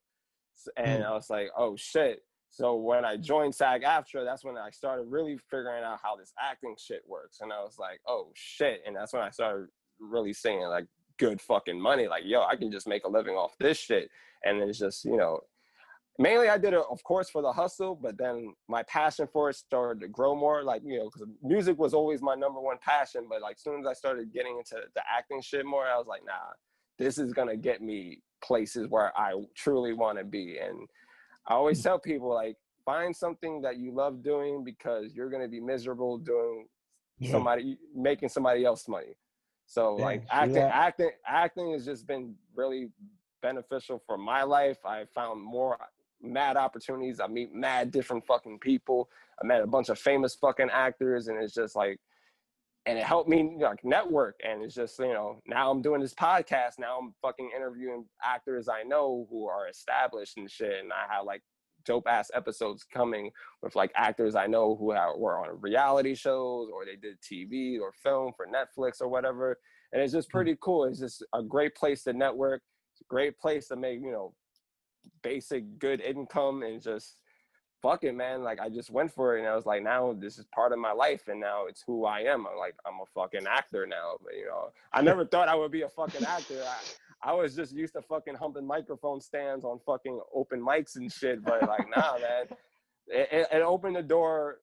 [0.77, 1.07] And mm.
[1.07, 2.20] I was like, oh shit.
[2.51, 6.33] So when I joined SAG AFTRA, that's when I started really figuring out how this
[6.39, 7.39] acting shit works.
[7.41, 8.83] And I was like, oh shit.
[8.87, 9.68] And that's when I started
[10.01, 10.87] really seeing like
[11.19, 12.09] good fucking money.
[12.09, 14.11] Like, yo, I can just make a living off this shit.
[14.45, 15.41] And it's just, you know,
[16.19, 19.57] mainly I did it, of course, for the hustle, but then my passion for it
[19.57, 20.63] started to grow more.
[20.63, 23.27] Like, you know, because music was always my number one passion.
[23.29, 26.07] But like, as soon as I started getting into the acting shit more, I was
[26.07, 26.33] like, nah,
[26.99, 30.59] this is gonna get me places where I truly want to be.
[30.59, 30.89] And
[31.47, 31.85] I always Hmm.
[31.85, 36.69] tell people like find something that you love doing because you're gonna be miserable doing
[37.19, 37.33] Yeah.
[37.33, 39.15] somebody making somebody else money.
[39.67, 40.75] So Yeah, like acting, that?
[40.75, 42.91] acting, acting has just been really
[43.41, 44.79] beneficial for my life.
[44.85, 45.79] I found more
[46.23, 47.21] mad opportunities.
[47.21, 49.11] I meet mad different fucking people.
[49.43, 51.99] I met a bunch of famous fucking actors, and it's just like,
[52.87, 54.41] and it helped me like network.
[54.45, 56.79] And it's just you know now I'm doing this podcast.
[56.79, 61.25] Now I'm fucking interviewing actors I know who are established and shit, and I have
[61.25, 61.43] like
[61.85, 63.30] dope ass episodes coming
[63.62, 67.93] with like actors I know who were on reality shows or they did TV or
[67.93, 69.59] film for Netflix or whatever.
[69.93, 70.37] And it's just hmm.
[70.37, 70.85] pretty cool.
[70.85, 72.62] It's just a great place to network.
[72.95, 74.35] It's a great place to make, you know,
[75.22, 77.16] basic good income and just
[77.83, 78.43] fuck it, man.
[78.43, 80.78] Like I just went for it and I was like, now this is part of
[80.78, 82.47] my life and now it's who I am.
[82.47, 84.16] I'm like, I'm a fucking actor now.
[84.22, 86.62] But you know, I never thought I would be a fucking actor.
[86.64, 86.76] I,
[87.23, 91.45] I was just used to fucking humping microphone stands on fucking open mics and shit.
[91.45, 92.47] But like, nah, man.
[93.09, 94.59] It, it, it opened the door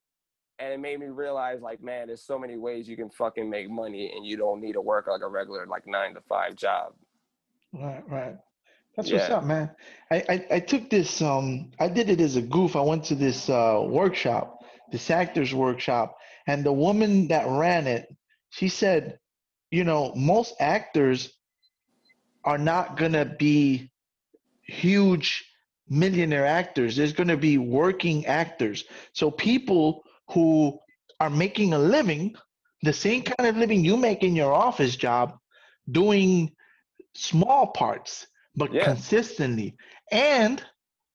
[0.60, 3.70] and it made me realize like, man, there's so many ways you can fucking make
[3.70, 6.94] money and you don't need to work like a regular like nine to five job.
[7.74, 8.36] Right, right.
[8.96, 9.70] That's what's up, man.
[10.12, 12.76] I, I I took this um I did it as a goof.
[12.76, 14.60] I went to this uh workshop,
[14.92, 18.14] this actors workshop, and the woman that ran it,
[18.50, 19.20] she said,
[19.72, 21.32] you know, most actors
[22.50, 23.92] are not gonna be
[24.64, 25.46] huge
[25.90, 26.96] millionaire actors.
[26.96, 28.86] There's gonna be working actors.
[29.14, 30.80] So people who
[31.20, 32.36] are making a living,
[32.84, 35.38] the same kind of living you make in your office job,
[35.92, 36.56] doing
[37.16, 38.84] small parts but Yeah.
[38.84, 39.76] consistently
[40.12, 40.64] and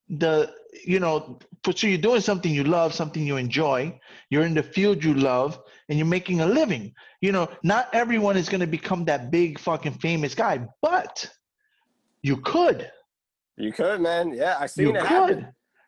[0.08, 0.52] the
[0.84, 1.38] you know
[1.72, 3.98] so you're doing something you love something you enjoy
[4.30, 5.58] you're in the field you love
[5.88, 9.58] and you're making a living you know not everyone is going to become that big
[9.58, 11.28] fucking famous guy but
[12.22, 12.90] you could
[13.56, 14.34] You could, man.
[14.34, 15.38] Yeah, I seen you it could happen.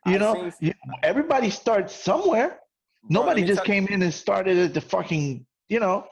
[0.06, 2.60] you I've know seen- everybody starts somewhere
[3.08, 6.06] Bro, nobody just came in and started at the fucking you know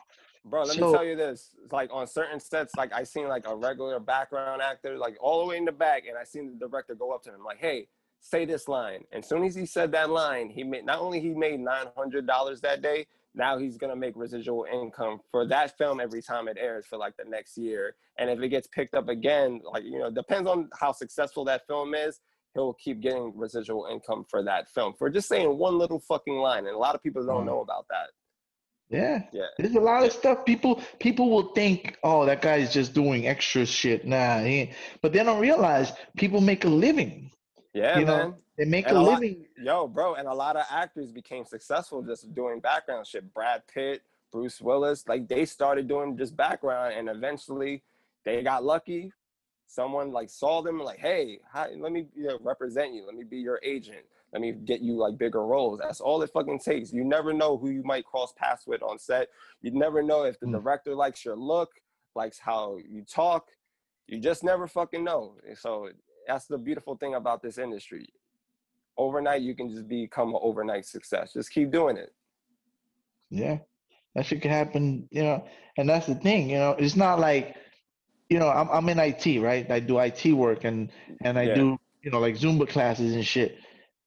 [0.46, 1.38] Bro, let So- me tell you this.
[1.64, 5.40] It's Like on certain sets, like I seen like a regular background actor, like all
[5.40, 7.56] the way in the back, and I seen the director go up to him like,
[7.58, 7.88] "Hey,
[8.24, 11.20] say this line." And as soon as he said that line, he made not only
[11.20, 13.06] he made nine hundred dollars that day.
[13.36, 17.16] Now he's gonna make residual income for that film every time it airs for like
[17.16, 17.96] the next year.
[18.18, 21.66] And if it gets picked up again, like you know, depends on how successful that
[21.66, 22.20] film is.
[22.54, 26.66] He'll keep getting residual income for that film for just saying one little fucking line.
[26.68, 27.46] And a lot of people don't Mm.
[27.46, 28.10] know about that.
[28.90, 29.22] Yeah.
[29.32, 29.46] Yeah.
[29.58, 33.66] There's a lot of stuff people people will think, oh, that guy's just doing extra
[33.66, 34.06] shit.
[34.06, 34.70] Nah, he ain't.
[35.02, 37.32] but they don't realize people make a living.
[37.74, 38.34] Yeah, you know, man.
[38.56, 39.46] they make And a a lot- living.
[39.60, 43.34] Yo, bro, and a lot of actors became successful just doing background shit.
[43.34, 44.02] Brad Pitt,
[44.32, 47.82] Bruce Willis, like they started doing just background, and eventually
[48.24, 49.12] they got lucky.
[49.66, 53.04] Someone like saw them, like, hey, hi, let me you know, represent you.
[53.06, 54.04] Let me be your agent.
[54.32, 55.80] Let me get you like bigger roles.
[55.80, 56.92] That's all it fucking takes.
[56.92, 59.30] You never know who you might cross paths with on set.
[59.62, 60.52] You never know if the Mm.
[60.52, 61.80] director likes your look,
[62.14, 63.50] likes how you talk.
[64.06, 65.36] You just never fucking know.
[65.54, 65.90] So
[66.26, 68.08] that's the beautiful thing about this industry.
[68.96, 71.32] Overnight, you can just become an overnight success.
[71.32, 72.12] Just keep doing it.
[73.30, 73.58] Yeah,
[74.14, 75.44] that shit can happen, you know.
[75.76, 76.72] And that's the thing, you know.
[76.78, 77.56] It's not like,
[78.28, 79.68] you know, I'm I'm in IT, right?
[79.70, 80.90] I do IT work and
[81.24, 81.54] and I Yeah.
[81.54, 83.58] do, you know, like Zumba classes and shit.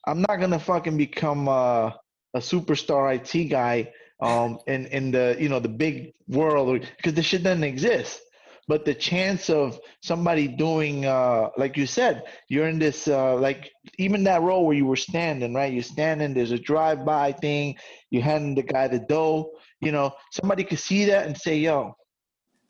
[0.06, 1.92] I'm not gonna fucking become uh,
[2.34, 7.22] a superstar IT guy um in in the you know the big world because the
[7.22, 8.22] shit doesn't exist.
[8.68, 13.72] But the chance of somebody doing uh like you said, you're in this uh like
[13.98, 15.72] even that role where you were standing, right?
[15.74, 17.76] You're standing, there's a drive-by thing,
[18.10, 19.52] you handing the guy the dough,
[19.82, 21.94] you know, somebody could see that and say, yo,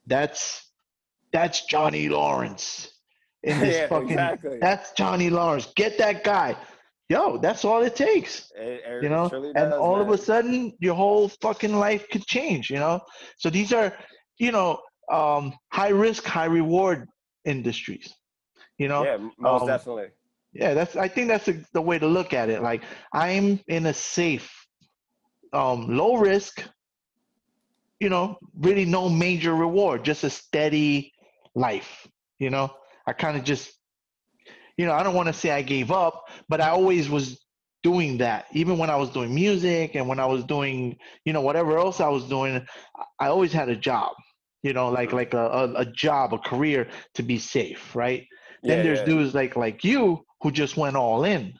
[0.06, 0.72] that's
[1.32, 2.90] that's Johnny Lawrence
[3.44, 4.60] in this Yeah, fucking exactly.
[4.62, 5.68] that's Johnny Lawrence.
[5.76, 6.56] Get that guy.
[7.10, 8.52] Yo, that's all it takes.
[8.56, 12.08] It- it You know, truly and does, all of a sudden your whole fucking life
[12.12, 13.00] could change, you know?
[13.38, 13.94] So these are,
[14.40, 14.80] you know,
[15.12, 17.08] um high risk, high reward
[17.46, 18.14] industries.
[18.78, 19.04] You know?
[19.04, 20.08] yeah, most um, definitely.
[20.54, 22.62] Yeah, that's I think that's the, the way to look at it.
[22.62, 22.84] Like
[23.14, 24.52] I'm in a safe,
[25.54, 26.64] um, low risk,
[28.00, 31.14] you know, really no major reward, just a steady
[31.56, 32.08] life.
[32.40, 32.72] You know,
[33.06, 33.72] I kind of just,
[34.78, 37.40] you know, I don't want to say I gave up, but I always was
[37.84, 38.46] doing that.
[38.52, 42.00] Even when I was doing music and when I was doing, you know, whatever else
[42.00, 42.66] I was doing,
[43.20, 44.14] I always had a job.
[44.68, 46.82] You know, like like a, a, job, a career
[47.16, 48.28] to be safe, right?
[48.68, 49.06] Then Yeah, there's yeah.
[49.06, 51.54] dudes like like you who just went all in,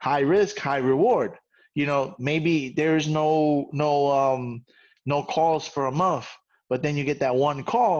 [0.00, 1.32] high risk, high reward.
[1.74, 4.64] You know, maybe there's no no um
[5.04, 6.28] no calls for a month,
[6.70, 7.98] but then you get that one call,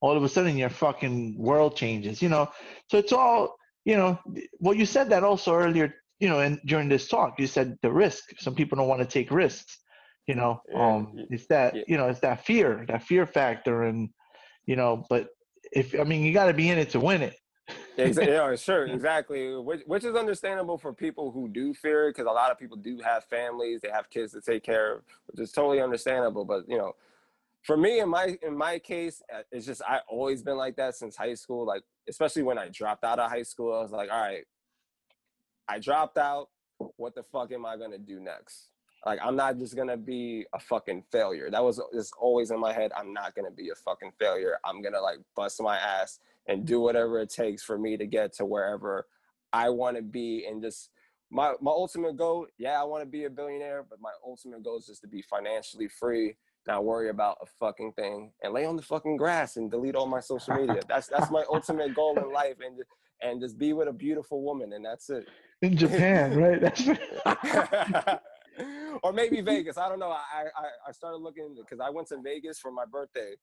[0.00, 2.20] all of a sudden your fucking world changes.
[2.20, 2.50] You know,
[2.90, 4.18] so it's all you know.
[4.58, 5.94] Well, you said that also earlier.
[6.18, 8.24] You know, and during this talk, you said the risk.
[8.38, 9.78] Some people don't want to take risks.
[10.30, 11.82] You know, Yeah, um, it's that yeah.
[11.88, 14.10] you know, it's that fear, that fear factor, and
[14.64, 15.04] you know.
[15.10, 15.30] But
[15.72, 17.36] if I mean, you got to be in it to win it.
[17.96, 19.54] Yeah, sure, exactly.
[19.54, 22.78] Which, which is understandable for people who do fear it, because a lot of people
[22.78, 26.46] do have families, they have kids to take care of, which is totally understandable.
[26.46, 26.94] But you know,
[27.62, 30.94] for me, in my in my case, uh, it's just I always been like that
[30.94, 31.66] since high school.
[31.66, 34.46] Like, especially when I dropped out of high school, I was like, all right,
[35.68, 36.48] I dropped out.
[36.96, 38.69] What the fuck am I gonna do next?
[39.06, 41.50] Like, I'm not just gonna be a fucking failure.
[41.50, 42.92] That was just always in my head.
[42.96, 44.58] I'm not gonna be a fucking failure.
[44.64, 48.32] I'm gonna like bust my ass and do whatever it takes for me to get
[48.34, 49.06] to wherever
[49.52, 50.90] I want to be and just
[51.30, 54.78] my my ultimate goal, yeah, I want to be a billionaire, but my ultimate goal
[54.78, 56.36] is just to be financially free,
[56.66, 60.06] not worry about a fucking thing, and lay on the fucking grass and delete all
[60.06, 60.80] my social media.
[60.88, 62.76] That's that's my ultimate goal in life, and
[63.22, 65.28] and just be with a beautiful woman, and that's it.
[65.62, 66.60] in Japan, right?
[66.60, 66.82] That's
[69.02, 69.78] or maybe Vegas.
[69.78, 70.10] I don't know.
[70.10, 73.34] I I, I started looking because I went to Vegas for my birthday,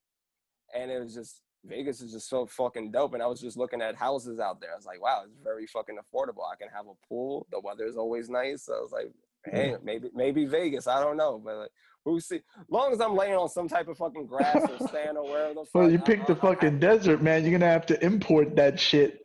[0.76, 3.13] and it was just Vegas is just so fucking dope.
[3.13, 4.72] And I was just looking at houses out there.
[4.74, 6.43] I was like, wow, it's very fucking affordable.
[6.51, 7.47] I can have a pool.
[7.51, 8.65] The weather is always nice.
[8.65, 9.11] So I was like,
[9.45, 10.88] hey, maybe maybe Vegas.
[10.88, 11.72] I don't know, but like,
[12.05, 12.41] who see?
[12.70, 15.65] Long as I'm laying on some type of fucking grass or sand or wherever the
[15.65, 15.74] fuck.
[15.74, 17.43] well, you picked the I- fucking desert, man.
[17.43, 19.20] You're gonna have to import that shit.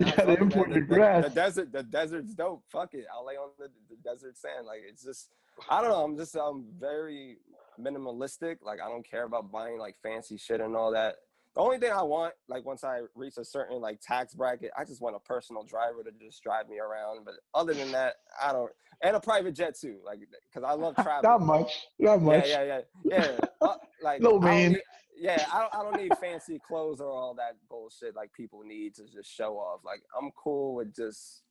[0.06, 0.42] You Nah, gotta fuck it, man.
[0.42, 0.80] import the
[1.28, 2.62] The desert, the desert's dope.
[2.70, 4.66] Fuck it, I'll lay on the, the desert sand.
[4.66, 5.30] Like it's just,
[5.68, 6.04] I don't know.
[6.04, 7.38] I'm just, I'm very
[7.80, 8.56] minimalistic.
[8.62, 11.16] Like I don't care about buying like fancy shit and all that.
[11.54, 14.84] The only thing I want, like once I reach a certain like tax bracket, I
[14.84, 17.24] just want a personal driver to just drive me around.
[17.24, 18.70] But other than that, I don't.
[19.02, 21.22] And a private jet too, like because I love traveling.
[21.22, 21.86] Not much.
[21.98, 22.48] Not much.
[22.48, 23.46] Yeah, yeah, yeah, yeah.
[23.60, 24.80] Uh, like Little I don't man.
[25.20, 28.94] Yeah, I don't, I don't need fancy clothes or all that bullshit like people need
[28.96, 29.80] to just show off.
[29.84, 31.42] Like I'm cool with just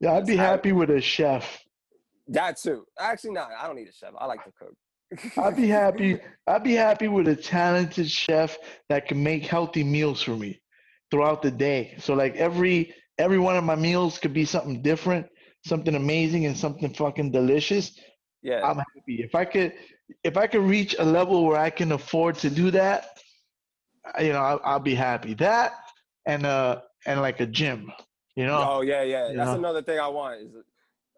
[0.00, 1.62] Yeah, I'd be happy with a chef.
[2.28, 2.84] that too.
[2.98, 4.10] Actually, no, I don't need a chef.
[4.18, 4.74] I like to cook.
[5.38, 6.18] I'd be happy.
[6.46, 8.56] I'd be happy with a talented chef
[8.88, 10.60] that can make healthy meals for me
[11.10, 11.94] throughout the day.
[11.98, 15.26] So like every every one of my meals could be something different,
[15.64, 17.98] something amazing, and something fucking delicious.
[18.42, 19.72] yeah, I'm happy if I could
[20.24, 23.18] if I can reach a level where I can afford to do that.
[24.20, 25.34] You know, I'll, I'll be happy.
[25.34, 25.74] That
[26.26, 27.92] and uh and like a gym.
[28.36, 29.30] You know, oh yeah, yeah.
[29.30, 29.58] you That's know.
[29.58, 30.54] another thing I want is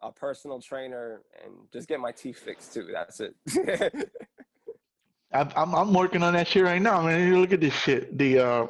[0.03, 2.89] a, personal trainer and just get my teeth fixed too.
[2.93, 3.35] That's it.
[5.33, 7.01] I'm, I'm working on that shit right now.
[7.03, 8.17] Man, you look at this shit.
[8.19, 8.67] The uh,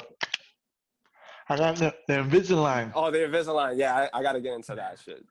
[1.49, 2.93] I got the, the Invisalign.
[2.95, 3.77] oh, the Invisalign.
[3.77, 5.25] Yeah, I, I got to get into that shit.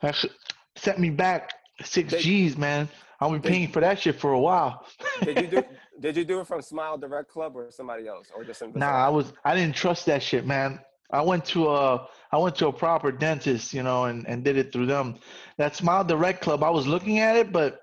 [0.00, 0.32] That shit
[0.76, 1.52] set me back
[1.82, 2.88] six They- G's, man.
[3.22, 4.84] I'll be paying for that shit for a while.
[5.22, 5.64] Did you do?
[6.00, 8.76] did you do it from Smile Direct Club or somebody else, or just Invisalign?
[8.76, 10.80] Nah, I was I didn't trust that shit, man.
[11.12, 14.56] I went to a I went to a proper dentist, you know, and, and did
[14.56, 15.20] it through them.
[15.56, 17.82] That Smile Direct Club, I was looking at it, but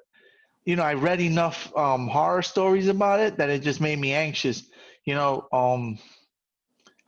[0.66, 4.12] you know, I read enough um, horror stories about it that it just made me
[4.12, 4.64] anxious.
[5.06, 6.00] You know, um,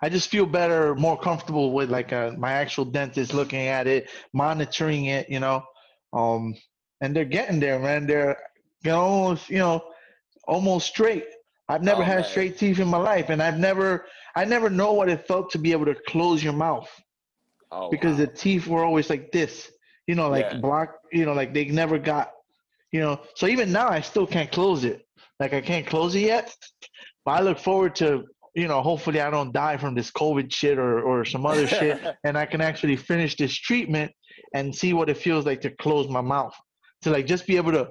[0.02, 4.10] I just feel better, more comfortable with like a, my actual dentist looking at it,
[4.32, 5.30] monitoring it.
[5.30, 5.64] You know,
[6.14, 6.56] um,
[7.02, 8.08] and they're getting there, man.
[8.08, 8.38] They're
[8.84, 9.84] you know, almost you know
[10.48, 11.26] almost straight.
[11.70, 12.30] I've never Oh, had man.
[12.30, 15.58] straight teeth in my life, and I've never I never know what it felt to
[15.58, 16.90] be able to close your mouth
[17.72, 18.26] oh, because wow.
[18.26, 19.72] the teeth were always like this,
[20.08, 20.58] you know, like Yeah.
[20.60, 22.32] block, you know, like they never got,
[22.92, 23.20] you know.
[23.36, 25.06] So even now, I still can't close it.
[25.40, 26.56] Like I can't close it yet.
[27.26, 28.26] But I look forward to,
[28.56, 32.00] you know, hopefully I don't die from this COVID shit or or some other shit,
[32.24, 34.12] and I can actually finish this treatment
[34.54, 36.56] and see what it feels like to close my mouth,
[37.02, 37.90] to like just be able to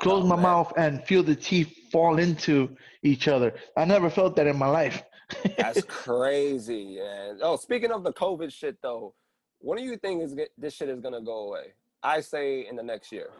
[0.00, 0.42] close Oh, my man.
[0.42, 3.54] mouth and feel the teeth fall into each other.
[3.76, 5.02] I never felt that in my life.
[5.58, 6.98] That's crazy.
[7.00, 9.14] And oh, speaking of the COVID shit though,
[9.58, 11.72] when do you think is this shit is gonna go away?
[12.02, 13.30] I say in the next year.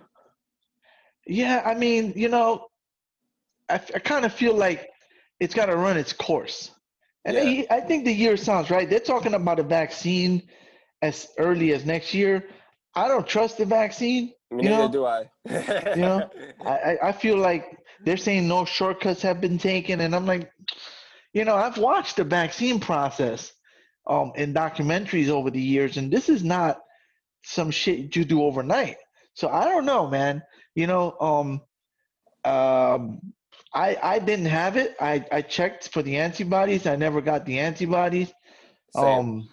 [1.26, 2.68] Yeah, I mean, you know,
[3.68, 4.88] I, I kind of feel like
[5.40, 6.70] it's got to run its course.
[7.24, 7.64] And Yeah.
[7.70, 8.88] I, I think the year sounds right.
[8.88, 10.42] They're talking about a vaccine
[11.02, 12.48] as early as next year.
[12.96, 14.32] I don't trust the vaccine.
[14.50, 15.30] You neither know, do I.
[15.94, 16.30] you know,
[16.64, 20.00] I, I, I feel like they're saying no shortcuts have been taken.
[20.00, 20.50] And I'm like,
[21.32, 23.52] you know, I've watched the vaccine process
[24.06, 26.80] um, in documentaries over the years, and this is not
[27.42, 28.96] some shit you do overnight.
[29.34, 30.42] So I don't know, man.
[30.74, 31.60] You know, um,
[32.50, 33.20] um,
[33.74, 34.96] I I didn't have it.
[35.00, 36.86] I I checked for the antibodies.
[36.86, 38.32] I never got the antibodies.
[38.94, 39.04] Same.
[39.04, 39.48] Um,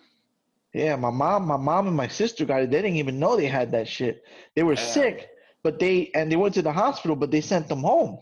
[0.73, 2.71] yeah, my mom, my mom and my sister got it.
[2.71, 4.23] They didn't even know they had that shit.
[4.55, 4.85] They were Damn.
[4.85, 5.29] sick,
[5.63, 8.17] but they and they went to the hospital, but they sent them home.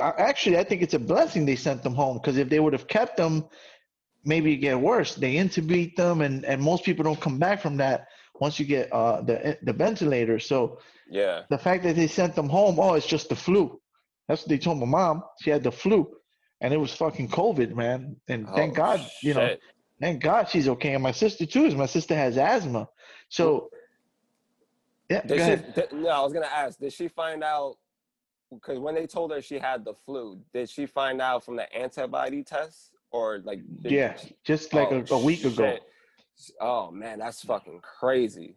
[0.00, 2.72] I, actually, I think it's a blessing they sent them home because if they would
[2.72, 3.44] have kept them,
[4.24, 5.14] maybe it get worse.
[5.14, 8.08] They intubate them, and and most people don't come back from that
[8.40, 10.40] once you get uh the the ventilator.
[10.40, 11.42] So yeah.
[11.48, 13.80] the fact that they sent them home, oh, it's just the flu.
[14.28, 15.22] That's what they told my mom.
[15.42, 16.12] She had the flu,
[16.60, 18.16] and it was fucking COVID, man.
[18.26, 19.60] And thank Oh, God, you know, shit.
[20.00, 20.94] Thank God she's okay.
[20.94, 22.88] And my sister too, is my sister has asthma.
[23.28, 23.68] So,
[25.10, 25.74] yeah, go Did ahead.
[25.74, 26.78] did, no, I was gonna ask.
[26.78, 27.76] Did she find out?
[28.52, 31.72] Because when they told her she had the flu, did she find out from the
[31.74, 33.60] antibody test or like?
[33.82, 35.78] Did, Yeah, just like Oh, a, a week ago.
[36.60, 38.56] Oh man, that's fucking crazy.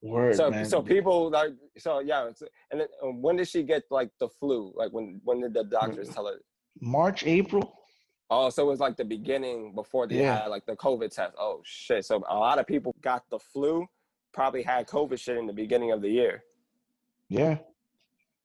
[0.00, 0.64] Word, so man.
[0.64, 2.30] so people like so yeah.
[2.70, 4.72] And then, um, when did she get like the flu?
[4.76, 5.70] Like when when did the Mm.
[5.70, 6.40] doctors tell her?
[6.80, 7.74] March, April.
[8.30, 10.40] Oh, so it was like the beginning before they Yeah.
[10.42, 11.34] had like the COVID test.
[11.38, 12.04] Oh shit!
[12.04, 13.86] So a lot of people got the flu,
[14.32, 16.44] probably had COVID shit in the beginning of the year.
[17.30, 17.58] Yeah,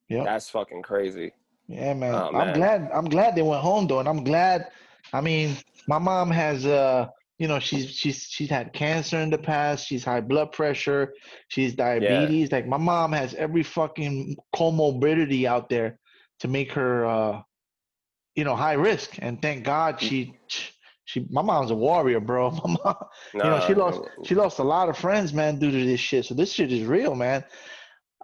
[0.09, 1.31] yeah, That's fucking crazy.
[1.67, 2.13] yeah, man.
[2.15, 2.89] Oh, I'm glad.
[2.93, 4.69] I'm glad they went home though, and I'm glad.
[5.11, 5.57] I mean,
[5.88, 7.07] my mom has uh,
[7.39, 9.86] you know, she's she's she's had cancer in the past.
[9.88, 11.13] She's high blood pressure.
[11.49, 12.51] She's diabetes.
[12.51, 15.99] Like my mom has every fucking comorbidity out there
[16.39, 17.41] to make her uh,
[18.36, 19.17] you know, high risk.
[19.19, 19.99] And thank God mm.
[19.99, 20.39] she
[21.05, 22.51] she my mom's a warrior, bro.
[22.65, 22.95] My mom,
[23.41, 25.99] you know, she Nah, lost she lost a lot of friends, man, due to this
[25.99, 26.25] shit.
[26.25, 27.43] So this shit is real, man.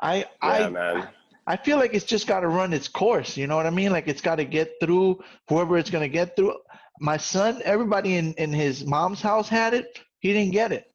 [0.01, 1.09] I Yeah, I man.
[1.47, 3.35] I feel like it's just got to run its course.
[3.37, 3.91] You know what I mean?
[3.91, 6.55] Like it's got to get through whoever it's gonna get through.
[6.99, 9.99] My son, everybody in in his mom's house had it.
[10.19, 10.85] He didn't get it.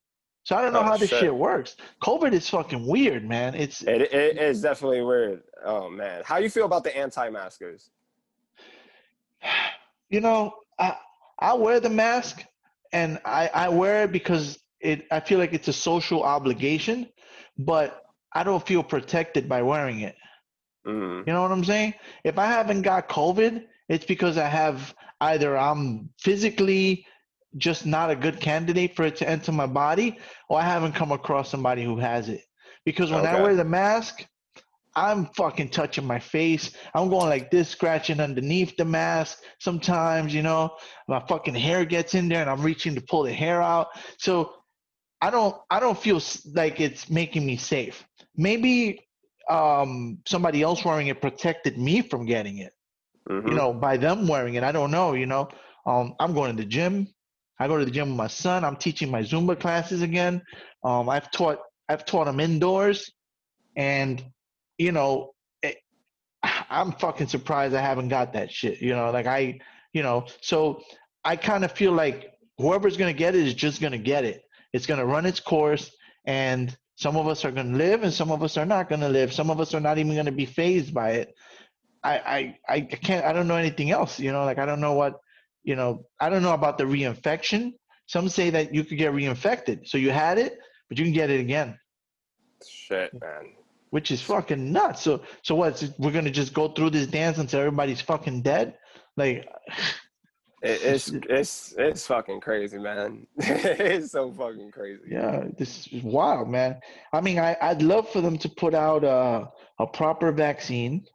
[0.45, 1.21] So I don't know Oh, how this shit.
[1.21, 1.77] shit works.
[2.03, 3.55] COVID is fucking weird, man.
[3.55, 5.43] It's It, it is definitely weird.
[5.65, 7.91] Oh man, how you feel about the anti-maskers?
[10.11, 10.97] You know, I
[11.39, 12.45] I wear the mask
[12.93, 17.09] and I, I wear it because it I feel like it's a social obligation,
[17.59, 20.17] but I don't feel protected by wearing it.
[20.87, 21.95] Mm, You know what I'm saying?
[22.25, 27.07] If I haven't got COVID, it's because I have either I'm physically
[27.57, 30.19] just not a good candidate for it to enter my body,
[30.49, 32.43] or I haven't come across somebody who has it.
[32.85, 34.27] Because when I wear the mask,
[34.97, 36.71] I'm fucking touching my face.
[36.95, 39.39] I'm going like this, scratching underneath the mask.
[39.61, 40.77] Sometimes, you know,
[41.09, 43.89] my fucking hair gets in there and I'm reaching to pull the hair out.
[44.19, 44.53] So
[45.21, 46.21] I don't I don't feel
[46.55, 48.05] like it's making me safe.
[48.37, 49.05] Maybe
[49.51, 52.73] um somebody else wearing it protected me from getting it
[53.29, 53.49] mhm.
[53.49, 55.49] you know by them wearing it i don't know you know
[55.87, 57.07] um i'm going to the gym
[57.59, 60.41] i go to the gym with my son i'm teaching my zumba classes again
[60.83, 61.59] um i've taught
[61.91, 63.11] i've taught him indoors
[63.77, 64.25] and
[64.79, 65.77] you know eh, it,
[66.71, 69.59] i'm fucking surprised i haven't got that shit you know like i
[69.93, 70.81] you know so
[71.25, 74.87] i kind of feel like whoever's to get it is just to get it it's
[74.87, 75.91] to run its course
[76.27, 79.33] and some of us are to live and some of us are not to live
[79.33, 81.35] some of us are not even to be phased by it
[82.05, 84.21] I, I I can't I don't know anything else.
[84.21, 85.15] You know, like I don't know what
[85.65, 86.05] you know.
[86.21, 87.73] I don't know about the reinfection.
[88.07, 90.59] Some say that you could get reinfected, so you had it,
[90.89, 91.79] but you can get it again,
[92.69, 93.55] Shit, man.
[93.95, 95.03] Which is fucking nuts.
[95.03, 95.81] So so what?
[95.99, 98.75] We're gonna just go through this dance until everybody's fucking dead?
[99.17, 99.47] Like,
[100.63, 103.29] It, it's it's it's fucking crazy, man.
[103.37, 105.05] it's so fucking crazy.
[105.09, 106.81] yeah, this is wild, man.
[107.13, 111.07] I mean, I I'd love for them to put out a a proper vaccine,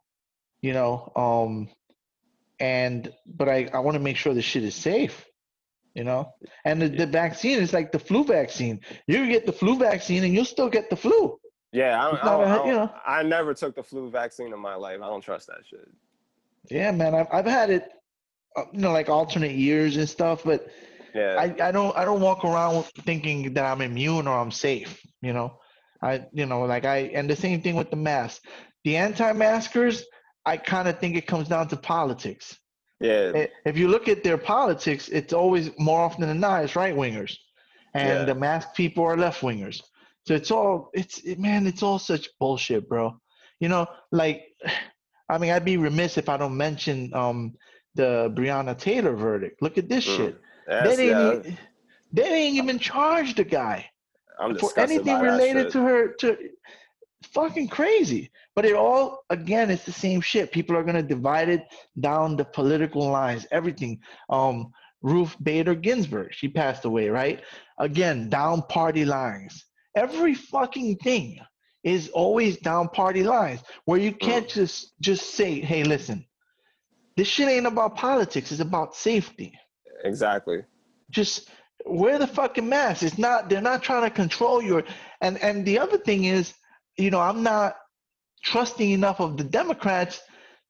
[0.62, 1.68] you know, um,
[2.62, 5.26] and but I I want to make sure the shit is safe.
[5.96, 6.32] You know,
[6.64, 8.80] and the, the vaccine is like the flu vaccine.
[9.08, 11.38] You get the flu vaccine, and you'll still get the flu.
[11.72, 12.94] Yeah, I don't, I, don't, I, don't- you know.
[13.06, 15.00] I never took the flu vaccine in my life.
[15.04, 15.88] I don't trust that shit.
[16.70, 17.90] Yeah, man, I've I've had it,
[18.58, 20.68] uh, you know, like alternate years and stuff, but
[21.16, 25.00] Yeah, I, I don't I don't walk around thinking that I'm immune or I'm safe.
[25.22, 25.60] You know,
[26.02, 28.42] I you know like I and the same thing with the mask.
[28.86, 30.06] The anti-maskers,
[30.46, 32.58] I kind of think it comes down to politics.
[33.02, 36.96] yeah, If you look at their politics, it's always more often than not it's right
[36.96, 37.36] wingers,
[37.94, 38.26] and Yeah.
[38.26, 39.82] the mask people are left wingers.
[40.28, 43.20] So it's all it's it, man, it's all such bullshit, bro.
[43.60, 44.44] You know, like
[45.30, 47.54] I mean, I'd be remiss if I don't mention um
[47.96, 49.62] the Breonna Taylor verdict.
[49.62, 50.16] Look at this Mm.
[50.16, 50.42] shit.
[50.68, 51.52] They didn't, yeah,
[52.14, 53.90] they didn't even charge the guy
[54.40, 56.14] I'm for anything related to her.
[56.14, 56.38] To
[57.34, 58.32] fucking crazy.
[58.56, 60.52] But it all again, it's the same shit.
[60.52, 61.64] People are gonna divide it
[62.00, 63.48] down the political lines.
[63.52, 64.00] Everything.
[64.30, 67.42] Um, Ruth Bader Ginsburg, she passed away, right?
[67.80, 69.66] Again, down party lines.
[69.96, 71.40] Every fucking thing
[71.84, 74.54] is always down party lines where you can't mm.
[74.54, 76.26] just just say, "Hey, listen,
[77.16, 78.52] this shit ain't about politics.
[78.52, 79.54] It's about safety."
[80.04, 80.64] Exactly.
[81.10, 81.50] just
[81.86, 83.04] wear the fucking mask.
[83.04, 84.84] It's not they're not trying to control your
[85.22, 86.54] and and the other thing is,
[86.98, 87.76] you know, I'm not
[88.44, 90.22] trusting enough of the Democrats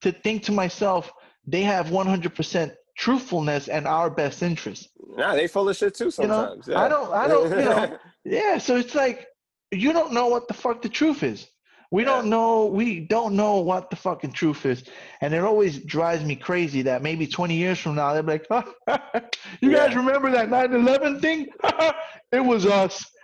[0.01, 1.11] to think to myself
[1.45, 4.89] they have 100% truthfulness and our best interest.
[5.15, 6.67] Nah, they full of shit too You know, sometimes.
[6.67, 6.82] yeah.
[6.82, 7.97] I don't I don't, you know,
[8.30, 9.27] yeah, so it's like
[9.71, 11.47] you don't know what the fuck the truth is.
[11.91, 12.09] We Yeah.
[12.09, 14.84] don't know we don't know what the fucking truth is.
[15.21, 18.47] And it always drives me crazy that maybe 20 years from now they'll be like,
[19.61, 21.47] "You guys remember that 9/11 thing?
[22.32, 23.03] it was us."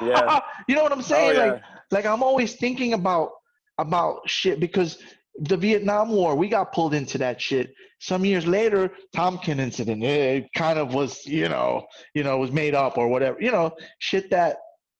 [0.00, 0.40] Yeah.
[0.66, 1.36] You know what I'm oh saying?
[1.36, 1.44] yeah.
[1.52, 3.30] Like like I'm always thinking about
[3.78, 4.98] about shit because
[5.40, 7.72] the Vietnam War, we got pulled into that shit.
[8.00, 12.74] Some years later, Tonkin incident, it kind of was, you know, you know, was made
[12.74, 14.58] up or whatever, you know, shit that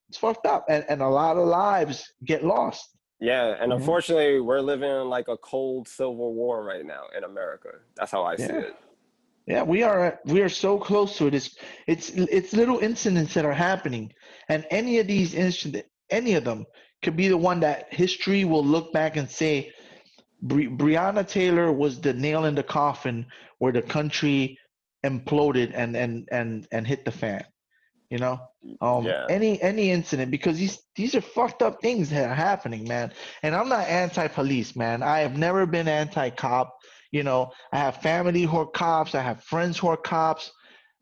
[0.08, 2.96] it's fucked up, and and a lot of lives get lost.
[3.20, 3.76] Yeah, and Mhm.
[3.76, 7.70] unfortunately, we're living in like a cold civil war right now in America.
[7.96, 8.76] That's how I see it.
[9.46, 11.34] Yeah, we are we are so close to it.
[11.34, 14.12] It's it's it's little incidents that are happening,
[14.48, 16.64] and any of these incident, any of them
[17.02, 19.72] could be the one that history will look back and say,
[20.40, 23.26] Bre- Breonna Taylor was the nail in the coffin
[23.58, 24.58] where the country
[25.04, 27.44] imploded and and and and hit the fan.
[28.10, 28.40] You know,
[28.80, 29.26] um, Yeah.
[29.28, 33.12] any any incident because these these are fucked up things that are happening, man.
[33.42, 35.02] And I'm not anti-police, man.
[35.02, 36.74] I have never been anti-cop.
[37.10, 39.14] You know, I have family who are cops.
[39.14, 40.50] I have friends who are cops.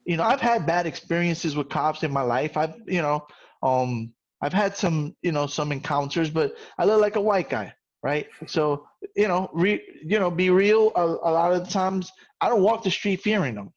[0.05, 2.57] You know, I've had bad experiences with cops in my life.
[2.57, 3.27] I've, you know,
[3.63, 7.73] um, I've had some, you know, some encounters, but I look like a white guy,
[8.03, 8.27] right?
[8.47, 10.93] So, you know, re, you know, be real.
[10.97, 13.73] A, a lot of the times, I don't walk the street fearing them.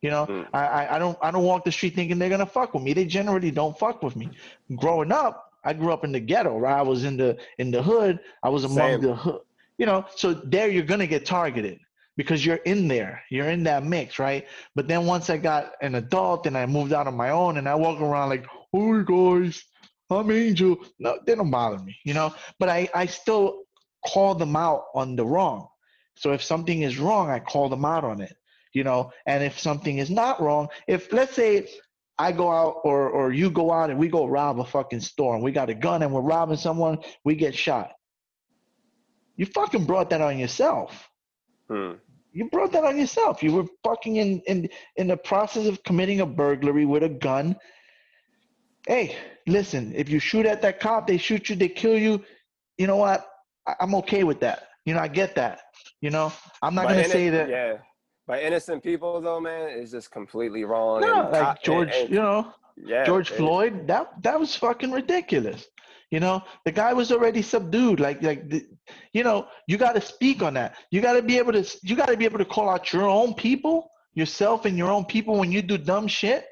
[0.00, 0.48] You know, Mm.
[0.52, 2.92] I, I, don't, I don't walk the street thinking they're gonna fuck with me.
[2.92, 4.30] They generally don't fuck with me.
[4.76, 6.76] Growing up, I grew up in the ghetto, right?
[6.78, 8.18] I was in the in the hood.
[8.42, 9.00] I was among Same.
[9.00, 9.40] the hood.
[9.78, 11.78] You know, so there you're gonna get targeted
[12.16, 13.22] because you're in there.
[13.30, 14.46] You're in that mix, right?
[14.74, 17.68] But then once I got an adult and I moved out on my own and
[17.68, 18.44] I walk around like,
[18.74, 19.64] oh guys,
[20.18, 20.78] I'm Angel.
[21.00, 22.34] No, they don't bother me, you know.
[22.58, 23.62] But I, I still
[24.06, 25.68] call them out on the wrong.
[26.16, 28.34] So if something is wrong, I call them out on it,
[28.74, 29.12] you know.
[29.26, 31.68] And if something is not wrong, if let's say
[32.18, 35.34] I go out or or you go out and we go rob a fucking store
[35.36, 37.92] and we got a gun and we're robbing someone, we get shot.
[39.36, 41.08] You fucking brought that on yourself
[41.68, 41.92] Hmm.
[42.32, 43.42] you brought that on yourself.
[43.42, 47.56] You were fucking in in in the process of committing a burglary with a gun.
[48.86, 49.16] Hey,
[49.46, 52.22] listen, if you shoot at that cop, they shoot you, they kill you.
[52.78, 53.26] You know what?
[53.66, 54.68] I, I'm okay with that.
[54.84, 55.60] You know, I get that.
[56.00, 57.48] You know, I'm not gonna inno- say that.
[57.48, 57.76] Yeah,
[58.26, 61.00] by innocent people though, man, it's just completely wrong.
[61.02, 63.86] No, and like George, and- and- you know, yeah, George Floyd.
[63.86, 65.68] That that was fucking ridiculous.
[66.10, 68.00] You know, the guy was already subdued.
[68.00, 68.66] Like like, the,
[69.12, 70.74] you know, you got to speak on that.
[70.90, 71.64] You got to be able to.
[71.84, 75.04] You got to be able to call out your own people, yourself and your own
[75.04, 76.44] people when you do dumb shit.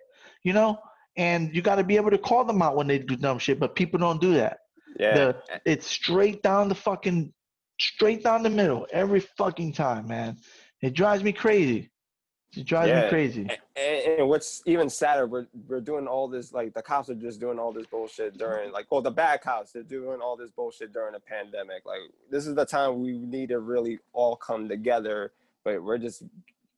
[0.45, 0.79] You know,
[1.21, 3.61] and you got to be able to call them out when they do dumb shit.
[3.61, 4.61] But people don't do that.
[4.99, 7.33] Yeah, The it's straight down the fucking
[7.79, 10.39] straight down the middle every fucking time, man.
[10.81, 11.91] It drives me crazy.
[12.57, 13.49] It drives me crazy.
[13.77, 17.39] And, and what's even sadder, we're we're doing all this like the cops are just
[17.39, 20.93] doing all this bullshit during like well the bad cops they're doing all this bullshit
[20.93, 21.85] during a pandemic.
[21.85, 22.01] Like
[22.31, 25.33] this is the time we need to really all come together,
[25.65, 26.25] but we're just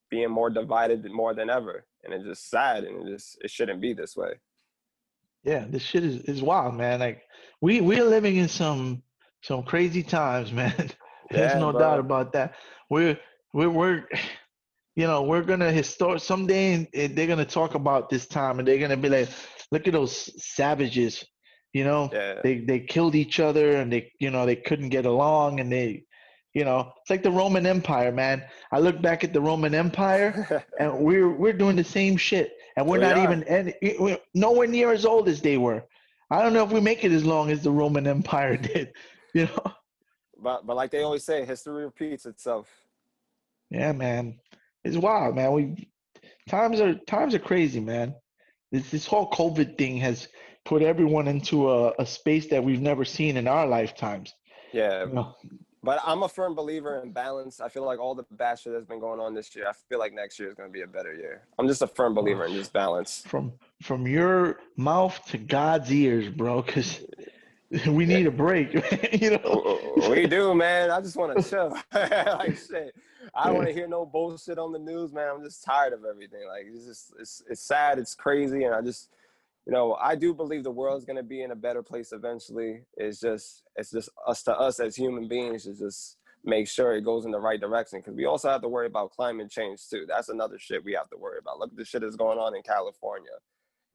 [0.09, 3.81] being more divided more than ever, and it's just sad, and it just it shouldn't
[3.81, 4.33] be this way.
[5.43, 6.99] Yeah, this shit is, is wild, man.
[6.99, 7.23] Like
[7.61, 9.03] we we're living in some
[9.41, 10.91] some crazy times, man.
[11.31, 11.79] There's Yeah, no bro.
[11.79, 12.55] doubt about that.
[12.89, 13.19] We're
[13.53, 14.07] we're we're
[14.95, 18.79] you know we're gonna historic someday eh, they're gonna talk about this time and they're
[18.79, 19.29] gonna be like,
[19.71, 21.23] look at those savages,
[21.73, 22.11] you know.
[22.11, 25.71] Yeah, They they killed each other and they you know they couldn't get along and
[25.71, 26.03] they
[26.53, 28.43] you know it's like the Roman Empire, man.
[28.71, 32.87] I look back at the Roman Empire and we're we're doing the same shit, and
[32.87, 33.23] we're We not are.
[33.23, 35.83] even any, we're nowhere near as old as they were.
[36.31, 38.91] I don't know if we make it as long as the Roman Empire did.
[39.33, 39.73] You know?
[40.41, 42.67] but but like they always say, history repeats itself.
[43.69, 44.39] Yeah, man,
[44.83, 45.51] it's wild, man.
[45.53, 45.89] We
[46.47, 48.13] times are times are crazy, man.
[48.71, 50.27] This this whole COVID thing has
[50.65, 54.33] put everyone into a, a space that we've never seen in our lifetimes.
[54.71, 55.35] Yeah, You know?
[55.83, 57.59] But I'm a firm believer in balance.
[57.59, 59.99] I feel like all the bad shit that's been going on this year, I feel
[59.99, 61.43] like next year is going to be a better year.
[61.59, 63.23] I'm just a firm believer in just balance.
[63.27, 67.01] From from your mouth to God's ears, bro, because
[67.87, 68.73] we need a break.
[69.21, 69.79] you know?
[70.09, 70.89] we do, man.
[70.89, 71.77] I just want to chill.
[71.93, 72.95] like shit.
[73.35, 75.29] I don't want to hear no bullshit on the news, man.
[75.33, 76.47] I'm just tired of everything.
[76.47, 79.09] Like it's just it's it's sad, it's crazy, and I just
[79.65, 82.81] you know, I do believe the world's gonna be in a better place eventually.
[82.97, 87.05] It's just it's just us to us as human beings to just make sure it
[87.05, 87.99] goes in the right direction.
[87.99, 90.05] Because we also have to worry about climate change too.
[90.07, 91.59] That's another shit we have to worry about.
[91.59, 93.31] Look at the shit that's going on in California.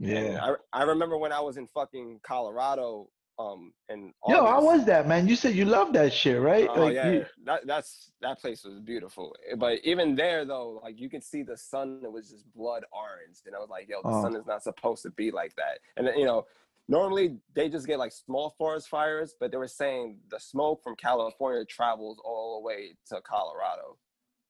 [0.01, 0.55] And Yeah.
[0.73, 5.07] I I remember when I was in fucking Colorado, um, in Yo, how was that,
[5.07, 5.29] man?
[5.29, 6.69] You said you love that shit, right?
[6.75, 9.35] Oh Like, yeah, you- that that's that place was beautiful.
[9.57, 13.39] But even there though, like you can see the sun it was just blood orange,
[13.47, 14.23] and I was like, yo, the Oh.
[14.23, 15.79] sun is not supposed to be like that.
[15.97, 16.47] And you know,
[16.89, 20.97] normally they just get like small forest fires, but they were saying the smoke from
[20.97, 23.97] California travels all the way to Colorado,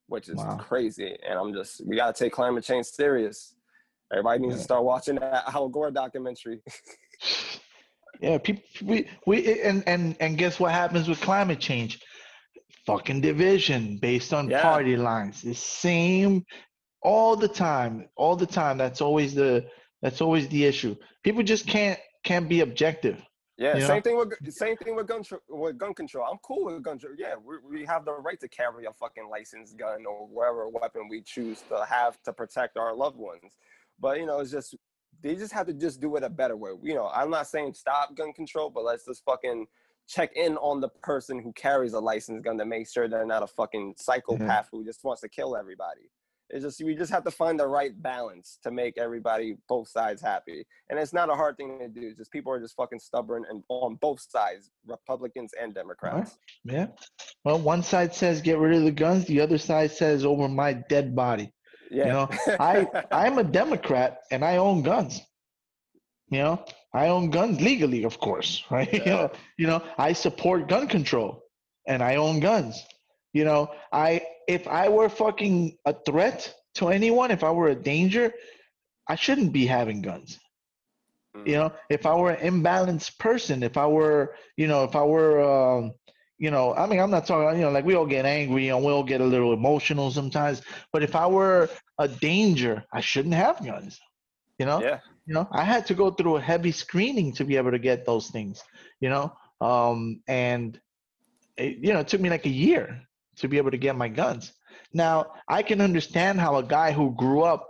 [0.06, 0.56] which is Wow.
[0.56, 1.16] crazy.
[1.28, 3.54] And I'm just we gotta take climate change serious.
[4.10, 4.58] Everybody needs Yeah.
[4.58, 6.62] to start watching that Al Gore documentary.
[8.20, 12.00] Yeah, people we we and and and guess what happens with climate change?
[12.86, 14.62] Fucking division based on Yeah.
[14.62, 15.42] party lines.
[15.42, 16.44] The same
[17.02, 18.08] all the time.
[18.16, 18.78] All the time.
[18.78, 19.66] That's always the
[20.02, 20.96] that's always the issue.
[21.22, 23.22] People just can't can't be objective.
[23.56, 23.86] Yeah, You know?
[23.88, 26.26] same thing with same thing with gun with gun control.
[26.30, 27.14] I'm cool with gun control.
[27.18, 31.08] Yeah, we, we have the right to carry a fucking licensed gun or whatever weapon
[31.08, 33.56] we choose to have to protect our loved ones.
[34.00, 34.76] But you know, it's just
[35.22, 36.70] they just have to just do it a better way.
[36.82, 39.66] You know, I'm not saying stop gun control, but let's just fucking
[40.08, 43.42] check in on the person who carries a licensed gun to make sure they're not
[43.42, 44.00] a fucking mm-hmm.
[44.00, 46.10] psychopath who just wants to kill everybody.
[46.50, 50.22] It's just we just have to find the right balance to make everybody both sides
[50.22, 50.64] happy.
[50.88, 52.08] And it's not a hard thing to do.
[52.08, 56.38] It's just people are just fucking stubborn and on both sides, Republicans and Democrats.
[56.64, 56.86] Yeah.
[57.44, 60.72] Well, one side says get rid of the guns, the other side says over my
[60.72, 61.52] dead body.
[61.90, 62.06] Yeah.
[62.12, 62.28] know,
[62.60, 65.22] I I'm a Democrat and I own guns.
[66.30, 68.92] You know, I own guns legally, of course, right?
[68.92, 71.42] You know, you know, I support gun control
[71.86, 72.84] and I own guns.
[73.32, 77.74] You know, I if I were fucking a threat to anyone, if I were a
[77.74, 78.32] danger,
[79.08, 80.38] I shouldn't be having guns.
[81.36, 81.46] Mm.
[81.46, 85.04] You know, if I were an imbalanced person, if I were, you know, if I
[85.04, 85.92] were um
[86.38, 88.84] you know, I mean, I'm not talking, you know, like we all get angry and
[88.84, 90.62] we all get a little emotional sometimes.
[90.92, 93.98] But if I were a danger, I shouldn't have guns.
[94.58, 95.00] You know, yeah.
[95.26, 98.06] you know, I had to go through a heavy screening to be able to get
[98.06, 98.62] those things.
[99.00, 100.80] You know, um, and
[101.56, 103.02] it, you know, it took me like a year
[103.36, 104.52] to be able to get my guns.
[104.92, 107.68] Now I can understand how a guy who grew up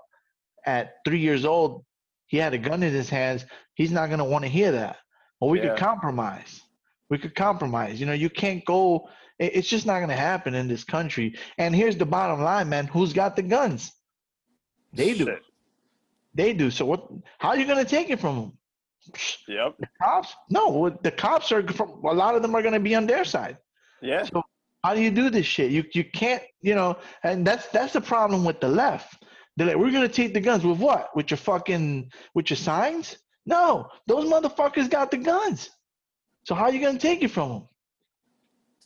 [0.66, 1.84] at three years old,
[2.26, 3.46] he had a gun in his hands.
[3.74, 4.96] He's not gonna want to hear that.
[5.40, 5.68] Well, we Yeah.
[5.70, 6.60] could compromise.
[7.10, 8.00] We could compromise.
[8.00, 9.08] You know, you can't go.
[9.38, 11.36] It's just not gonna happen in this country.
[11.58, 12.86] And here's the bottom line, man.
[12.86, 13.92] Who's got the guns?
[14.92, 15.26] They do.
[15.26, 15.42] Shit.
[16.34, 16.70] They do.
[16.70, 17.08] So what?
[17.38, 18.52] How are you gonna take it from them?
[19.46, 19.76] Yep.
[19.78, 20.34] The Cops?
[20.50, 20.90] No.
[21.02, 21.66] The cops are.
[21.68, 23.56] From, a lot of them are gonna be on their side.
[24.02, 24.24] Yeah.
[24.24, 24.42] So
[24.84, 25.70] how do you do this shit?
[25.70, 26.42] You you can't.
[26.60, 26.98] You know.
[27.22, 29.24] And that's that's the problem with the left.
[29.56, 31.14] They're like, we're gonna take the guns with what?
[31.16, 33.16] With your fucking with your signs?
[33.46, 35.70] No, those motherfuckers got the guns.
[36.44, 37.68] So how are you gonna take it from them?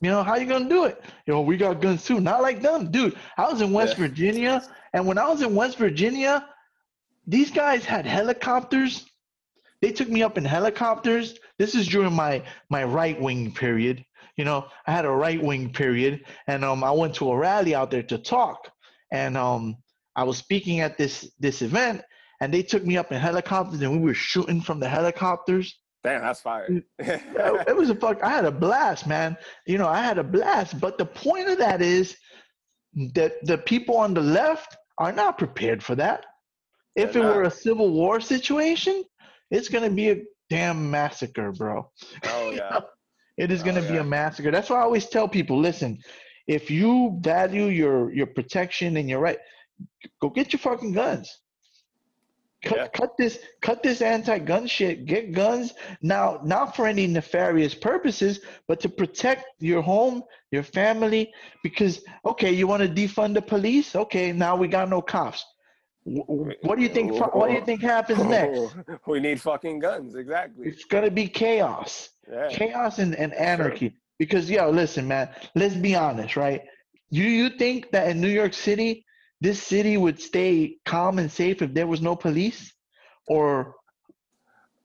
[0.00, 1.00] You know, how you gonna do it?
[1.26, 2.20] You know, we got guns too.
[2.20, 3.16] Not like them, dude.
[3.38, 4.08] I was in West Yeah.
[4.08, 4.62] Virginia,
[4.92, 6.48] and when I was in West Virginia,
[7.26, 9.06] these guys had helicopters.
[9.80, 11.38] They took me up in helicopters.
[11.58, 14.04] This is during my my right wing period.
[14.36, 17.36] You you know, I had a right wing period, and um, I went to a
[17.36, 18.70] rally out there to talk,
[19.12, 19.76] and um,
[20.16, 22.02] I was speaking at this this event,
[22.40, 25.78] and they took me up in helicopters, and we were shooting from the helicopters.
[26.04, 26.68] Damn, that's fire.
[26.68, 26.82] Mm.
[27.36, 28.22] Yeah, it was a fuck.
[28.22, 29.36] I had a blast, man.
[29.66, 30.80] You know, I had a blast.
[30.80, 32.16] But the point of that is
[33.14, 36.26] that the people on the left are not prepared for that.
[36.96, 37.46] If it They're were not.
[37.46, 39.04] a civil war situation,
[39.50, 41.90] it's gonna be a damn massacre, bro.
[42.24, 42.80] oh yeah.
[43.38, 44.50] It is Oh, going to be a massacre.
[44.50, 45.98] That's why I always tell people, listen,
[46.46, 49.38] if you value your your protection and your right,
[50.20, 51.40] go get your fucking guns.
[52.64, 52.88] Cut, Yeah.
[52.88, 55.04] cut this cut this anti-gun shit.
[55.04, 60.22] Get guns now, not for any nefarious purposes, but to protect your home,
[60.52, 61.32] your family.
[61.62, 63.96] Because okay, you want to defund the police?
[63.96, 65.44] Okay, now we got no cops.
[66.04, 67.12] Wh- wh- What do you think?
[67.12, 68.76] What do you think happens next?
[69.06, 70.68] we need fucking guns, exactly.
[70.68, 72.48] It's gonna be chaos Yeah.
[72.48, 73.96] chaos and, and anarchy.
[74.18, 76.62] Because yo, listen, man, let's be honest, right?
[77.10, 79.04] You you think that in New York City,
[79.42, 82.72] this city would stay calm and safe if there was no police?
[83.26, 83.74] Or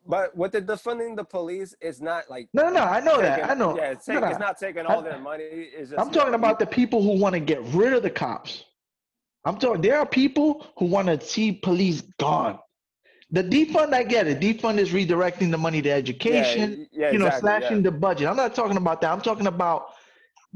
[0.06, 3.50] But with the defunding the police, is not like no, no, no I know that.
[3.50, 3.78] I know.
[3.78, 5.44] Yeah, it's, take, no, it's not taking all I- their money.
[5.44, 8.64] It's just I'm talking about the people who want to get rid of the cops.
[9.46, 9.82] I'm talking.
[9.82, 12.58] There are people who want to see police gone.
[13.30, 14.40] The defund, I get it.
[14.40, 16.88] Defund is redirecting the money to education.
[16.92, 18.28] Yeah, yeah, you know, exactly, slashing the budget.
[18.28, 19.12] I'm not talking about that.
[19.12, 19.88] I'm talking about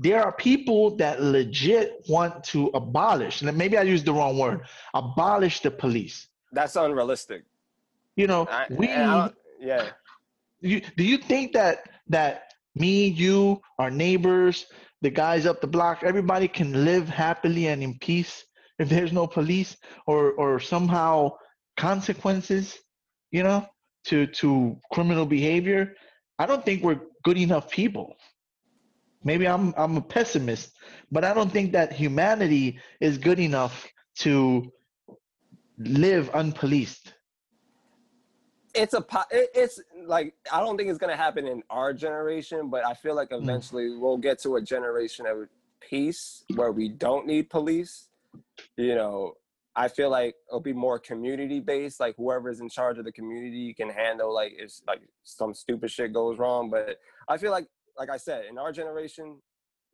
[0.02, 3.44] there are people that legit want to abolish.
[3.44, 4.62] And maybe I used the wrong word.
[4.96, 6.28] Abolish the police.
[6.52, 7.44] That's unrealistic.
[8.16, 8.90] You know, I, we.
[8.90, 9.30] I
[9.60, 9.90] yeah.
[10.62, 14.66] You, do you think that that me, you, our neighbors,
[15.02, 18.44] the guys up the block, everybody can live happily and in peace
[18.80, 21.32] if there's no police or or somehow
[21.78, 22.80] consequences,
[23.30, 23.68] you know,
[24.06, 25.94] to to criminal behavior?
[26.40, 28.16] I don't think we're good enough people.
[29.24, 30.72] Maybe I'm I'm a pessimist,
[31.12, 33.88] but I don't think that humanity is good enough
[34.20, 34.72] to
[35.78, 37.14] live unpoliced.
[38.74, 42.94] it's a it's like I don't think it's gonna happen in our generation, but I
[42.94, 43.44] feel like Mm.
[43.44, 45.50] eventually we'll get to a generation of
[45.82, 48.08] peace where we don't need police.
[48.78, 49.34] You know,
[49.76, 52.00] I feel like it'll be more community based.
[52.00, 56.14] Like whoever's in charge of the community can handle like if like some stupid shit
[56.14, 56.70] goes wrong.
[56.70, 59.38] But I feel like, like I said, in our generation,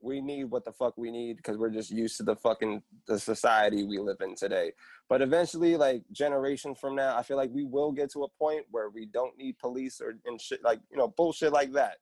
[0.01, 3.19] we need what the fuck we need because we're just used to the fucking the
[3.19, 4.71] society we live in today.
[5.09, 8.65] But eventually, like generations from now, I feel like we will get to a point
[8.69, 11.97] where we don't need police or and shit like you know bullshit like that.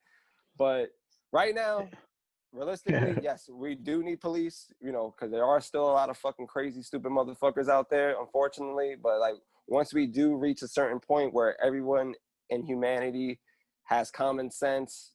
[0.57, 0.89] But
[1.31, 1.87] right now,
[2.51, 4.67] realistically, yes, we do need police.
[4.81, 8.19] You know, because there are still a lot of fucking crazy, stupid motherfuckers out there,
[8.19, 8.95] unfortunately.
[9.01, 9.35] But like
[9.67, 12.13] once we do reach a certain point where everyone
[12.49, 13.39] in humanity
[13.83, 15.11] has common sense,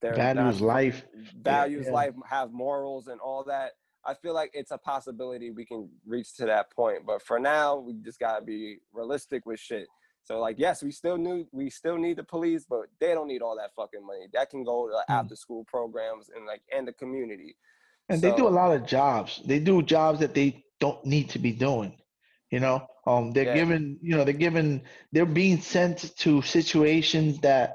[0.00, 1.04] they're Values not- life.
[1.42, 1.92] values yeah.
[1.92, 3.72] life have morals and all that
[4.04, 7.76] i feel like it's a possibility we can reach to that point but for now
[7.76, 9.86] we just gotta be realistic with shit
[10.24, 13.42] so like yes we still need we still need the police but they don't need
[13.42, 15.18] all that fucking money that can go to Mm.
[15.20, 17.56] after school programs and like and the community
[18.08, 19.40] And they do a lot of jobs.
[19.50, 21.92] They do jobs that they don't need to be doing.
[22.54, 22.76] You know,
[23.06, 23.60] um, they're Yeah.
[23.62, 24.82] given, you know, they're given,
[25.12, 27.68] they're being sent to situations that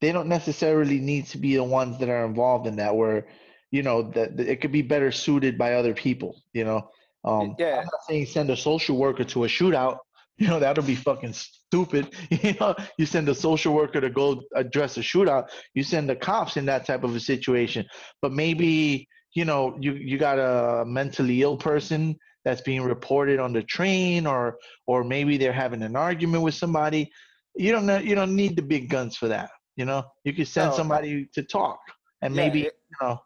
[0.00, 2.94] they don't necessarily need to be the ones that are involved in that.
[2.94, 3.26] Where,
[3.70, 6.42] you know, that, that it could be better suited by other people.
[6.52, 6.90] You know,
[7.24, 7.78] um, Yeah.
[7.78, 9.98] I'm not saying send a social worker to a shootout.
[10.38, 12.14] You know, that'll be fucking stupid.
[12.30, 15.48] You know, you send a social worker to go address a shootout.
[15.72, 17.86] You send the cops in that type of a situation.
[18.20, 23.52] But maybe you know you you got a mentally ill person that's being reported on
[23.52, 24.56] the train or
[24.86, 27.12] or maybe they're having an argument with somebody
[27.54, 30.48] you don't know you don't need the big guns for that you know you could
[30.48, 30.76] send No.
[30.76, 31.80] somebody to talk
[32.22, 33.20] and Yeah, maybe it- you know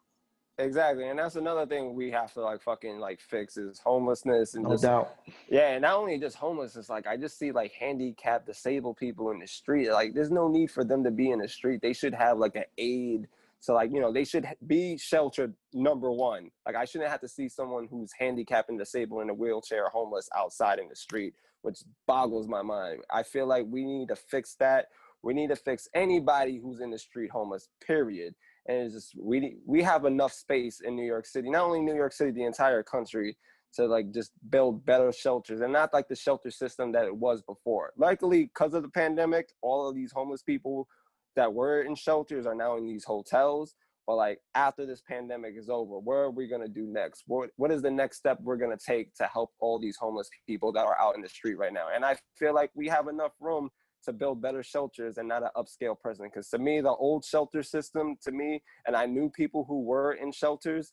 [0.59, 4.65] exactly and that's another thing we have to like fucking like fix is homelessness and
[4.65, 5.15] no just doubt
[5.49, 9.39] Yeah, and not only just homelessness, like I just see like handicapped, disabled people in
[9.41, 9.91] the street.
[9.91, 11.81] Like, there's no need for them to be in the street.
[11.83, 13.27] They should have like an aid.
[13.59, 15.55] So, like, you know, they should be sheltered.
[15.73, 19.35] Number one, like I shouldn't have to see someone who's handicapped and disabled in a
[19.35, 23.03] wheelchair, homeless outside in the street, which boggles my mind.
[23.11, 24.87] I feel like we need to fix that.
[25.23, 27.69] We need to fix anybody who's in the street homeless.
[27.87, 28.35] Period.
[28.67, 31.95] And it's just we we have enough space in New York City, not only New
[31.95, 33.37] York City, the entire country
[33.75, 37.43] to like just build better shelters and not like the shelter system that it was
[37.43, 37.93] before.
[37.97, 40.89] Luckily, because of the pandemic, all of these homeless people
[41.37, 43.75] that were in shelters are now in these hotels.
[44.07, 47.25] But like after this pandemic is over, where are we gonna do next?
[47.27, 50.73] What what is the next step we're gonna take to help all these homeless people
[50.73, 51.87] that are out in the street right now?
[51.95, 53.71] And I feel like we have enough room
[54.05, 56.27] to build better shelters and not an upscale prison.
[56.27, 60.13] Because to me, the old shelter system, to me, and I knew people who were
[60.13, 60.93] in shelters,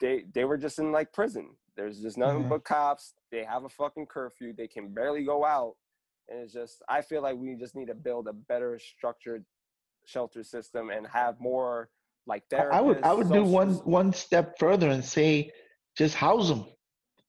[0.00, 1.56] they they were just in like prison.
[1.76, 2.48] There's just nothing Mhm.
[2.50, 3.14] but cops.
[3.30, 4.52] They have a fucking curfew.
[4.52, 5.76] They can barely go out.
[6.28, 9.44] And it's just I feel like we just need to build a better structured
[10.04, 11.90] shelter system and have more
[12.26, 12.72] like therapists.
[12.72, 15.50] I would I would do one one step further and say
[15.96, 16.66] just house them.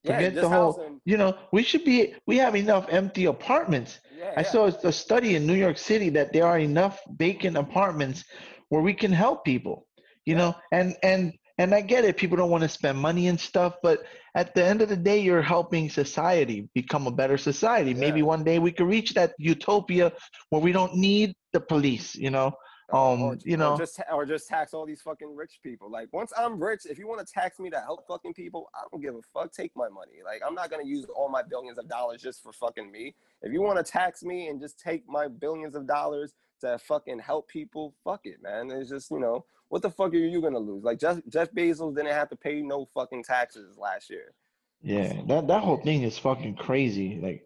[0.04, 1.00] Yeah, Forget just the whole.
[1.06, 2.14] You know, we should be.
[2.26, 4.00] We have enough empty apartments.
[4.18, 4.44] Yeah, I yeah.
[4.44, 8.24] saw a study in New York City that there are enough vacant apartments
[8.70, 9.86] where we can help people.
[10.26, 10.38] You Yeah.
[10.38, 12.18] know, and and and I get it.
[12.18, 14.00] People don't want to spend money and stuff, but
[14.36, 17.94] at the end of the day, you're helping society become a better society.
[17.94, 20.12] Maybe one day we could reach that utopia
[20.50, 22.16] where we don't need the police.
[22.16, 22.52] You know,
[22.90, 25.90] um, or, you or know- just or just tax all these fucking rich people.
[25.92, 28.84] Like once I'm rich, if you want to tax me to help fucking people, I
[28.92, 29.52] don't give a fuck.
[29.52, 30.20] Take my money.
[30.24, 33.16] Like I'm not gonna use all my billions of dollars just for fucking me.
[33.42, 37.20] If you want to tax me and just take my billions of dollars to fucking
[37.20, 38.72] help people, fuck it, man.
[38.72, 40.84] It's just you know what the fuck are you gonna lose?
[40.84, 44.34] Like Jeff Jeff Bezos didn't have to pay no fucking taxes last year.
[44.82, 47.20] Yeah, that that whole thing is fucking crazy.
[47.22, 47.44] Like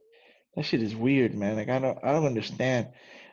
[0.55, 1.55] that shit is weird, man.
[1.55, 2.89] Like I don't I don't understand.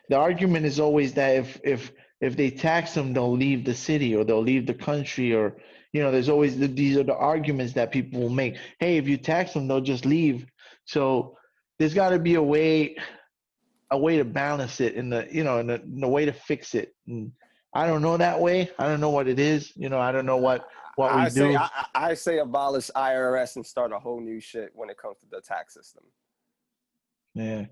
[0.08, 4.16] The argument is always that if if if they tax them, they'll leave the city
[4.16, 5.56] or they'll leave the country or
[5.92, 8.56] you know, there's always the, these are the arguments that people will make.
[8.78, 10.46] Hey, if you tax them, they'll just leave.
[10.84, 11.36] So
[11.78, 12.96] there's got to be a way
[13.90, 16.32] a way to balance it in the you know in the, in the way to
[16.32, 16.94] fix it.
[17.06, 17.32] And
[17.72, 18.70] I don't know that way.
[18.78, 19.72] I don't know what it is.
[19.76, 21.56] You know, I don't know what what we I say do.
[21.56, 25.26] I I say abolish IRS and start a whole new shit when it comes to
[25.30, 26.04] the tax system.
[27.34, 27.66] Yeah.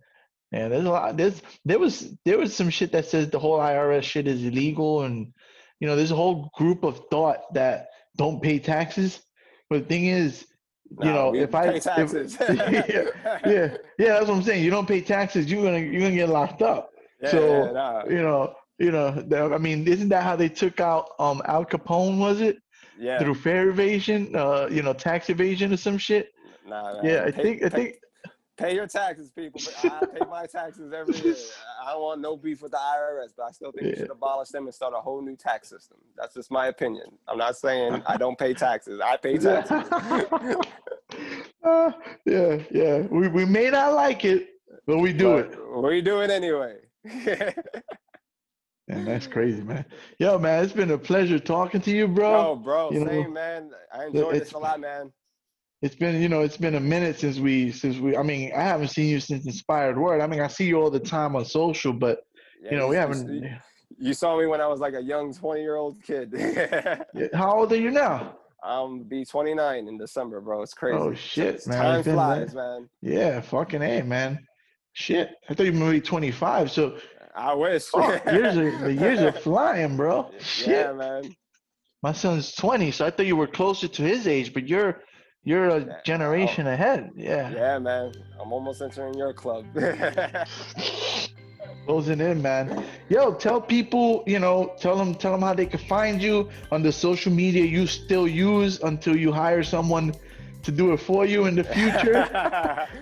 [0.52, 1.16] Yeah, there's a lot.
[1.16, 5.02] There's there was there was some shit that says the whole IRS shit is illegal,
[5.02, 5.32] and
[5.80, 9.20] you know there's a whole group of thought that don't pay taxes.
[9.68, 10.46] But the thing is,
[11.02, 11.84] you know, if I if-
[12.40, 13.08] yeah,
[13.44, 14.62] yeah, yeah, that's what I'm saying.
[14.64, 16.90] You don't pay taxes, you're gonna you're gonna get locked up.
[17.20, 18.04] Yeah, So, yeah, nah.
[18.06, 19.52] You know, you know.
[19.52, 22.18] I mean, isn't that how they took out um Al Capone?
[22.18, 22.58] Was it
[22.98, 23.18] yeah.
[23.18, 24.34] through fare evasion?
[24.36, 26.28] Uh, you know, tax evasion or some shit.
[26.64, 27.94] Nah, nah, Yeah, I pay- think I pay- think
[28.56, 29.60] pay your taxes, people.
[29.64, 31.36] But I pay my taxes every year.
[31.84, 33.98] I don't want no beef with the IRS, but I still think we Yeah.
[33.98, 35.98] should abolish them and start a whole new tax system.
[36.16, 37.06] That's just my opinion.
[37.28, 39.00] I'm not saying I don't pay taxes.
[39.04, 39.88] I pay taxes.
[41.62, 41.90] Uh,
[42.24, 42.98] yeah, yeah.
[43.10, 44.50] We we may not like it,
[44.86, 45.50] but we do it.
[45.52, 46.76] But We do it anyway.
[48.88, 49.84] And that's crazy, man.
[50.20, 52.30] Yo, man, it's been a pleasure talking to you, bro.
[52.30, 53.70] Yo, bro, you know, same man.
[53.92, 55.12] I enjoyed this a lot, man.
[55.82, 58.62] It's been, you know, it's been a minute since we since we I mean, I
[58.62, 60.20] haven't seen you since Inspired Word.
[60.20, 62.20] I mean, I see you all the time on social, but
[62.62, 63.50] Yeah, you know, we haven't You,
[63.98, 66.32] you saw me when I was like a young 20 year old kid.
[67.34, 68.36] How old are you now?
[68.64, 70.62] I'm be 29 in December, bro.
[70.62, 70.96] It's crazy.
[70.98, 71.82] Oh shit, It's- man.
[71.82, 72.88] Time been flies, that- man.
[73.02, 74.38] Yeah, fucking A, man.
[74.94, 75.30] Shit.
[75.48, 76.70] I thought you were maybe 25.
[76.70, 76.96] So
[77.36, 77.84] I wish.
[77.84, 80.30] fuck, years are, the years are flying, bro.
[80.40, 80.68] Shit.
[80.68, 81.36] Yeah, man.
[82.02, 85.02] My son's 20, so I thought you were closer to his age, but you're
[85.46, 86.00] you're a Yeah.
[86.04, 87.12] generation ahead.
[87.14, 87.50] Yeah.
[87.50, 88.12] Yeah, man.
[88.40, 89.64] I'm almost entering your club.
[91.86, 92.84] Closing in, man.
[93.08, 96.82] Yo, tell people, you know, tell them tell them how they can find you on
[96.82, 100.12] the social media you still use until you hire someone
[100.64, 102.26] to do it for you in the future.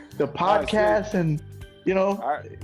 [0.19, 1.43] the podcast and
[1.87, 2.59] you know, All right.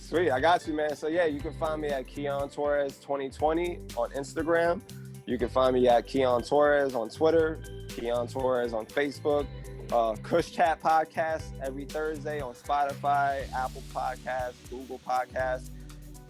[0.00, 0.30] Sweet.
[0.30, 0.94] I got you, man.
[0.94, 4.82] So, yeah, you can find me at Keon Torres 2020 on Instagram.
[5.26, 9.46] You can find me at Keon Torres on Twitter, Keon Torres on Facebook.
[9.90, 15.68] Uh, Kush Chat Podcast every Thursday on Spotify, Apple Podcasts, Google Podcasts.